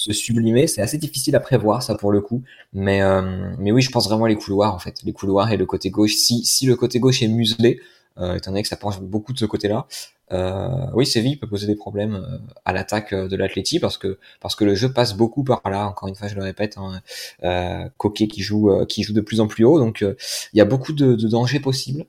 se 0.02 0.14
sublimer. 0.14 0.66
C'est 0.66 0.82
assez 0.82 0.98
difficile 0.98 1.36
à 1.36 1.40
prévoir 1.40 1.84
ça 1.84 1.94
pour 1.96 2.12
le 2.12 2.22
coup, 2.22 2.42
mais 2.74 3.02
euh, 3.04 3.22
mais 3.60 3.72
oui, 3.72 3.82
je 3.84 3.92
pense 3.92 4.08
vraiment 4.08 4.26
les 4.26 4.36
couloirs 4.36 4.74
en 4.74 4.80
fait, 4.80 4.96
les 5.04 5.14
couloirs 5.14 5.52
et 5.52 5.58
le 5.58 5.66
côté 5.68 5.92
gauche. 5.92 6.16
Si 6.16 6.44
si 6.44 6.66
le 6.66 6.76
côté 6.76 7.00
gauche 7.00 7.22
est 7.22 7.28
muselé, 7.28 7.80
euh, 8.18 8.36
étant 8.36 8.52
donné 8.52 8.64
que 8.64 8.68
ça 8.68 8.78
penche 8.78 9.00
beaucoup 9.00 9.32
de 9.32 9.38
ce 9.38 9.46
côté-là, 9.46 9.86
euh, 10.32 10.88
oui, 10.96 11.06
Séville 11.06 11.36
peut 11.38 11.48
poser 11.48 11.68
des 11.68 11.76
problèmes 11.76 12.16
euh, 12.16 12.38
à 12.66 12.74
l'attaque 12.74 13.14
de 13.14 13.36
l'Atleti 13.36 13.80
parce 13.80 13.98
que 14.00 14.18
parce 14.40 14.56
que 14.56 14.64
le 14.64 14.74
jeu 14.74 14.92
passe 14.92 15.14
beaucoup 15.16 15.44
par 15.44 15.62
là. 15.66 15.88
Encore 15.88 16.10
une 16.10 16.16
fois, 16.16 16.28
je 16.28 16.36
le 16.36 16.42
répète, 16.42 16.78
hein, 16.78 17.02
euh, 17.44 17.88
Coquet 17.98 18.28
qui 18.28 18.42
joue 18.42 18.72
qui 18.88 19.04
joue 19.04 19.14
de 19.14 19.22
plus 19.22 19.40
en 19.40 19.48
plus 19.48 19.66
haut, 19.66 19.78
donc 19.78 20.02
il 20.02 20.58
y 20.58 20.62
a 20.62 20.66
beaucoup 20.66 20.94
de, 20.94 21.16
de 21.16 21.28
dangers 21.28 21.60
possibles 21.60 22.06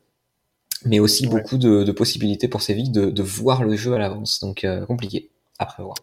mais 0.85 0.99
aussi 0.99 1.29
beaucoup 1.29 1.59
de, 1.59 1.85
de, 1.85 1.93
possibilités 1.93 2.49
pour 2.49 2.61
Séville 2.61 2.91
de, 2.91 3.11
de 3.11 3.23
voir 3.23 3.63
le 3.63 3.77
jeu 3.77 3.95
à 3.95 3.99
l'avance. 3.99 4.41
Donc 4.41 4.67
compliqué 4.89 5.31
à 5.59 5.67
prévoir. 5.67 5.97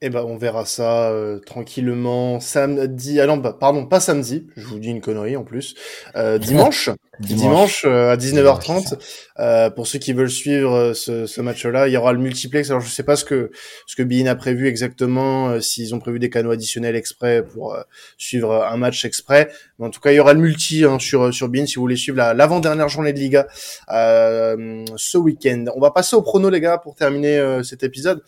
Eh 0.00 0.10
ben, 0.10 0.22
on 0.22 0.36
verra 0.36 0.66
ça 0.66 1.10
euh, 1.10 1.38
tranquillement 1.38 2.40
samedi. 2.40 3.20
Ah 3.20 3.26
non, 3.26 3.36
bah, 3.36 3.56
pardon, 3.58 3.86
pas 3.86 4.00
samedi. 4.00 4.46
Je 4.56 4.66
vous 4.66 4.78
dis 4.78 4.88
une 4.90 5.00
connerie 5.00 5.36
en 5.36 5.44
plus. 5.44 5.76
Euh, 6.16 6.36
dimanche, 6.38 6.90
dimanche, 7.20 7.84
euh, 7.86 8.10
à 8.10 8.16
19h30. 8.16 8.98
Euh, 9.38 9.70
pour 9.70 9.86
ceux 9.86 9.98
qui 9.98 10.12
veulent 10.12 10.30
suivre 10.30 10.92
ce, 10.94 11.26
ce 11.26 11.40
match-là, 11.40 11.86
il 11.88 11.92
y 11.92 11.96
aura 11.96 12.12
le 12.12 12.18
multiplex. 12.18 12.70
Alors 12.70 12.82
je 12.82 12.90
sais 12.90 13.04
pas 13.04 13.14
ce 13.14 13.24
que 13.24 13.50
ce 13.86 13.94
que 13.94 14.02
Bein 14.02 14.26
a 14.26 14.34
prévu 14.34 14.66
exactement, 14.66 15.60
s'ils 15.60 15.94
ont 15.94 16.00
prévu 16.00 16.18
des 16.18 16.28
canaux 16.28 16.50
additionnels 16.50 16.96
exprès 16.96 17.42
pour 17.42 17.76
suivre 18.18 18.64
un 18.64 18.76
match 18.76 19.04
exprès. 19.04 19.48
Mais 19.78 19.86
en 19.86 19.90
tout 19.90 20.00
cas, 20.00 20.10
il 20.10 20.16
y 20.16 20.20
aura 20.20 20.34
le 20.34 20.40
multi 20.40 20.84
hein, 20.84 20.98
sur 20.98 21.32
sur 21.32 21.48
Bein 21.48 21.66
si 21.66 21.76
vous 21.76 21.82
voulez 21.82 21.96
suivre 21.96 22.18
l'avant-dernière 22.18 22.88
journée 22.88 23.12
de 23.12 23.18
Liga 23.20 23.46
ce 23.88 25.16
week-end. 25.16 25.66
On 25.74 25.80
va 25.80 25.92
passer 25.92 26.16
au 26.16 26.22
prono 26.22 26.50
les 26.50 26.60
gars 26.60 26.78
pour 26.78 26.94
terminer 26.94 27.60
cet 27.62 27.84
épisode. 27.84 28.22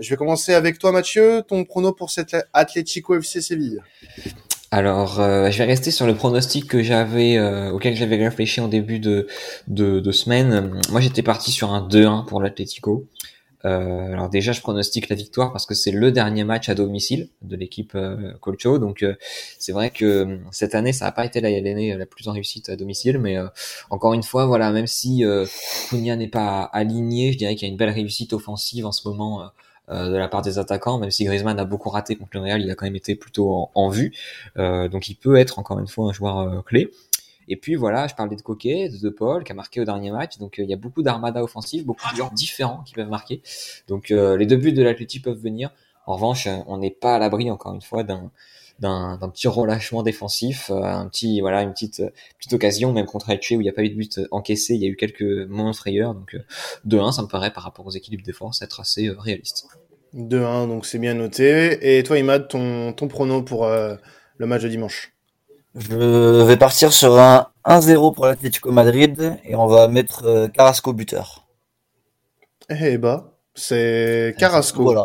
Je 0.00 0.10
vais 0.10 0.16
commencer 0.16 0.54
avec 0.54 0.78
toi, 0.78 0.92
Mathieu. 0.92 1.42
Ton 1.46 1.64
prono 1.64 1.92
pour 1.92 2.10
cet 2.10 2.36
Atlético 2.52 3.16
FC 3.16 3.40
Séville 3.40 3.80
alors, 4.70 5.18
euh, 5.18 5.50
je 5.50 5.56
vais 5.56 5.64
rester 5.64 5.90
sur 5.90 6.06
le 6.06 6.14
pronostic 6.14 6.66
que 6.66 6.82
j'avais, 6.82 7.38
euh, 7.38 7.70
auquel 7.70 7.96
j'avais 7.96 8.16
réfléchi 8.16 8.60
en 8.60 8.68
début 8.68 8.98
de, 8.98 9.26
de, 9.66 10.12
semaine. 10.12 10.78
Moi, 10.90 11.00
j'étais 11.00 11.22
parti 11.22 11.50
sur 11.50 11.72
un 11.72 11.88
2-1 11.88 12.26
pour 12.26 12.42
l'Atlético. 12.42 13.06
Euh, 13.64 14.12
alors 14.12 14.28
déjà, 14.28 14.52
je 14.52 14.60
pronostique 14.60 15.08
la 15.08 15.16
victoire 15.16 15.52
parce 15.52 15.64
que 15.64 15.72
c'est 15.72 15.90
le 15.90 16.12
dernier 16.12 16.44
match 16.44 16.68
à 16.68 16.74
domicile 16.74 17.30
de 17.40 17.56
l'équipe 17.56 17.96
Colcho. 18.42 18.78
Donc, 18.78 19.06
c'est 19.58 19.72
vrai 19.72 19.88
que 19.88 20.38
cette 20.50 20.74
année, 20.74 20.92
ça 20.92 21.06
n'a 21.06 21.12
pas 21.12 21.24
été 21.24 21.40
l'année 21.40 21.96
la 21.96 22.04
plus 22.04 22.28
en 22.28 22.32
réussite 22.32 22.68
à 22.68 22.76
domicile, 22.76 23.18
mais 23.18 23.38
encore 23.88 24.12
une 24.12 24.22
fois, 24.22 24.44
voilà, 24.44 24.70
même 24.70 24.86
si 24.86 25.24
Cunha 25.88 26.14
n'est 26.16 26.28
pas 26.28 26.60
aligné, 26.74 27.32
je 27.32 27.38
dirais 27.38 27.54
qu'il 27.54 27.66
y 27.66 27.70
a 27.70 27.72
une 27.72 27.78
belle 27.78 27.88
réussite 27.88 28.34
offensive 28.34 28.84
en 28.84 28.92
ce 28.92 29.08
moment 29.08 29.50
de 29.90 30.16
la 30.16 30.28
part 30.28 30.42
des 30.42 30.58
attaquants, 30.58 30.98
même 30.98 31.10
si 31.10 31.24
Griezmann 31.24 31.58
a 31.58 31.64
beaucoup 31.64 31.88
raté 31.88 32.16
contre 32.16 32.30
le 32.34 32.40
Real, 32.40 32.60
il 32.60 32.70
a 32.70 32.74
quand 32.74 32.86
même 32.86 32.96
été 32.96 33.14
plutôt 33.14 33.70
en, 33.74 33.88
vue. 33.88 34.14
donc 34.56 35.08
il 35.08 35.14
peut 35.14 35.36
être 35.36 35.58
encore 35.58 35.78
une 35.78 35.88
fois 35.88 36.08
un 36.08 36.12
joueur 36.12 36.64
clé. 36.64 36.90
Et 37.50 37.56
puis 37.56 37.74
voilà, 37.74 38.06
je 38.06 38.14
parlais 38.14 38.36
de 38.36 38.42
Coquet, 38.42 38.90
de 38.90 38.98
De 38.98 39.08
Paul, 39.08 39.42
qui 39.42 39.52
a 39.52 39.54
marqué 39.54 39.80
au 39.80 39.84
dernier 39.84 40.10
match. 40.10 40.36
Donc 40.38 40.56
il 40.58 40.68
y 40.68 40.74
a 40.74 40.76
beaucoup 40.76 41.02
d'armada 41.02 41.42
offensives, 41.42 41.86
beaucoup 41.86 42.06
de 42.10 42.16
joueurs 42.16 42.32
différents 42.32 42.82
qui 42.84 42.94
peuvent 42.94 43.08
marquer. 43.08 43.40
Donc 43.88 44.10
les 44.10 44.46
deux 44.46 44.56
buts 44.56 44.72
de 44.72 44.82
l'Atleti 44.82 45.20
peuvent 45.20 45.40
venir. 45.40 45.70
En 46.06 46.14
revanche, 46.14 46.48
on 46.66 46.78
n'est 46.78 46.90
pas 46.90 47.16
à 47.16 47.18
l'abri 47.18 47.50
encore 47.50 47.74
une 47.74 47.82
fois 47.82 48.02
d'un 48.02 48.30
d'un 48.78 49.18
petit 49.32 49.48
relâchement 49.48 50.02
défensif, 50.02 50.70
euh, 50.70 50.82
un 50.82 51.08
petit 51.08 51.40
voilà 51.40 51.62
une 51.62 51.72
petite 51.72 52.02
petite 52.38 52.52
occasion 52.52 52.92
même 52.92 53.06
contre 53.06 53.30
Elche 53.30 53.50
où 53.50 53.54
il 53.54 53.64
n'y 53.64 53.68
a 53.68 53.72
pas 53.72 53.82
eu 53.82 53.90
de 53.90 53.96
but 53.96 54.20
encaissé, 54.30 54.74
il 54.74 54.80
y 54.80 54.84
a 54.84 54.88
eu 54.88 54.96
quelques 54.96 55.22
moments 55.22 55.70
de 55.70 55.76
frayeur 55.76 56.14
donc 56.14 56.36
2-1 56.86 57.08
euh, 57.08 57.10
ça 57.10 57.22
me 57.22 57.26
paraît 57.26 57.52
par 57.52 57.64
rapport 57.64 57.86
aux 57.86 57.90
équipes 57.90 58.20
de 58.20 58.24
défense 58.24 58.62
être 58.62 58.80
assez 58.80 59.08
euh, 59.08 59.16
réaliste. 59.18 59.66
2-1 60.14 60.68
donc 60.68 60.86
c'est 60.86 60.98
bien 60.98 61.14
noté 61.14 61.98
et 61.98 62.02
toi 62.04 62.18
Imad 62.18 62.48
ton 62.48 62.92
ton 62.92 63.08
prono 63.08 63.42
pour 63.42 63.66
le 63.66 64.46
match 64.46 64.62
de 64.62 64.68
dimanche? 64.68 65.12
Je 65.74 66.42
vais 66.44 66.56
partir 66.56 66.92
sur 66.92 67.18
un 67.18 67.48
1-0 67.66 68.14
pour 68.14 68.26
l'Atlético 68.26 68.70
Madrid 68.70 69.38
et 69.44 69.54
on 69.54 69.66
va 69.66 69.88
mettre 69.88 70.48
Carrasco 70.54 70.92
buteur. 70.92 71.46
Eh 72.70 72.96
bah, 72.96 73.34
c'est 73.54 74.34
Carrasco. 74.38 74.82
Voilà. 74.82 75.04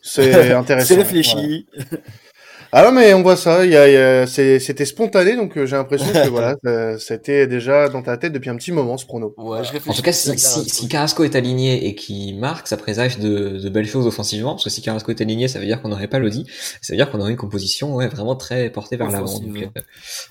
C'est 0.00 0.52
intéressant. 0.52 0.88
c'est 0.88 1.00
réfléchi. 1.00 1.66
Ah 2.72 2.84
non, 2.84 2.92
mais 2.92 3.12
on 3.14 3.22
voit 3.22 3.36
ça. 3.36 3.64
Il 3.64 3.72
y 3.72 3.76
a, 3.76 4.26
c'était 4.26 4.84
spontané, 4.84 5.36
donc 5.36 5.56
euh, 5.56 5.66
j'ai 5.66 5.76
l'impression 5.76 6.12
que 6.12 6.28
voilà, 6.28 6.56
c'était 6.98 7.46
déjà 7.46 7.88
dans 7.88 8.02
ta 8.02 8.16
tête 8.16 8.32
depuis 8.32 8.50
un 8.50 8.56
petit 8.56 8.70
moment 8.70 8.96
ce 8.96 9.06
prono. 9.06 9.34
Ouais, 9.36 9.62
je 9.64 9.90
en 9.90 9.92
tout 9.92 10.02
cas, 10.02 10.12
si, 10.12 10.38
si, 10.38 10.88
Carrasco 10.88 11.24
est 11.24 11.34
aligné 11.34 11.86
et 11.86 11.94
qu'il 11.94 12.38
marque, 12.38 12.68
ça 12.68 12.76
présage 12.76 13.18
de, 13.18 13.58
de, 13.58 13.68
belles 13.68 13.88
choses 13.88 14.06
offensivement. 14.06 14.52
Parce 14.52 14.64
que 14.64 14.70
si 14.70 14.82
Carrasco 14.82 15.10
est 15.10 15.20
aligné, 15.20 15.48
ça 15.48 15.58
veut 15.58 15.66
dire 15.66 15.82
qu'on 15.82 15.88
n'aurait 15.88 16.08
pas 16.08 16.18
Lodi. 16.18 16.46
Ça 16.80 16.92
veut 16.92 16.96
dire 16.96 17.10
qu'on 17.10 17.20
aurait 17.20 17.32
une 17.32 17.36
composition 17.36 17.94
ouais, 17.96 18.08
vraiment 18.08 18.36
très 18.36 18.70
portée 18.70 18.96
vers 18.96 19.10
l'avant. 19.10 19.38
Donc 19.40 19.56
euh, 19.56 19.80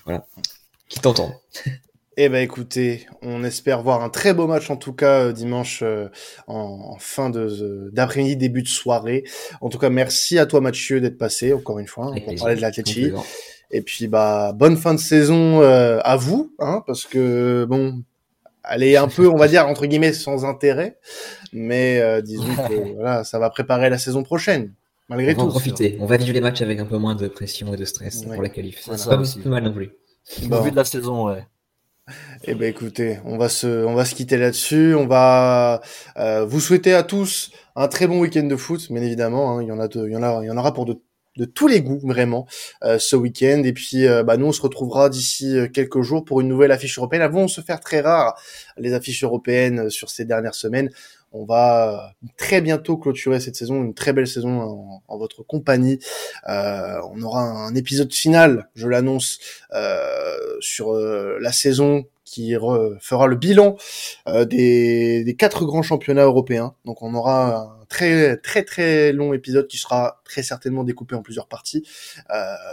voilà, 0.04 0.26
qui 0.88 1.00
t'entend. 1.00 1.34
Eh 2.22 2.28
ben 2.28 2.42
écoutez, 2.42 3.06
on 3.22 3.44
espère 3.44 3.80
voir 3.80 4.02
un 4.02 4.10
très 4.10 4.34
beau 4.34 4.46
match 4.46 4.68
en 4.68 4.76
tout 4.76 4.92
cas 4.92 5.22
euh, 5.22 5.32
dimanche 5.32 5.80
euh, 5.82 6.10
en, 6.48 6.98
fin 6.98 7.30
de 7.30 7.88
d'après-midi, 7.94 8.36
début 8.36 8.60
de 8.60 8.68
soirée. 8.68 9.24
En 9.62 9.70
tout 9.70 9.78
cas, 9.78 9.88
merci 9.88 10.38
à 10.38 10.44
toi 10.44 10.60
Mathieu 10.60 11.00
d'être 11.00 11.16
passé 11.16 11.54
encore 11.54 11.78
une 11.78 11.86
fois 11.86 12.08
hein, 12.08 12.20
pour 12.22 12.34
parler 12.34 12.56
de 12.56 12.60
l'Atleti. 12.60 13.10
Et 13.70 13.80
puis 13.80 14.06
bah 14.06 14.52
bonne 14.54 14.76
fin 14.76 14.92
de 14.92 15.00
saison 15.00 15.62
euh, 15.62 15.98
à 16.04 16.16
vous, 16.16 16.52
hein, 16.58 16.82
parce 16.86 17.06
que 17.06 17.64
bon, 17.64 18.02
elle 18.70 18.82
est 18.82 18.98
un 18.98 19.08
peu, 19.08 19.26
on 19.26 19.38
va 19.38 19.48
dire 19.48 19.66
entre 19.66 19.86
guillemets, 19.86 20.12
sans 20.12 20.44
intérêt, 20.44 20.98
mais 21.54 22.20
disons 22.20 22.54
que 22.68 22.92
voilà, 22.96 23.24
ça 23.24 23.38
va 23.38 23.48
préparer 23.48 23.88
la 23.88 23.96
saison 23.96 24.22
prochaine. 24.24 24.74
Malgré 25.08 25.32
on 25.32 25.36
tout. 25.36 25.44
Va 25.46 25.50
profiter. 25.52 25.96
On 26.00 26.04
va 26.04 26.18
vivre 26.18 26.34
les 26.34 26.42
matchs 26.42 26.60
avec 26.60 26.80
un 26.80 26.84
peu 26.84 26.98
moins 26.98 27.14
de 27.14 27.28
pression 27.28 27.72
et 27.72 27.78
de 27.78 27.84
stress 27.86 28.24
pour 28.24 28.42
la 28.42 28.50
qualif. 28.50 28.82
Ça, 28.82 28.98
ça 28.98 29.16
pas 29.16 29.48
mal 29.48 29.64
non 29.64 29.72
plus. 29.72 29.92
Au 30.50 30.60
vu 30.60 30.70
de 30.70 30.76
la 30.76 30.84
saison, 30.84 31.26
ouais. 31.26 31.46
Eh 32.44 32.54
ben 32.54 32.68
écoutez, 32.68 33.18
on 33.24 33.38
va 33.38 33.48
se, 33.48 33.84
on 33.84 33.94
va 33.94 34.04
se 34.04 34.14
quitter 34.14 34.36
là-dessus. 34.36 34.94
On 34.94 35.06
va 35.06 35.80
euh, 36.16 36.44
vous 36.44 36.60
souhaiter 36.60 36.94
à 36.94 37.02
tous 37.02 37.52
un 37.76 37.88
très 37.88 38.06
bon 38.06 38.20
week-end 38.20 38.44
de 38.44 38.56
foot, 38.56 38.90
bien 38.90 39.02
évidemment. 39.02 39.58
Hein. 39.58 39.62
il 39.62 39.68
y 39.68 39.72
en 39.72 39.80
a, 39.80 39.88
il 39.92 40.12
y 40.12 40.16
en 40.16 40.22
a, 40.22 40.40
il 40.42 40.46
y 40.46 40.50
en 40.50 40.56
aura 40.56 40.72
pour 40.72 40.86
de, 40.86 41.00
de 41.36 41.44
tous 41.44 41.68
les 41.68 41.82
goûts 41.82 42.00
vraiment 42.02 42.46
euh, 42.84 42.98
ce 42.98 43.16
week-end. 43.16 43.62
Et 43.64 43.72
puis, 43.72 44.06
euh, 44.06 44.22
bah, 44.22 44.36
nous, 44.36 44.46
on 44.46 44.52
se 44.52 44.62
retrouvera 44.62 45.08
d'ici 45.08 45.56
quelques 45.72 46.02
jours 46.02 46.24
pour 46.24 46.40
une 46.40 46.48
nouvelle 46.48 46.72
affiche 46.72 46.98
européenne. 46.98 47.22
Elles 47.22 47.30
vont 47.30 47.48
se 47.48 47.60
faire 47.60 47.80
très 47.80 48.00
rares 48.00 48.40
les 48.76 48.92
affiches 48.94 49.22
européennes 49.24 49.90
sur 49.90 50.10
ces 50.10 50.24
dernières 50.24 50.54
semaines. 50.54 50.90
On 51.32 51.44
va 51.44 52.12
très 52.36 52.60
bientôt 52.60 52.96
clôturer 52.96 53.38
cette 53.38 53.54
saison, 53.54 53.82
une 53.82 53.94
très 53.94 54.12
belle 54.12 54.26
saison 54.26 55.00
en, 55.06 55.18
votre 55.18 55.44
compagnie. 55.44 56.00
Euh, 56.48 57.00
on 57.12 57.22
aura 57.22 57.42
un 57.42 57.74
épisode 57.76 58.12
final, 58.12 58.68
je 58.74 58.88
l'annonce, 58.88 59.38
euh, 59.72 60.36
sur 60.60 60.92
euh, 60.92 61.38
la 61.40 61.52
saison 61.52 62.04
qui 62.24 62.54
fera 63.00 63.26
le 63.26 63.34
bilan 63.34 63.76
des, 64.46 65.24
des, 65.24 65.34
quatre 65.34 65.64
grands 65.64 65.82
championnats 65.82 66.22
européens. 66.22 66.74
Donc 66.84 67.02
on 67.02 67.12
aura 67.14 67.56
un 67.56 67.84
très 67.88 68.36
très 68.36 68.62
très 68.62 69.12
long 69.12 69.32
épisode 69.34 69.66
qui 69.66 69.78
sera 69.78 70.20
très 70.24 70.44
certainement 70.44 70.84
découpé 70.84 71.16
en 71.16 71.22
plusieurs 71.22 71.48
parties. 71.48 71.84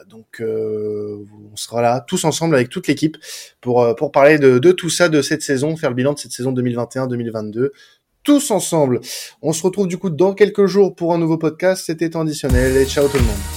donc 0.08 0.44
on 0.44 1.56
sera 1.56 1.82
là 1.82 2.06
tous 2.08 2.24
ensemble 2.24 2.54
avec 2.54 2.70
toute 2.70 2.86
l'équipe 2.88 3.18
pour 3.60 3.96
pour 3.96 4.12
parler 4.12 4.38
de, 4.38 4.60
de 4.60 4.72
tout 4.72 4.92
ça, 4.92 5.10
de 5.10 5.24
cette 5.24 5.42
saison, 5.42 5.76
faire 5.76 5.90
le 5.90 5.96
bilan 5.96 6.14
de 6.14 6.20
cette 6.20 6.34
saison 6.34 6.54
2021-2022 6.54 7.72
tous 8.28 8.52
ensemble. 8.52 9.00
On 9.42 9.54
se 9.54 9.64
retrouve 9.64 9.88
du 9.88 9.98
coup 9.98 10.10
dans 10.10 10.34
quelques 10.34 10.66
jours 10.66 10.94
pour 10.94 11.14
un 11.14 11.18
nouveau 11.18 11.38
podcast. 11.38 11.84
C'était 11.86 12.10
traditionnel 12.10 12.76
et 12.76 12.86
ciao 12.86 13.08
tout 13.08 13.16
le 13.16 13.24
monde. 13.24 13.57